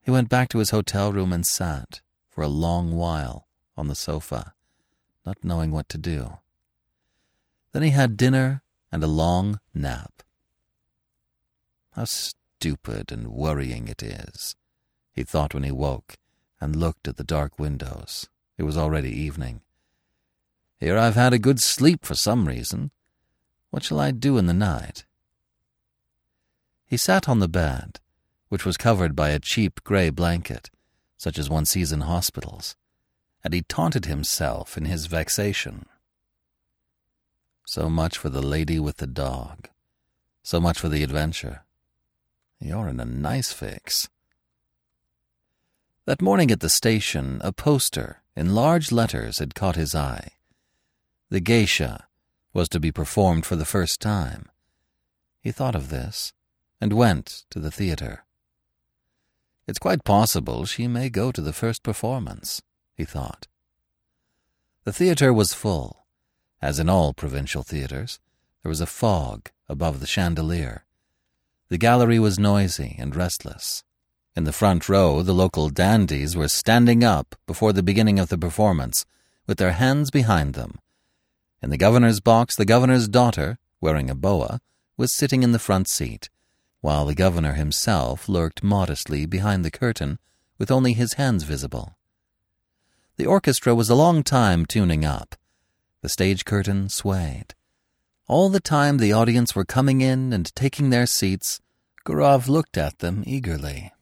He 0.00 0.10
went 0.10 0.28
back 0.28 0.48
to 0.48 0.58
his 0.58 0.70
hotel 0.70 1.12
room 1.12 1.32
and 1.32 1.46
sat, 1.46 2.00
for 2.28 2.42
a 2.42 2.48
long 2.48 2.96
while, 2.96 3.46
on 3.76 3.86
the 3.86 3.94
sofa, 3.94 4.54
not 5.24 5.44
knowing 5.44 5.70
what 5.70 5.88
to 5.90 5.98
do. 5.98 6.38
Then 7.72 7.82
he 7.82 7.90
had 7.90 8.16
dinner 8.16 8.62
and 8.90 9.04
a 9.04 9.06
long 9.06 9.60
nap. 9.72 10.22
How 11.92 12.04
stupid 12.04 13.12
and 13.12 13.28
worrying 13.28 13.86
it 13.86 14.02
is, 14.02 14.56
he 15.12 15.22
thought 15.22 15.54
when 15.54 15.62
he 15.62 15.70
woke 15.70 16.16
and 16.60 16.74
looked 16.74 17.06
at 17.06 17.16
the 17.16 17.24
dark 17.24 17.58
windows. 17.58 18.28
It 18.56 18.62
was 18.62 18.76
already 18.76 19.10
evening. 19.10 19.60
Here 20.82 20.98
I've 20.98 21.14
had 21.14 21.32
a 21.32 21.38
good 21.38 21.60
sleep 21.60 22.04
for 22.04 22.16
some 22.16 22.48
reason. 22.48 22.90
What 23.70 23.84
shall 23.84 24.00
I 24.00 24.10
do 24.10 24.36
in 24.36 24.46
the 24.46 24.52
night? 24.52 25.04
He 26.84 26.96
sat 26.96 27.28
on 27.28 27.38
the 27.38 27.46
bed, 27.46 28.00
which 28.48 28.64
was 28.64 28.76
covered 28.76 29.14
by 29.14 29.28
a 29.28 29.38
cheap 29.38 29.84
grey 29.84 30.10
blanket, 30.10 30.70
such 31.16 31.38
as 31.38 31.48
one 31.48 31.66
sees 31.66 31.92
in 31.92 32.00
hospitals, 32.00 32.74
and 33.44 33.54
he 33.54 33.62
taunted 33.62 34.06
himself 34.06 34.76
in 34.76 34.86
his 34.86 35.06
vexation. 35.06 35.86
So 37.64 37.88
much 37.88 38.18
for 38.18 38.28
the 38.28 38.42
lady 38.42 38.80
with 38.80 38.96
the 38.96 39.06
dog. 39.06 39.68
So 40.42 40.58
much 40.58 40.80
for 40.80 40.88
the 40.88 41.04
adventure. 41.04 41.62
You're 42.58 42.88
in 42.88 42.98
a 42.98 43.04
nice 43.04 43.52
fix. 43.52 44.08
That 46.06 46.20
morning 46.20 46.50
at 46.50 46.58
the 46.58 46.68
station, 46.68 47.40
a 47.44 47.52
poster 47.52 48.24
in 48.34 48.56
large 48.56 48.90
letters 48.90 49.38
had 49.38 49.54
caught 49.54 49.76
his 49.76 49.94
eye. 49.94 50.32
The 51.32 51.40
geisha 51.40 52.08
was 52.52 52.68
to 52.68 52.78
be 52.78 52.92
performed 52.92 53.46
for 53.46 53.56
the 53.56 53.64
first 53.64 54.02
time. 54.02 54.50
He 55.40 55.50
thought 55.50 55.74
of 55.74 55.88
this 55.88 56.34
and 56.78 56.92
went 56.92 57.46
to 57.48 57.58
the 57.58 57.70
theatre. 57.70 58.26
It's 59.66 59.78
quite 59.78 60.04
possible 60.04 60.66
she 60.66 60.86
may 60.86 61.08
go 61.08 61.32
to 61.32 61.40
the 61.40 61.54
first 61.54 61.82
performance, 61.82 62.60
he 62.94 63.06
thought. 63.06 63.48
The 64.84 64.92
theatre 64.92 65.32
was 65.32 65.54
full. 65.54 66.04
As 66.60 66.78
in 66.78 66.90
all 66.90 67.14
provincial 67.14 67.62
theatres, 67.62 68.20
there 68.62 68.68
was 68.68 68.82
a 68.82 68.96
fog 69.00 69.48
above 69.70 70.00
the 70.00 70.06
chandelier. 70.06 70.84
The 71.70 71.78
gallery 71.78 72.18
was 72.18 72.38
noisy 72.38 72.94
and 72.98 73.16
restless. 73.16 73.84
In 74.36 74.44
the 74.44 74.52
front 74.52 74.86
row, 74.86 75.22
the 75.22 75.32
local 75.32 75.70
dandies 75.70 76.36
were 76.36 76.48
standing 76.48 77.02
up 77.02 77.36
before 77.46 77.72
the 77.72 77.82
beginning 77.82 78.18
of 78.18 78.28
the 78.28 78.36
performance, 78.36 79.06
with 79.46 79.56
their 79.56 79.72
hands 79.72 80.10
behind 80.10 80.52
them. 80.52 80.78
In 81.62 81.70
the 81.70 81.76
governor's 81.76 82.18
box, 82.18 82.56
the 82.56 82.64
governor's 82.64 83.06
daughter, 83.06 83.58
wearing 83.80 84.10
a 84.10 84.16
boa, 84.16 84.60
was 84.96 85.14
sitting 85.14 85.44
in 85.44 85.52
the 85.52 85.60
front 85.60 85.86
seat, 85.86 86.28
while 86.80 87.06
the 87.06 87.14
governor 87.14 87.52
himself 87.52 88.28
lurked 88.28 88.64
modestly 88.64 89.26
behind 89.26 89.64
the 89.64 89.70
curtain, 89.70 90.18
with 90.58 90.72
only 90.72 90.92
his 90.92 91.14
hands 91.14 91.44
visible. 91.44 91.96
The 93.16 93.26
orchestra 93.26 93.74
was 93.74 93.88
a 93.88 93.94
long 93.94 94.24
time 94.24 94.66
tuning 94.66 95.04
up. 95.04 95.36
The 96.00 96.08
stage 96.08 96.44
curtain 96.44 96.88
swayed. 96.88 97.54
All 98.26 98.48
the 98.48 98.60
time 98.60 98.98
the 98.98 99.12
audience 99.12 99.54
were 99.54 99.64
coming 99.64 100.00
in 100.00 100.32
and 100.32 100.52
taking 100.56 100.90
their 100.90 101.06
seats, 101.06 101.60
Gurov 102.04 102.48
looked 102.48 102.76
at 102.76 102.98
them 102.98 103.22
eagerly. 103.24 103.92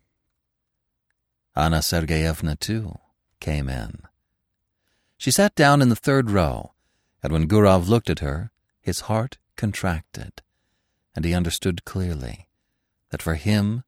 Anna 1.55 1.79
Sergeyevna, 1.83 2.59
too, 2.59 2.99
came 3.41 3.69
in. 3.69 4.03
She 5.19 5.31
sat 5.31 5.55
down 5.55 5.83
in 5.83 5.91
the 5.91 5.97
third 5.97 6.31
row, 6.31 6.73
and 7.23 7.33
when 7.33 7.49
Gurov 7.49 7.89
looked 7.89 8.11
at 8.11 8.21
her, 8.21 8.51
his 8.81 9.01
heart 9.01 9.39
contracted, 9.57 10.43
and 11.15 11.25
he 11.25 11.35
understood 11.35 11.85
clearly 11.85 12.49
that 13.11 13.23
for 13.23 13.35
him 13.35 13.85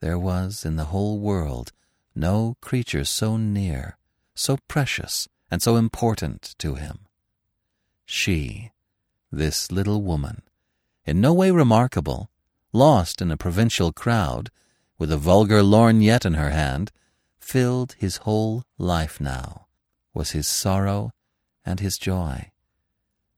there 0.00 0.18
was 0.18 0.64
in 0.64 0.76
the 0.76 0.86
whole 0.86 1.18
world 1.18 1.72
no 2.14 2.56
creature 2.60 3.04
so 3.04 3.36
near, 3.36 3.98
so 4.34 4.58
precious, 4.68 5.28
and 5.50 5.62
so 5.62 5.76
important 5.76 6.54
to 6.58 6.74
him. 6.74 7.00
She, 8.04 8.72
this 9.30 9.70
little 9.70 10.02
woman, 10.02 10.42
in 11.04 11.20
no 11.20 11.32
way 11.32 11.50
remarkable, 11.50 12.30
lost 12.72 13.22
in 13.22 13.30
a 13.30 13.36
provincial 13.36 13.92
crowd, 13.92 14.50
with 14.98 15.12
a 15.12 15.16
vulgar 15.16 15.62
lorgnette 15.62 16.24
in 16.24 16.34
her 16.34 16.50
hand, 16.50 16.90
filled 17.38 17.94
his 17.98 18.18
whole 18.18 18.64
life 18.78 19.20
now, 19.20 19.66
was 20.14 20.30
his 20.30 20.46
sorrow 20.46 21.12
and 21.64 21.80
his 21.80 21.98
joy, 21.98 22.50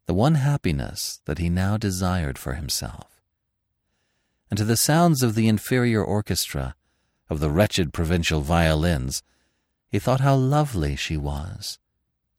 the 0.08 0.14
one 0.14 0.36
happiness 0.36 1.20
that 1.26 1.36
he 1.36 1.50
now 1.50 1.76
desired 1.76 2.38
for 2.38 2.54
himself. 2.54 3.20
And 4.50 4.56
to 4.56 4.64
the 4.64 4.74
sounds 4.74 5.22
of 5.22 5.34
the 5.34 5.48
inferior 5.48 6.02
orchestra, 6.02 6.74
of 7.28 7.40
the 7.40 7.50
wretched 7.50 7.92
provincial 7.92 8.40
violins, 8.40 9.22
he 9.90 9.98
thought 9.98 10.20
how 10.20 10.34
lovely 10.34 10.96
she 10.96 11.18
was. 11.18 11.78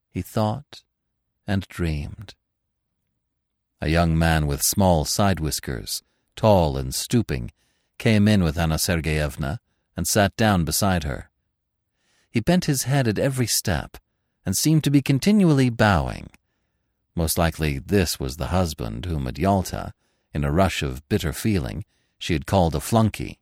He 0.10 0.24
thought 0.24 0.82
and 1.46 1.68
dreamed. 1.68 2.34
A 3.82 3.90
young 3.90 4.18
man 4.18 4.48
with 4.48 4.64
small 4.64 5.06
side 5.06 5.40
whiskers, 5.40 6.02
tall 6.36 6.76
and 6.76 6.94
stooping, 6.94 7.52
came 8.00 8.28
in 8.28 8.44
with 8.44 8.58
Anna 8.58 8.80
Sergeyevna 8.80 9.60
and 9.96 10.08
sat 10.08 10.36
down 10.36 10.66
beside 10.66 11.04
her. 11.04 11.30
He 12.32 12.40
bent 12.40 12.66
his 12.66 12.84
head 12.84 13.08
at 13.08 13.20
every 13.20 13.46
step 13.46 13.98
and 14.44 14.58
seemed 14.58 14.84
to 14.86 14.90
be 14.90 15.04
continually 15.04 15.70
bowing. 15.70 16.32
Most 17.20 17.38
likely 17.38 17.80
this 17.80 18.18
was 18.18 18.38
the 18.38 18.48
husband 18.48 19.04
whom 19.04 19.28
at 19.28 19.38
Yalta, 19.38 19.92
in 20.34 20.46
a 20.46 20.54
rush 20.54 20.82
of 20.82 21.06
bitter 21.10 21.34
feeling, 21.34 21.84
she 22.18 22.32
had 22.32 22.46
called 22.46 22.74
a 22.74 22.80
flunkey. 22.80 23.40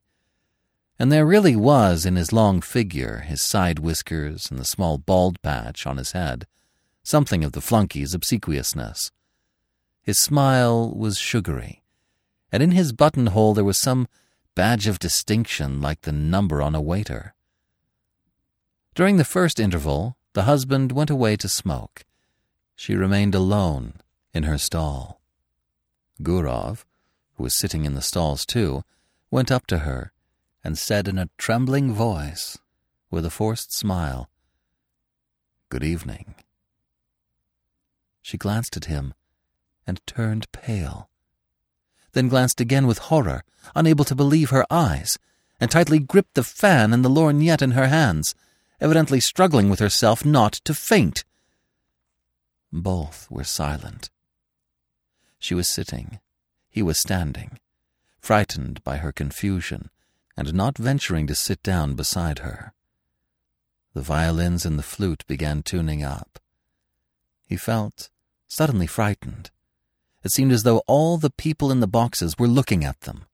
And 0.98 1.12
there 1.12 1.28
really 1.28 1.56
was 1.56 2.04
in 2.04 2.16
his 2.16 2.34
long 2.34 2.60
figure, 2.62 3.20
his 3.20 3.40
side 3.40 3.78
whiskers, 3.78 4.50
and 4.50 4.60
the 4.60 4.66
small 4.66 4.98
bald 4.98 5.40
patch 5.44 5.86
on 5.86 5.98
his 5.98 6.14
head, 6.14 6.48
something 7.04 7.44
of 7.44 7.52
the 7.52 7.60
flunkey's 7.60 8.16
obsequiousness. 8.16 9.12
His 10.02 10.20
smile 10.20 10.92
was 10.92 11.20
sugary, 11.20 11.84
and 12.52 12.64
in 12.64 12.72
his 12.72 12.94
buttonhole 12.94 13.54
there 13.54 13.64
was 13.64 13.78
some 13.78 14.08
badge 14.56 14.88
of 14.88 14.98
distinction 14.98 15.82
like 15.82 16.02
the 16.02 16.12
number 16.12 16.64
on 16.64 16.74
a 16.74 16.82
waiter. 16.82 17.36
During 18.96 19.18
the 19.18 19.24
first 19.24 19.60
interval, 19.60 20.18
the 20.34 20.46
husband 20.50 20.92
went 20.92 21.12
away 21.12 21.36
to 21.36 21.48
smoke. 21.48 22.07
She 22.80 22.96
remained 22.96 23.34
alone 23.34 23.96
in 24.36 24.44
her 24.44 24.60
stall. 24.60 25.20
Gurov, 26.22 26.86
who 27.34 27.44
was 27.44 27.58
sitting 27.58 27.86
in 27.86 27.96
the 27.96 28.04
stalls 28.04 28.46
too, 28.46 28.84
went 29.32 29.52
up 29.52 29.66
to 29.68 29.80
her 29.80 30.14
and 30.64 30.78
said 30.78 31.08
in 31.08 31.18
a 31.18 31.30
trembling 31.40 31.92
voice, 31.92 32.60
with 33.10 33.26
a 33.26 33.32
forced 33.32 33.74
smile, 33.74 34.30
Good 35.70 35.84
evening. 35.84 36.36
She 38.22 38.38
glanced 38.38 38.78
at 38.78 38.86
him 38.86 39.16
and 39.88 40.06
turned 40.06 40.52
pale, 40.52 41.10
then 42.14 42.30
glanced 42.30 42.62
again 42.62 42.86
with 42.86 43.10
horror, 43.10 43.44
unable 43.76 44.06
to 44.06 44.16
believe 44.16 44.52
her 44.52 44.66
eyes, 44.70 45.18
and 45.60 45.72
tightly 45.72 45.98
gripped 45.98 46.36
the 46.36 46.44
fan 46.44 46.94
and 46.94 47.04
the 47.04 47.10
lorgnette 47.10 47.64
in 47.64 47.72
her 47.72 47.88
hands, 47.88 48.36
evidently 48.80 49.20
struggling 49.20 49.68
with 49.68 49.80
herself 49.80 50.24
not 50.24 50.54
to 50.54 50.76
faint. 50.76 51.26
Both 52.72 53.30
were 53.30 53.44
silent. 53.44 54.10
She 55.40 55.54
was 55.54 55.68
sitting, 55.68 56.20
he 56.70 56.82
was 56.82 57.00
standing, 57.00 57.60
frightened 58.20 58.84
by 58.84 58.98
her 58.98 59.12
confusion, 59.12 59.90
and 60.36 60.54
not 60.54 60.78
venturing 60.78 61.28
to 61.28 61.36
sit 61.36 61.64
down 61.64 61.96
beside 61.96 62.40
her. 62.40 62.74
The 63.94 64.02
violins 64.02 64.66
and 64.66 64.78
the 64.78 64.84
flute 64.84 65.24
began 65.28 65.64
tuning 65.64 66.04
up. 66.04 66.40
He 67.48 67.58
felt 67.58 68.10
suddenly 68.48 68.86
frightened. 68.86 69.50
It 70.24 70.32
seemed 70.32 70.52
as 70.52 70.64
though 70.64 70.84
all 70.88 71.18
the 71.18 71.30
people 71.30 71.72
in 71.72 71.80
the 71.80 71.88
boxes 71.88 72.38
were 72.38 72.48
looking 72.48 72.84
at 72.84 73.02
them. 73.02 73.26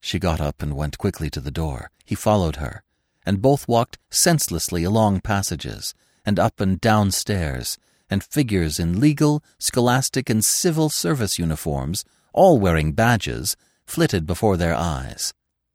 She 0.00 0.18
got 0.18 0.40
up 0.40 0.62
and 0.62 0.74
went 0.74 0.98
quickly 0.98 1.28
to 1.30 1.40
the 1.40 1.50
door. 1.50 1.90
He 2.04 2.14
followed 2.14 2.56
her, 2.56 2.82
and 3.26 3.42
both 3.42 3.68
walked 3.68 3.98
senselessly 4.10 4.84
along 4.84 5.20
passages, 5.20 5.94
and 6.24 6.38
up 6.38 6.60
and 6.60 6.80
down 6.80 7.10
stairs, 7.10 7.78
and 8.12 8.22
figures 8.22 8.78
in 8.78 9.00
legal, 9.00 9.42
scholastic, 9.58 10.28
and 10.28 10.44
civil 10.44 10.90
service 10.90 11.38
uniforms, 11.38 12.04
all 12.34 12.58
wearing 12.58 12.92
badges, 12.92 13.56
flitted 13.86 14.26
before 14.26 14.58
their 14.58 14.74
eyes. 14.74 15.32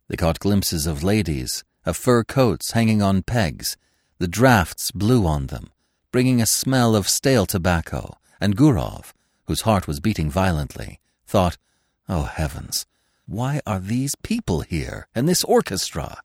They 0.08 0.18
caught 0.18 0.40
glimpses 0.40 0.86
of 0.86 1.04
ladies, 1.04 1.64
of 1.84 1.98
fur 1.98 2.24
coats 2.24 2.72
hanging 2.74 3.02
on 3.02 3.24
pegs. 3.24 3.76
The 4.20 4.28
drafts 4.28 4.92
blew 4.92 5.26
on 5.26 5.48
them, 5.48 5.72
bringing 6.12 6.40
a 6.40 6.46
smell 6.46 6.96
of 6.96 7.10
stale 7.10 7.48
tobacco, 7.48 8.18
and 8.40 8.56
Gurov, 8.56 9.14
whose 9.48 9.62
heart 9.62 9.88
was 9.88 10.00
beating 10.00 10.30
violently, 10.30 11.00
thought, 11.26 11.58
Oh 12.08 12.24
heavens, 12.24 12.86
why 13.26 13.62
are 13.66 13.80
these 13.80 14.14
people 14.22 14.62
here, 14.62 15.08
and 15.16 15.28
this 15.28 15.44
orchestra? 15.44 16.22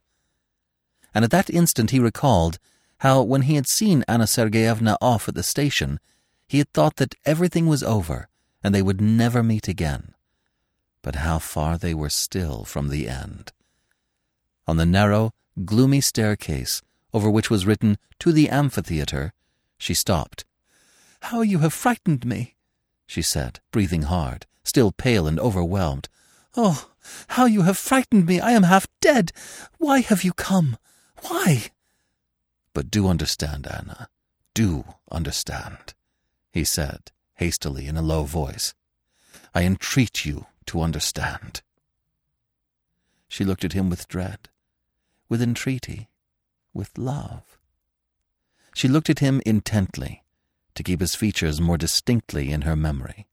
And 1.14 1.24
at 1.24 1.30
that 1.30 1.48
instant 1.48 1.90
he 1.90 1.98
recalled 1.98 2.58
how, 3.03 3.22
when 3.22 3.42
he 3.42 3.55
had 3.55 3.68
seen 3.68 4.05
Anna 4.09 4.24
Sergeyevna 4.24 4.96
off 5.00 5.28
at 5.28 5.34
the 5.34 5.42
station, 5.42 6.00
he 6.48 6.59
had 6.59 6.72
thought 6.72 6.96
that 6.96 7.14
everything 7.24 7.66
was 7.66 7.82
over, 7.82 8.28
and 8.62 8.74
they 8.74 8.82
would 8.82 9.00
never 9.00 9.42
meet 9.42 9.68
again. 9.68 10.14
But 11.03 11.16
how 11.16 11.38
far 11.38 11.78
they 11.78 11.94
were 11.94 12.11
still 12.11 12.64
from 12.64 12.88
the 12.88 13.09
end 13.09 13.53
on 14.66 14.76
the 14.76 14.86
narrow, 14.86 15.32
gloomy 15.64 16.00
staircase 16.00 16.82
over 17.12 17.28
which 17.28 17.50
was 17.50 17.66
written, 17.66 17.98
To 18.20 18.32
the 18.32 18.48
Amphitheatre, 18.48 19.32
she 19.76 19.94
stopped. 19.94 20.44
How 21.22 21.42
you 21.42 21.59
have 21.59 21.74
frightened 21.74 22.24
me, 22.24 22.57
she 23.07 23.22
said, 23.22 23.61
breathing 23.70 24.03
hard, 24.03 24.46
still 24.64 24.92
pale 24.92 25.26
and 25.26 25.38
overwhelmed. 25.38 26.09
Oh, 26.57 26.88
how 27.28 27.44
you 27.44 27.62
have 27.62 27.76
frightened 27.76 28.26
me! 28.26 28.40
I 28.40 28.53
am 28.53 28.62
half 28.62 28.86
dead! 29.00 29.32
Why 29.78 30.00
have 30.00 30.24
you 30.24 30.32
come? 30.32 30.78
Why? 31.20 31.70
But 32.74 32.90
do 32.90 33.08
understand, 33.08 33.66
Anna. 33.66 34.08
Do 34.54 34.84
understand, 35.10 35.94
he 36.52 36.64
said, 36.64 37.10
hastily 37.34 37.86
in 37.86 37.96
a 37.96 38.02
low 38.02 38.24
voice. 38.24 38.74
I 39.54 39.64
entreat 39.64 40.24
you 40.24 40.46
to 40.66 40.80
understand. 40.80 41.62
She 43.28 43.44
looked 43.44 43.64
at 43.64 43.72
him 43.72 43.88
with 43.88 44.08
dread 44.08 44.48
with 45.32 45.40
entreaty, 45.40 46.10
with 46.74 46.98
love. 46.98 47.56
She 48.74 48.86
looked 48.86 49.08
at 49.08 49.20
him 49.20 49.40
intently, 49.46 50.24
to 50.74 50.82
keep 50.82 51.00
his 51.00 51.14
features 51.14 51.58
more 51.58 51.78
distinctly 51.78 52.50
in 52.50 52.62
her 52.62 52.76
memory. 52.76 53.26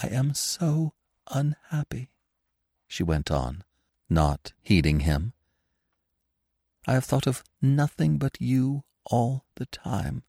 I 0.00 0.06
am 0.06 0.34
so 0.34 0.92
unhappy, 1.32 2.10
she 2.86 3.02
went 3.02 3.28
on, 3.28 3.64
not 4.08 4.52
heeding 4.62 5.00
him. 5.00 5.32
I 6.86 6.94
have 6.94 7.04
thought 7.04 7.26
of 7.26 7.44
nothing 7.60 8.18
but 8.18 8.40
you 8.40 8.82
all 9.04 9.44
the 9.56 9.66
time. 9.66 10.24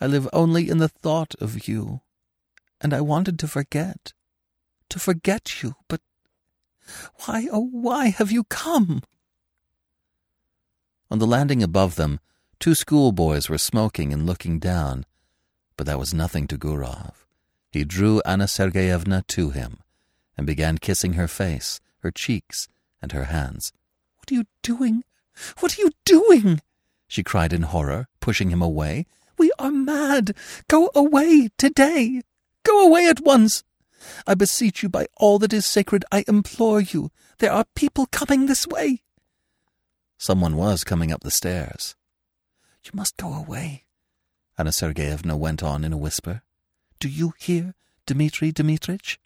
I 0.00 0.06
live 0.06 0.28
only 0.32 0.68
in 0.68 0.78
the 0.78 0.88
thought 0.88 1.34
of 1.40 1.68
you, 1.68 2.00
and 2.80 2.92
I 2.92 3.00
wanted 3.00 3.38
to 3.40 3.48
forget, 3.48 4.12
to 4.88 4.98
forget 4.98 5.62
you, 5.62 5.74
but 5.88 6.00
why, 7.24 7.48
oh, 7.52 7.68
why 7.70 8.08
have 8.08 8.32
you 8.32 8.44
come? 8.44 9.02
On 11.10 11.18
the 11.18 11.26
landing 11.26 11.62
above 11.62 11.96
them, 11.96 12.20
two 12.58 12.74
schoolboys 12.74 13.48
were 13.48 13.58
smoking 13.58 14.12
and 14.12 14.26
looking 14.26 14.58
down, 14.58 15.04
but 15.76 15.86
that 15.86 15.98
was 15.98 16.14
nothing 16.14 16.46
to 16.48 16.58
Gurov. 16.58 17.26
He 17.70 17.84
drew 17.84 18.20
Anna 18.24 18.44
Sergeyevna 18.44 19.26
to 19.28 19.50
him 19.50 19.78
and 20.36 20.46
began 20.46 20.78
kissing 20.78 21.14
her 21.14 21.28
face, 21.28 21.80
her 21.98 22.10
cheeks, 22.10 22.68
and 23.00 23.12
her 23.12 23.24
hands. 23.24 23.72
What 24.16 24.30
are 24.30 24.34
you 24.34 24.44
doing? 24.62 25.04
What 25.60 25.78
are 25.78 25.82
you 25.82 25.90
doing? 26.04 26.60
she 27.08 27.22
cried 27.22 27.52
in 27.52 27.62
horror, 27.62 28.08
pushing 28.20 28.50
him 28.50 28.62
away. 28.62 29.06
We 29.38 29.52
are 29.58 29.70
mad. 29.70 30.34
Go 30.68 30.90
away 30.94 31.50
today. 31.58 32.22
Go 32.64 32.86
away 32.86 33.06
at 33.06 33.20
once. 33.20 33.64
I 34.26 34.34
beseech 34.34 34.82
you 34.82 34.88
by 34.88 35.06
all 35.16 35.38
that 35.40 35.52
is 35.52 35.66
sacred, 35.66 36.04
I 36.10 36.24
implore 36.26 36.80
you. 36.80 37.10
There 37.38 37.52
are 37.52 37.66
people 37.74 38.06
coming 38.06 38.46
this 38.46 38.66
way. 38.66 39.02
Someone 40.18 40.56
was 40.56 40.84
coming 40.84 41.12
up 41.12 41.22
the 41.22 41.30
stairs. 41.30 41.96
You 42.84 42.92
must 42.94 43.16
go 43.16 43.32
away, 43.32 43.84
Anna 44.58 44.70
Sergeyevna 44.70 45.36
went 45.36 45.62
on 45.62 45.84
in 45.84 45.92
a 45.92 45.96
whisper. 45.96 46.42
Do 47.00 47.08
you 47.08 47.32
hear, 47.38 47.74
Dmitri 48.06 48.52
Dmitrich? 48.52 49.18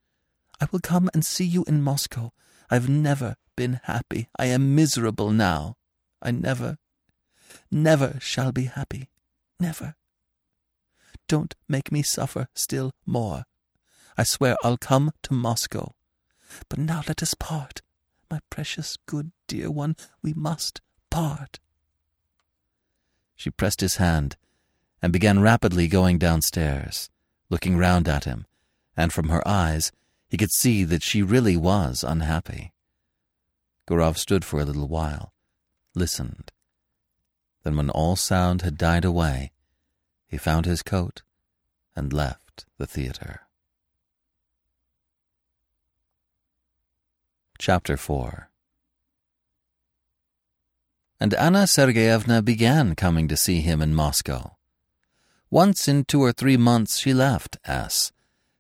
I 0.61 0.66
will 0.70 0.80
come 0.80 1.11
and 1.12 1.24
see 1.24 1.44
you 1.44 1.64
in 1.66 1.82
Moscow. 1.82 2.32
I've 2.70 2.88
never 2.88 3.36
been 3.57 3.80
happy. 3.84 4.28
I 4.38 4.46
am 4.46 4.74
miserable 4.74 5.30
now. 5.30 5.76
I 6.27 6.33
never, 6.33 6.79
never 7.70 8.18
shall 8.20 8.51
be 8.51 8.64
happy. 8.64 9.11
Never. 9.61 9.95
Don't 11.29 11.55
make 11.68 11.93
me 11.93 12.03
suffer 12.03 12.49
still 12.53 12.91
more. 13.07 13.45
I 14.18 14.24
swear 14.24 14.57
I'll 14.64 14.77
come 14.77 15.12
to 15.22 15.33
Moscow. 15.33 15.95
But 16.68 16.81
now 16.81 17.03
let 17.07 17.22
us 17.22 17.35
part. 17.35 17.81
My 18.29 18.41
precious, 18.51 18.97
good, 19.07 19.31
dear 19.47 19.70
one, 19.70 19.95
we 20.20 20.35
must 20.35 20.81
part. 21.11 21.61
She 23.37 23.51
pressed 23.51 23.81
his 23.81 23.97
hand 23.97 24.37
and 25.01 25.12
began 25.12 25.39
rapidly 25.39 25.87
going 25.87 26.18
downstairs, 26.18 27.09
looking 27.51 27.79
round 27.79 28.09
at 28.09 28.24
him, 28.24 28.47
and 28.97 29.12
from 29.12 29.29
her 29.29 29.47
eyes 29.47 29.93
he 30.29 30.37
could 30.37 30.51
see 30.51 30.83
that 30.83 31.05
she 31.05 31.22
really 31.22 31.57
was 31.57 32.03
unhappy. 32.03 32.72
Gurov 33.87 34.18
stood 34.18 34.45
for 34.45 34.59
a 34.59 34.64
little 34.64 34.89
while, 34.89 35.33
listened. 35.97 36.53
Then, 37.64 37.76
when 37.76 37.90
all 37.90 38.14
sound 38.14 38.62
had 38.62 38.78
died 38.78 39.05
away, 39.05 39.51
he 40.28 40.36
found 40.36 40.66
his 40.66 40.82
coat 40.82 41.22
and 41.97 42.12
left 42.12 42.66
the 42.78 42.86
theatre. 42.86 43.40
Chapter 47.59 47.97
4 47.97 48.51
And 51.18 51.32
Anna 51.34 51.66
Sergeyevna 51.66 52.44
began 52.44 52.94
coming 52.94 53.26
to 53.28 53.36
see 53.36 53.62
him 53.62 53.80
in 53.80 53.94
Moscow. 53.94 54.57
Once 55.51 55.88
in 55.88 56.05
two 56.05 56.22
or 56.22 56.32
three 56.32 56.57
months 56.57 56.99
she 56.99 57.14
left 57.14 57.57
S, 57.64 58.12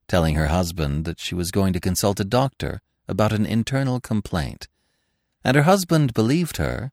telling 0.08 0.34
her 0.36 0.46
husband 0.46 1.04
that 1.04 1.20
she 1.20 1.34
was 1.34 1.50
going 1.50 1.72
to 1.74 1.80
consult 1.80 2.18
a 2.18 2.24
doctor 2.24 2.80
about 3.06 3.32
an 3.32 3.44
internal 3.44 4.00
complaint, 4.00 4.66
and 5.44 5.56
her 5.56 5.64
husband 5.64 6.14
believed 6.14 6.56
her 6.56 6.92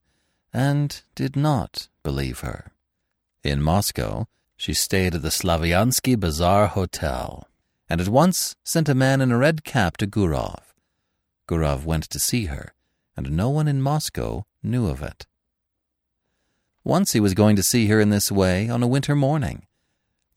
and 0.54 1.02
did 1.16 1.36
not 1.36 1.88
believe 2.04 2.40
her. 2.42 2.72
In 3.44 3.62
Moscow, 3.62 4.28
she 4.56 4.74
stayed 4.74 5.16
at 5.16 5.22
the 5.22 5.30
Slaviansky 5.30 6.18
Bazaar 6.20 6.68
Hotel, 6.68 7.48
and 7.90 8.00
at 8.00 8.08
once 8.08 8.56
sent 8.64 8.88
a 8.88 8.96
man 8.96 9.20
in 9.20 9.32
a 9.32 9.38
red 9.38 9.64
cap 9.64 9.98
to 9.98 10.08
Gurov. 10.08 10.74
Gurov 11.48 11.84
went 11.86 12.04
to 12.06 12.20
see 12.20 12.46
her, 12.46 12.74
and 13.18 13.32
no 13.32 13.50
one 13.50 13.68
in 13.68 13.82
Moscow 13.82 14.46
knew 14.62 14.88
of 14.88 15.02
it. 15.02 15.26
Once 16.84 17.14
he 17.14 17.20
was 17.20 17.34
going 17.34 17.56
to 17.56 17.64
see 17.64 17.88
her 17.88 18.00
in 18.00 18.10
this 18.10 18.32
way 18.32 18.70
on 18.70 18.84
a 18.84 18.88
winter 18.88 19.16
morning. 19.16 19.66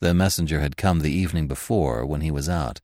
The 0.00 0.14
messenger 0.14 0.60
had 0.60 0.76
come 0.76 1.00
the 1.00 1.12
evening 1.12 1.48
before 1.48 2.06
when 2.06 2.20
he 2.20 2.30
was 2.30 2.48
out. 2.48 2.80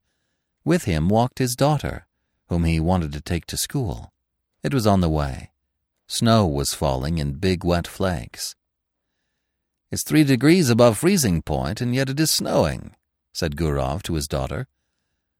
With 0.65 0.83
him 0.85 1.09
walked 1.09 1.39
his 1.39 1.55
daughter, 1.55 2.07
whom 2.49 2.63
he 2.65 2.79
wanted 2.79 3.13
to 3.13 3.21
take 3.21 3.45
to 3.47 3.57
school. 3.57 4.11
It 4.63 4.73
was 4.73 4.87
on 4.87 5.01
the 5.01 5.09
way. 5.09 5.51
Snow 6.07 6.45
was 6.45 6.73
falling 6.73 7.17
in 7.17 7.33
big 7.33 7.63
wet 7.63 7.87
flakes. 7.87 8.55
It's 9.91 10.03
three 10.03 10.23
degrees 10.23 10.69
above 10.69 10.97
freezing 10.97 11.41
point, 11.41 11.79
and 11.79 11.93
yet 11.93 12.09
it 12.09 12.19
is 12.19 12.31
snowing, 12.31 12.95
said 13.31 13.55
Gurov 13.55 14.01
to 14.03 14.15
his 14.15 14.27
daughter. 14.27 14.67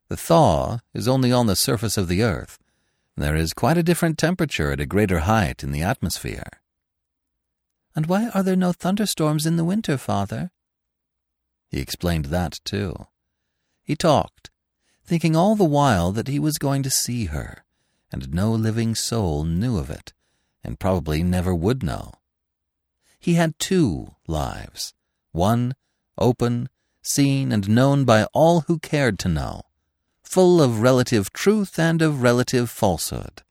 The 0.09 0.17
thaw 0.17 0.79
is 0.93 1.07
only 1.07 1.31
on 1.31 1.47
the 1.47 1.55
surface 1.55 1.97
of 1.97 2.07
the 2.07 2.21
earth. 2.21 2.59
There 3.17 3.35
is 3.35 3.53
quite 3.53 3.77
a 3.77 3.83
different 3.83 4.17
temperature 4.17 4.71
at 4.71 4.79
a 4.79 4.85
greater 4.85 5.19
height 5.19 5.63
in 5.63 5.71
the 5.71 5.81
atmosphere. 5.81 6.61
And 7.95 8.07
why 8.07 8.29
are 8.29 8.43
there 8.43 8.55
no 8.55 8.73
thunderstorms 8.73 9.45
in 9.45 9.55
the 9.55 9.63
winter, 9.63 9.97
father? 9.97 10.51
He 11.69 11.79
explained 11.79 12.25
that, 12.25 12.59
too. 12.63 13.07
He 13.83 13.95
talked, 13.95 14.49
thinking 15.03 15.35
all 15.35 15.55
the 15.55 15.63
while 15.63 16.11
that 16.11 16.27
he 16.27 16.39
was 16.39 16.57
going 16.57 16.83
to 16.83 16.89
see 16.89 17.25
her, 17.25 17.65
and 18.11 18.33
no 18.33 18.51
living 18.51 18.95
soul 18.95 19.43
knew 19.43 19.77
of 19.77 19.89
it, 19.89 20.13
and 20.63 20.79
probably 20.79 21.23
never 21.23 21.53
would 21.53 21.83
know. 21.83 22.13
He 23.19 23.35
had 23.35 23.59
two 23.59 24.15
lives 24.27 24.93
one 25.31 25.73
open, 26.17 26.69
seen, 27.01 27.51
and 27.51 27.67
known 27.69 28.05
by 28.05 28.25
all 28.33 28.61
who 28.61 28.79
cared 28.79 29.17
to 29.19 29.29
know, 29.29 29.63
full 30.23 30.61
of 30.61 30.81
relative 30.81 31.33
truth 31.33 31.79
and 31.79 32.01
of 32.01 32.21
relative 32.21 32.69
falsehood, 32.69 33.41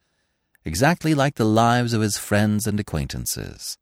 exactly 0.64 1.14
like 1.14 1.34
the 1.34 1.44
lives 1.44 1.92
of 1.92 2.02
his 2.02 2.18
friends 2.18 2.66
and 2.66 2.78
acquaintances, 2.78 3.78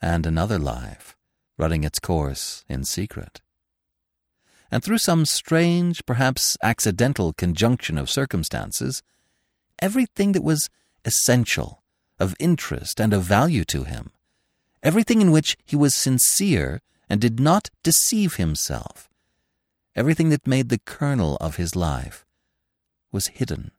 and 0.00 0.26
another 0.26 0.58
life, 0.58 1.16
running 1.56 1.84
its 1.84 1.98
course 1.98 2.64
in 2.68 2.84
secret. 2.84 3.40
And 4.70 4.82
through 4.82 4.98
some 4.98 5.26
strange, 5.26 6.04
perhaps 6.06 6.56
accidental 6.62 7.32
conjunction 7.32 7.98
of 7.98 8.10
circumstances, 8.10 9.02
everything 9.80 10.32
that 10.32 10.42
was 10.42 10.70
essential, 11.04 11.81
of 12.22 12.34
interest, 12.38 13.00
and 13.00 13.12
of 13.12 13.22
value 13.22 13.64
to 13.64 13.84
him 13.84 14.12
everything 14.82 15.20
in 15.20 15.30
which 15.30 15.56
he 15.64 15.76
was 15.76 15.94
sincere 15.94 16.80
and 17.08 17.20
did 17.20 17.38
not 17.38 17.70
deceive 17.82 18.34
himself, 18.34 19.08
everything 19.94 20.30
that 20.30 20.46
made 20.46 20.68
the 20.68 20.80
kernel 20.84 21.36
of 21.40 21.56
his 21.56 21.76
life, 21.76 22.24
was 23.10 23.28
hidden 23.28 23.70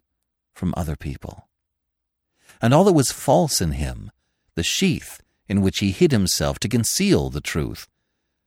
from 0.54 0.74
other 0.78 0.96
people. 0.96 1.48
And 2.62 2.74
all 2.74 2.84
that 2.86 2.94
was 2.94 3.12
false 3.12 3.60
in 3.60 3.72
him, 3.72 4.12
the 4.56 4.64
sheath 4.64 5.22
in 5.50 5.62
which 5.62 5.80
he 5.80 5.92
hid 5.92 6.12
himself 6.12 6.60
to 6.60 6.70
conceal 6.70 7.30
the 7.30 7.42
truth, 7.42 7.88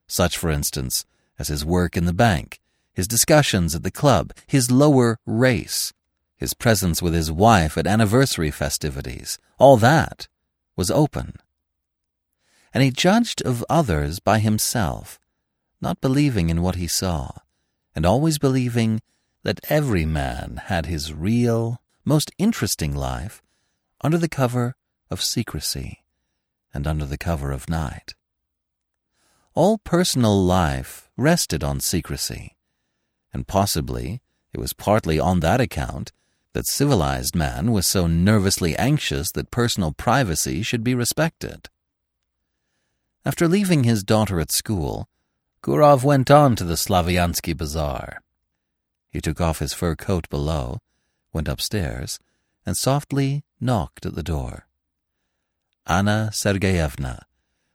such, 0.09 0.39
for 0.39 0.51
instance, 0.51 1.05
as 1.39 1.49
his 1.49 1.65
work 1.65 1.97
in 1.97 2.07
the 2.07 2.15
bank, 2.15 2.61
his 2.95 3.09
discussions 3.09 3.75
at 3.75 3.83
the 3.83 3.91
club, 3.91 4.33
his 4.47 4.71
lower 4.71 5.19
race, 5.27 5.93
his 6.37 6.55
presence 6.55 7.03
with 7.03 7.13
his 7.13 7.31
wife 7.31 7.77
at 7.77 7.87
anniversary 7.87 8.51
festivities, 8.51 9.39
all 9.59 9.77
that 9.77 10.29
was 10.77 10.91
open 10.91 11.35
and 12.77 12.85
he 12.85 12.91
judged 12.91 13.41
of 13.41 13.65
others 13.71 14.21
by 14.21 14.39
himself, 14.39 15.19
not 15.81 15.99
believing 16.03 16.51
in 16.51 16.61
what 16.61 16.75
he 16.75 16.87
saw, 16.87 17.31
and 17.95 18.05
always 18.05 18.39
believing 18.39 19.01
that 19.45 19.61
every 19.71 20.05
man 20.05 20.61
had 20.67 20.85
his 20.85 21.11
real, 21.11 21.81
most 22.05 22.31
interesting 22.37 22.95
life 22.95 23.41
under 24.03 24.19
the 24.19 24.29
cover 24.29 24.75
of 25.11 25.23
secrecy 25.23 26.05
and 26.75 26.87
under 26.87 27.07
the 27.07 27.17
cover 27.17 27.51
of 27.51 27.71
night. 27.71 28.15
All 29.55 29.79
personal 29.79 30.45
life 30.45 31.09
rested 31.17 31.65
on 31.65 31.81
secrecy, 31.81 32.59
and 33.33 33.47
possibly 33.47 34.21
it 34.53 34.61
was 34.61 34.75
partly 34.75 35.19
on 35.19 35.41
that 35.41 35.63
account 35.63 36.13
that 36.57 36.67
civilized 36.67 37.37
man 37.37 37.71
was 37.71 37.87
so 37.87 38.07
nervously 38.07 38.75
anxious 38.79 39.31
that 39.33 39.51
personal 39.51 39.93
privacy 39.93 40.63
should 40.63 40.83
be 40.83 40.95
respected. 40.95 41.69
After 43.27 43.47
leaving 43.47 43.85
his 43.85 44.03
daughter 44.03 44.41
at 44.41 44.51
school, 44.51 45.07
Gurov 45.63 46.03
went 46.03 46.31
on 46.31 46.57
to 46.57 46.65
the 46.65 46.79
Slaviansky 46.79 47.55
Bazaar. 47.55 48.23
He 49.11 49.21
took 49.21 49.39
off 49.39 49.59
his 49.59 49.75
fur 49.75 49.97
coat 49.97 50.31
below, 50.31 50.79
went 51.31 51.47
upstairs, 51.47 52.19
and 52.65 52.75
softly 52.75 53.45
knocked 53.61 54.07
at 54.07 54.15
the 54.15 54.23
door. 54.23 54.67
Anna 55.87 56.31
Sergeyevna, 56.33 57.25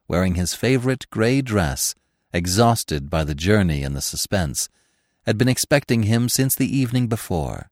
wearing 0.08 0.34
his 0.34 0.56
favorite 0.56 1.06
gray 1.12 1.44
dress, 1.44 1.94
exhausted 2.34 3.12
by 3.12 3.24
the 3.26 3.36
journey 3.36 3.84
and 3.84 3.96
the 3.96 4.02
suspense, 4.02 4.70
had 5.28 5.38
been 5.38 5.48
expecting 5.48 6.04
him 6.04 6.28
since 6.28 6.56
the 6.56 6.76
evening 6.76 7.06
before. 7.06 7.70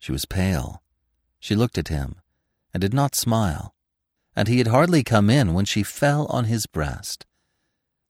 She 0.00 0.10
was 0.10 0.24
pale. 0.24 0.82
She 1.38 1.54
looked 1.54 1.78
at 1.78 1.88
him 1.88 2.16
and 2.74 2.80
did 2.80 2.92
not 2.92 3.14
smile 3.14 3.74
and 4.36 4.48
he 4.48 4.58
had 4.58 4.68
hardly 4.68 5.02
come 5.02 5.28
in 5.28 5.54
when 5.54 5.64
she 5.64 5.82
fell 5.82 6.26
on 6.26 6.44
his 6.44 6.66
breast. 6.66 7.26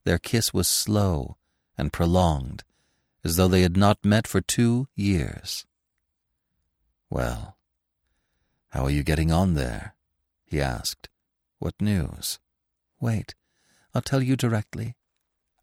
Their 0.05 0.19
kiss 0.19 0.53
was 0.53 0.69
slow 0.69 1.37
and 1.77 1.93
prolonged, 1.93 2.63
as 3.25 3.37
though 3.37 3.49
they 3.49 3.63
had 3.63 3.77
not 3.77 4.05
met 4.05 4.27
for 4.27 4.41
two 4.41 4.87
years. 4.95 5.67
Well, 7.09 7.57
how 8.71 8.85
are 8.85 8.91
you 8.91 9.03
getting 9.03 9.33
on 9.33 9.55
there? 9.55 9.95
he 10.45 10.61
asked. 10.61 11.09
What 11.59 11.75
news? 11.81 12.39
Wait, 13.01 13.35
I'll 13.95 14.03
tell 14.03 14.23
you 14.23 14.37
directly. 14.37 14.95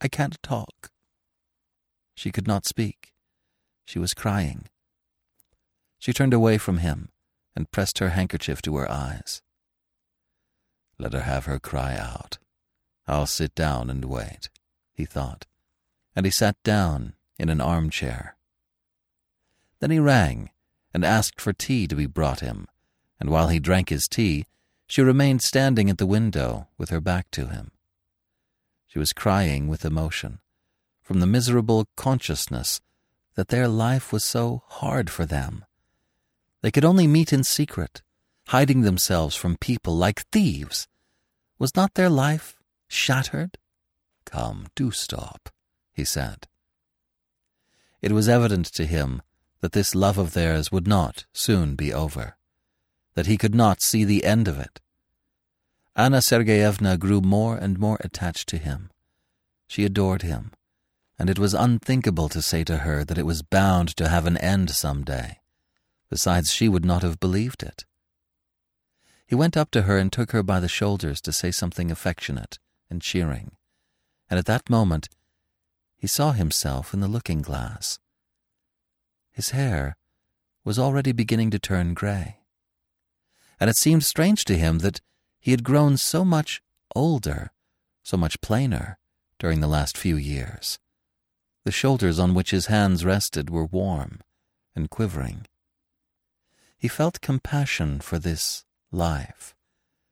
I 0.01 0.07
can't 0.07 0.41
talk. 0.43 0.91
She 2.13 2.31
could 2.31 2.47
not 2.47 2.65
speak. 2.65 3.13
She 3.85 3.99
was 3.99 4.13
crying. 4.13 4.67
She 5.99 6.13
turned 6.13 6.33
away 6.33 6.57
from 6.57 6.77
him 6.77 7.09
and 7.55 7.71
pressed 7.71 7.99
her 7.99 8.09
handkerchief 8.09 8.61
to 8.63 8.75
her 8.77 8.89
eyes. 8.89 9.41
Let 10.99 11.13
her 11.13 11.21
have 11.21 11.45
her 11.45 11.59
cry 11.59 11.95
out. 11.95 12.37
I'll 13.07 13.25
sit 13.25 13.55
down 13.55 13.89
and 13.89 14.05
wait, 14.05 14.49
he 14.93 15.05
thought, 15.05 15.45
and 16.15 16.25
he 16.25 16.31
sat 16.31 16.55
down 16.63 17.13
in 17.39 17.49
an 17.49 17.61
armchair. 17.61 18.35
Then 19.79 19.91
he 19.91 19.99
rang 19.99 20.49
and 20.93 21.05
asked 21.05 21.39
for 21.39 21.53
tea 21.53 21.87
to 21.87 21.95
be 21.95 22.05
brought 22.05 22.39
him, 22.39 22.67
and 23.19 23.29
while 23.29 23.49
he 23.49 23.59
drank 23.59 23.89
his 23.89 24.07
tea, 24.07 24.45
she 24.87 25.01
remained 25.01 25.41
standing 25.41 25.89
at 25.89 25.97
the 25.97 26.05
window 26.05 26.67
with 26.77 26.89
her 26.89 27.01
back 27.01 27.29
to 27.31 27.47
him. 27.47 27.71
She 28.87 28.99
was 28.99 29.13
crying 29.13 29.67
with 29.67 29.85
emotion 29.85 30.39
from 31.01 31.19
the 31.19 31.25
miserable 31.25 31.87
consciousness 31.95 32.81
that 33.35 33.49
their 33.49 33.67
life 33.67 34.11
was 34.11 34.23
so 34.23 34.63
hard 34.67 35.09
for 35.09 35.25
them. 35.25 35.63
They 36.67 36.71
could 36.71 36.83
only 36.83 37.07
meet 37.07 37.31
in 37.31 37.45
secret, 37.45 38.01
hiding 38.47 38.81
themselves 38.81 39.37
from 39.37 39.55
people 39.55 39.95
like 39.95 40.25
thieves. 40.33 40.85
Was 41.57 41.77
not 41.77 41.93
their 41.93 42.09
life 42.09 42.57
shattered? 42.89 43.57
Come, 44.25 44.67
do 44.75 44.91
stop, 44.91 45.47
he 45.93 46.03
said. 46.03 46.45
It 48.01 48.11
was 48.11 48.27
evident 48.27 48.65
to 48.73 48.85
him 48.85 49.21
that 49.61 49.71
this 49.71 49.95
love 49.95 50.17
of 50.17 50.33
theirs 50.33 50.69
would 50.69 50.87
not 50.87 51.25
soon 51.31 51.75
be 51.75 51.93
over, 51.93 52.35
that 53.13 53.27
he 53.27 53.37
could 53.37 53.55
not 53.55 53.81
see 53.81 54.03
the 54.03 54.25
end 54.25 54.49
of 54.49 54.59
it. 54.59 54.81
Anna 55.95 56.17
Sergeyevna 56.17 56.99
grew 56.99 57.21
more 57.21 57.55
and 57.55 57.79
more 57.79 57.97
attached 58.01 58.49
to 58.49 58.57
him. 58.57 58.91
She 59.69 59.85
adored 59.85 60.21
him, 60.21 60.51
and 61.17 61.29
it 61.29 61.39
was 61.39 61.53
unthinkable 61.53 62.27
to 62.27 62.41
say 62.41 62.65
to 62.65 62.79
her 62.79 63.05
that 63.05 63.17
it 63.17 63.25
was 63.25 63.41
bound 63.41 63.95
to 63.95 64.09
have 64.09 64.25
an 64.25 64.35
end 64.35 64.71
some 64.71 65.05
day. 65.05 65.39
Besides, 66.09 66.51
she 66.51 66.69
would 66.69 66.85
not 66.85 67.03
have 67.03 67.19
believed 67.19 67.63
it. 67.63 67.85
He 69.25 69.35
went 69.35 69.57
up 69.57 69.71
to 69.71 69.83
her 69.83 69.97
and 69.97 70.11
took 70.11 70.31
her 70.31 70.41
by 70.41 70.59
the 70.59 70.69
shoulders 70.69 71.19
to 71.21 71.33
say 71.33 71.51
something 71.51 71.91
affectionate 71.91 72.59
and 72.89 73.01
cheering, 73.01 73.51
and 74.29 74.39
at 74.39 74.45
that 74.45 74.69
moment 74.69 75.09
he 75.97 76.07
saw 76.07 76.31
himself 76.31 76.93
in 76.93 77.01
the 77.01 77.09
looking 77.09 77.41
glass. 77.41 77.99
His 79.31 79.49
hair 79.49 79.97
was 80.63 80.79
already 80.79 81.11
beginning 81.11 81.51
to 81.51 81.59
turn 81.59 81.93
grey, 81.93 82.37
and 83.59 83.69
it 83.69 83.77
seemed 83.77 84.05
strange 84.05 84.45
to 84.45 84.57
him 84.57 84.79
that 84.79 85.01
he 85.39 85.51
had 85.51 85.63
grown 85.63 85.97
so 85.97 86.23
much 86.23 86.61
older, 86.95 87.51
so 88.03 88.15
much 88.15 88.39
plainer, 88.41 88.97
during 89.39 89.59
the 89.59 89.67
last 89.67 89.97
few 89.97 90.15
years. 90.15 90.79
The 91.65 91.71
shoulders 91.71 92.17
on 92.17 92.33
which 92.33 92.51
his 92.51 92.67
hands 92.67 93.03
rested 93.03 93.49
were 93.49 93.65
warm 93.65 94.21
and 94.73 94.89
quivering. 94.89 95.45
He 96.77 96.87
felt 96.87 97.21
compassion 97.21 97.99
for 98.01 98.19
this 98.19 98.63
life, 98.91 99.55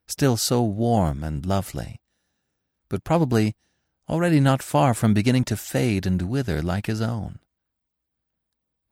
still 0.08 0.38
so 0.38 0.64
warm 0.64 1.24
and 1.24 1.46
lovely, 1.46 2.02
but 2.90 3.04
probably 3.04 3.56
already 4.10 4.40
not 4.40 4.64
far 4.64 4.94
from 4.94 5.14
beginning 5.14 5.44
to 5.46 5.58
fade 5.58 6.06
and 6.06 6.22
wither 6.24 6.62
like 6.62 6.88
his 6.88 7.02
own. 7.02 7.40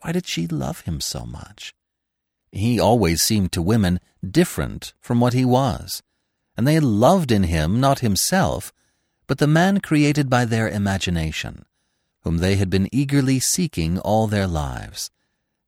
Why 0.01 0.11
did 0.11 0.27
she 0.27 0.47
love 0.47 0.81
him 0.81 1.01
so 1.01 1.25
much? 1.25 1.73
He 2.51 2.79
always 2.79 3.21
seemed 3.23 3.51
to 3.53 3.61
women 3.61 3.99
different 4.23 4.93
from 4.99 5.19
what 5.19 5.33
he 5.33 5.45
was, 5.45 6.03
and 6.55 6.67
they 6.67 6.79
loved 6.79 7.31
in 7.31 7.43
him 7.43 7.79
not 7.79 7.99
himself, 7.99 8.71
but 9.25 9.39
the 9.39 9.47
man 9.47 9.79
created 9.79 10.29
by 10.29 10.45
their 10.45 10.69
imagination, 10.69 11.65
whom 12.21 12.37
they 12.37 12.55
had 12.55 12.69
been 12.69 12.89
eagerly 12.91 13.39
seeking 13.39 13.97
all 13.99 14.27
their 14.27 14.45
lives, 14.47 15.09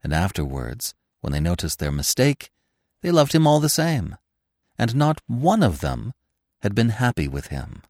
and 0.04 0.14
afterwards, 0.14 0.94
when 1.26 1.34
they 1.34 1.40
noticed 1.40 1.80
their 1.80 1.92
mistake, 1.92 2.52
they 3.02 3.10
loved 3.10 3.34
him 3.34 3.48
all 3.48 3.60
the 3.60 3.68
same, 3.68 4.16
and 4.78 4.96
not 4.96 5.24
one 5.26 5.64
of 5.64 5.82
them 5.82 6.14
had 6.62 6.76
been 6.76 6.90
happy 6.90 7.28
with 7.28 7.48
him. 7.48 7.82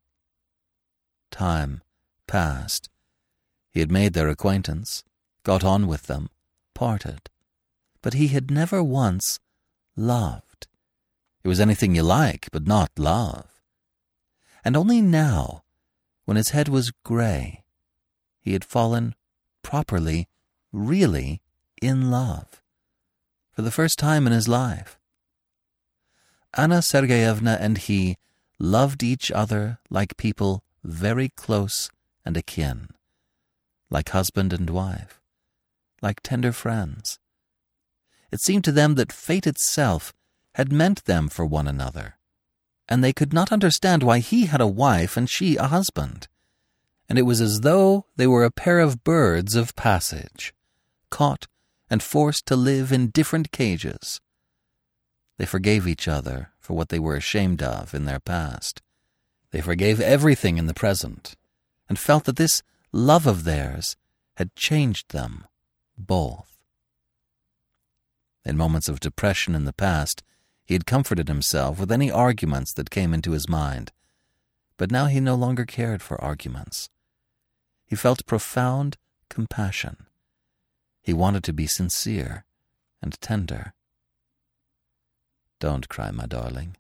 Time 1.32 1.82
passed. 2.28 2.90
He 3.74 3.82
had 3.82 3.92
made 3.92 4.14
their 4.14 4.30
acquaintance, 4.30 5.04
got 5.44 5.66
on 5.66 5.86
with 5.86 6.04
them, 6.04 6.30
parted, 6.74 7.30
but 8.02 8.14
he 8.14 8.30
had 8.30 8.50
never 8.50 8.82
once 8.82 9.42
loved. 9.98 10.68
It 11.44 11.50
was 11.50 11.60
anything 11.60 11.94
you 11.94 12.04
like, 12.04 12.48
but 12.54 12.66
not 12.66 12.90
love. 12.98 13.60
And 14.64 14.78
only 14.78 15.02
now, 15.02 15.64
when 16.24 16.38
his 16.38 16.52
head 16.52 16.70
was 16.70 16.94
grey, 17.04 17.66
he 18.40 18.54
had 18.54 18.64
fallen 18.64 19.14
properly, 19.62 20.30
really 20.72 21.42
in 21.82 22.10
love, 22.10 22.62
for 23.56 23.62
the 23.62 23.72
first 23.72 23.98
time 23.98 24.28
in 24.28 24.34
his 24.34 24.48
life. 24.48 25.00
Anna 26.54 26.80
Sergeyevna 26.80 27.58
and 27.60 27.78
he 27.78 28.18
loved 28.60 29.02
each 29.02 29.32
other 29.32 29.80
like 29.90 30.18
people 30.18 30.64
very 30.84 31.30
close 31.30 31.90
and 32.26 32.36
akin, 32.36 32.90
like 33.90 34.10
husband 34.10 34.52
and 34.52 34.70
wife, 34.70 35.22
like 36.02 36.22
tender 36.22 36.52
friends. 36.52 37.18
It 38.32 38.42
seemed 38.42 38.66
to 38.66 38.72
them 38.72 38.96
that 38.96 39.14
fate 39.14 39.48
itself 39.48 40.14
had 40.56 40.72
meant 40.72 41.06
them 41.06 41.30
for 41.30 41.46
one 41.46 41.68
another, 41.68 42.18
and 42.90 43.04
they 43.04 43.14
could 43.14 43.34
not 43.34 43.52
understand 43.52 44.04
why 44.04 44.20
he 44.20 44.46
had 44.46 44.62
a 44.62 44.68
wife 44.68 45.16
and 45.16 45.30
she 45.30 45.56
a 45.56 45.68
husband. 45.68 46.28
And 47.08 47.18
it 47.20 47.24
was 47.24 47.40
as 47.40 47.62
though 47.62 48.06
they 48.16 48.28
were 48.28 48.44
a 48.44 48.52
pair 48.52 48.80
of 48.80 49.04
birds 49.04 49.56
of 49.56 49.76
passage, 49.76 50.54
caught 51.10 51.48
and 51.90 52.02
forced 52.02 52.46
to 52.48 52.56
live 52.56 52.92
in 52.92 53.10
different 53.10 53.52
cages. 53.52 54.20
They 55.38 55.46
forgave 55.46 55.88
each 55.88 56.08
other 56.08 56.52
for 56.60 56.74
what 56.74 56.90
they 56.90 57.00
were 57.00 57.16
ashamed 57.16 57.62
of 57.62 57.94
in 57.94 58.06
their 58.06 58.20
past. 58.20 58.82
They 59.52 59.62
forgave 59.62 60.00
everything 60.00 60.58
in 60.58 60.68
the 60.68 60.74
present, 60.74 61.36
and 61.88 62.00
felt 62.00 62.26
that 62.26 62.38
this 62.38 62.64
love 62.92 63.28
of 63.28 63.44
theirs 63.44 63.96
had 64.38 64.56
changed 64.56 65.12
them 65.12 65.46
both. 65.98 66.60
In 68.44 68.58
moments 68.58 68.90
of 68.90 69.00
depression 69.00 69.56
in 69.56 69.66
the 69.66 69.74
past, 69.74 70.24
he 70.66 70.74
had 70.74 70.86
comforted 70.86 71.28
himself 71.28 71.80
with 71.80 71.92
any 71.92 72.12
arguments 72.12 72.74
that 72.74 72.90
came 72.90 73.14
into 73.14 73.32
his 73.32 73.50
mind, 73.50 73.92
but 74.78 74.92
now 74.92 75.06
he 75.06 75.20
no 75.20 75.36
longer 75.36 75.66
cared 75.66 76.02
for 76.02 76.22
arguments. 76.22 76.90
He 77.86 77.96
felt 77.96 78.26
profound 78.26 78.98
compassion. 79.30 80.05
He 81.06 81.14
wanted 81.14 81.44
to 81.44 81.54
be 81.54 81.68
sincere 81.68 82.46
and 83.00 83.22
tender. 83.22 83.76
Don't 85.60 85.88
cry, 85.88 86.10
my 86.10 86.26
darling, 86.26 86.78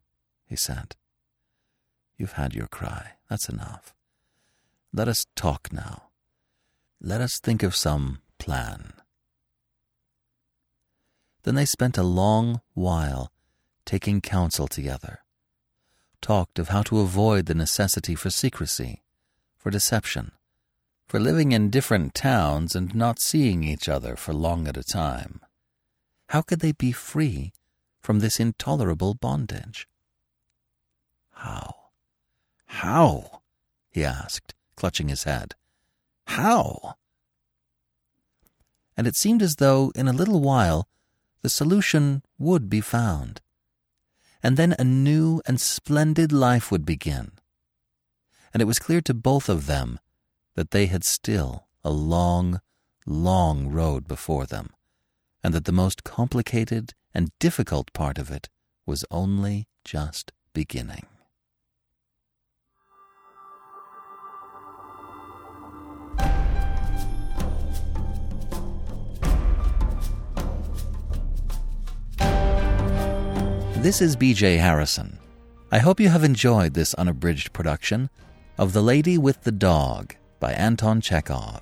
he 0.47 0.55
said. 0.55 0.95
You've 2.17 2.32
had 2.32 2.55
your 2.55 2.65
cry. 2.65 3.11
That's 3.30 3.49
enough. 3.49 3.93
Let 4.91 5.07
us 5.07 5.28
talk 5.36 5.71
now. 5.71 6.05
Let 6.99 7.21
us 7.21 7.39
think 7.39 7.61
of 7.61 7.76
some 7.76 8.21
plan. 8.39 8.93
Then 11.43 11.53
they 11.53 11.65
spent 11.65 11.95
a 11.95 12.03
long 12.03 12.61
while 12.73 13.32
taking 13.86 14.21
counsel 14.21 14.67
together, 14.67 15.19
talked 16.19 16.57
of 16.57 16.69
how 16.69 16.82
to 16.82 17.01
avoid 17.01 17.45
the 17.45 17.53
necessity 17.53 18.15
for 18.15 18.32
secrecy, 18.32 19.03
for 19.55 19.69
deception, 19.69 20.32
for 21.07 21.19
living 21.19 21.51
in 21.51 21.69
different 21.69 22.13
towns 22.13 22.75
and 22.75 22.95
not 22.95 23.19
seeing 23.19 23.63
each 23.63 23.87
other 23.87 24.15
for 24.15 24.33
long 24.33 24.67
at 24.67 24.77
a 24.77 24.83
time. 24.83 25.41
How 26.29 26.41
could 26.41 26.59
they 26.59 26.71
be 26.71 26.91
free 26.91 27.53
from 28.01 28.19
this 28.19 28.39
intolerable 28.39 29.13
bondage? 29.13 29.87
How? 31.31 31.75
How? 32.65 33.41
he 33.91 34.03
asked, 34.03 34.53
clutching 34.75 35.09
his 35.09 35.23
head. 35.23 35.55
How? 36.27 36.95
And 38.97 39.07
it 39.07 39.15
seemed 39.15 39.41
as 39.41 39.55
though 39.55 39.91
in 39.95 40.07
a 40.07 40.13
little 40.13 40.41
while 40.41 40.87
the 41.41 41.49
solution 41.49 42.23
would 42.39 42.69
be 42.69 42.81
found 42.81 43.41
and 44.45 44.57
then 44.57 44.75
a 44.77 44.83
new 44.83 45.41
and 45.47 45.59
splendid 45.59 46.31
life 46.31 46.69
would 46.69 46.85
begin. 46.85 47.31
And 48.53 48.61
it 48.61 48.65
was 48.65 48.77
clear 48.77 49.01
to 49.01 49.13
both 49.15 49.49
of 49.49 49.65
them 49.65 49.99
that 50.55 50.71
they 50.71 50.87
had 50.87 51.03
still 51.03 51.67
a 51.83 51.91
long, 51.91 52.61
long 53.05 53.67
road 53.67 54.07
before 54.07 54.45
them, 54.45 54.69
and 55.43 55.53
that 55.53 55.65
the 55.65 55.71
most 55.71 56.03
complicated 56.03 56.93
and 57.13 57.31
difficult 57.39 57.91
part 57.93 58.17
of 58.17 58.31
it 58.31 58.49
was 58.85 59.05
only 59.11 59.67
just 59.83 60.31
beginning. 60.53 61.05
This 73.77 74.01
is 74.01 74.15
BJ 74.15 74.57
Harrison. 74.57 75.19
I 75.71 75.77
hope 75.77 75.99
you 75.99 76.09
have 76.09 76.23
enjoyed 76.23 76.73
this 76.73 76.95
unabridged 76.95 77.53
production 77.53 78.09
of 78.57 78.73
The 78.73 78.81
Lady 78.81 79.15
with 79.19 79.43
the 79.43 79.51
Dog 79.51 80.15
by 80.45 80.53
Anton 80.53 81.01
Chekhov. 81.01 81.61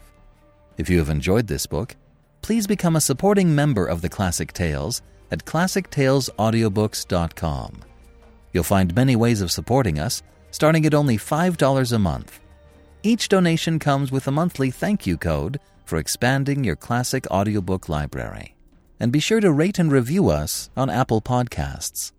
If 0.78 0.90
you 0.90 1.00
have 1.00 1.10
enjoyed 1.10 1.48
this 1.48 1.66
book, 1.66 1.96
please 2.42 2.68
become 2.68 2.98
a 2.98 3.08
supporting 3.10 3.56
member 3.56 3.86
of 3.86 4.02
the 4.02 4.10
Classic 4.10 4.52
Tales 4.52 5.02
at 5.32 5.46
classictalesaudiobooks.com. 5.46 7.82
You'll 8.52 8.64
find 8.66 8.94
many 8.94 9.16
ways 9.16 9.40
of 9.40 9.54
supporting 9.54 10.00
us, 10.00 10.22
starting 10.52 10.86
at 10.86 10.94
only 10.94 11.18
$5 11.18 11.94
a 11.94 12.00
month. 12.00 12.42
Each 13.04 13.30
donation 13.30 13.80
comes 13.80 14.12
with 14.12 14.28
a 14.28 14.32
monthly 14.32 14.70
thank 14.70 15.08
you 15.08 15.16
code 15.16 15.62
for 15.86 15.98
expanding 15.98 16.66
your 16.66 16.76
classic 16.76 17.26
audiobook 17.32 17.88
library 17.88 18.54
and 19.00 19.14
be 19.14 19.22
sure 19.22 19.40
to 19.40 19.54
rate 19.54 19.80
and 19.80 19.94
review 19.94 20.28
us 20.28 20.70
on 20.76 20.90
Apple 20.90 21.22
Podcasts. 21.22 22.12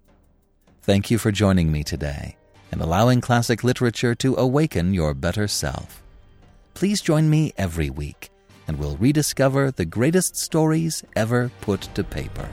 Thank 0.80 1.10
you 1.10 1.18
for 1.18 1.30
joining 1.30 1.70
me 1.70 1.84
today, 1.84 2.38
and 2.72 2.80
allowing 2.80 3.20
classic 3.20 3.64
literature 3.64 4.14
to 4.14 4.34
awaken 4.36 4.94
your 4.94 5.12
better 5.12 5.46
self. 5.46 6.03
Please 6.74 7.00
join 7.00 7.30
me 7.30 7.52
every 7.56 7.88
week, 7.88 8.30
and 8.66 8.78
we'll 8.78 8.96
rediscover 8.96 9.70
the 9.70 9.84
greatest 9.84 10.36
stories 10.36 11.04
ever 11.14 11.50
put 11.60 11.82
to 11.94 12.02
paper. 12.02 12.48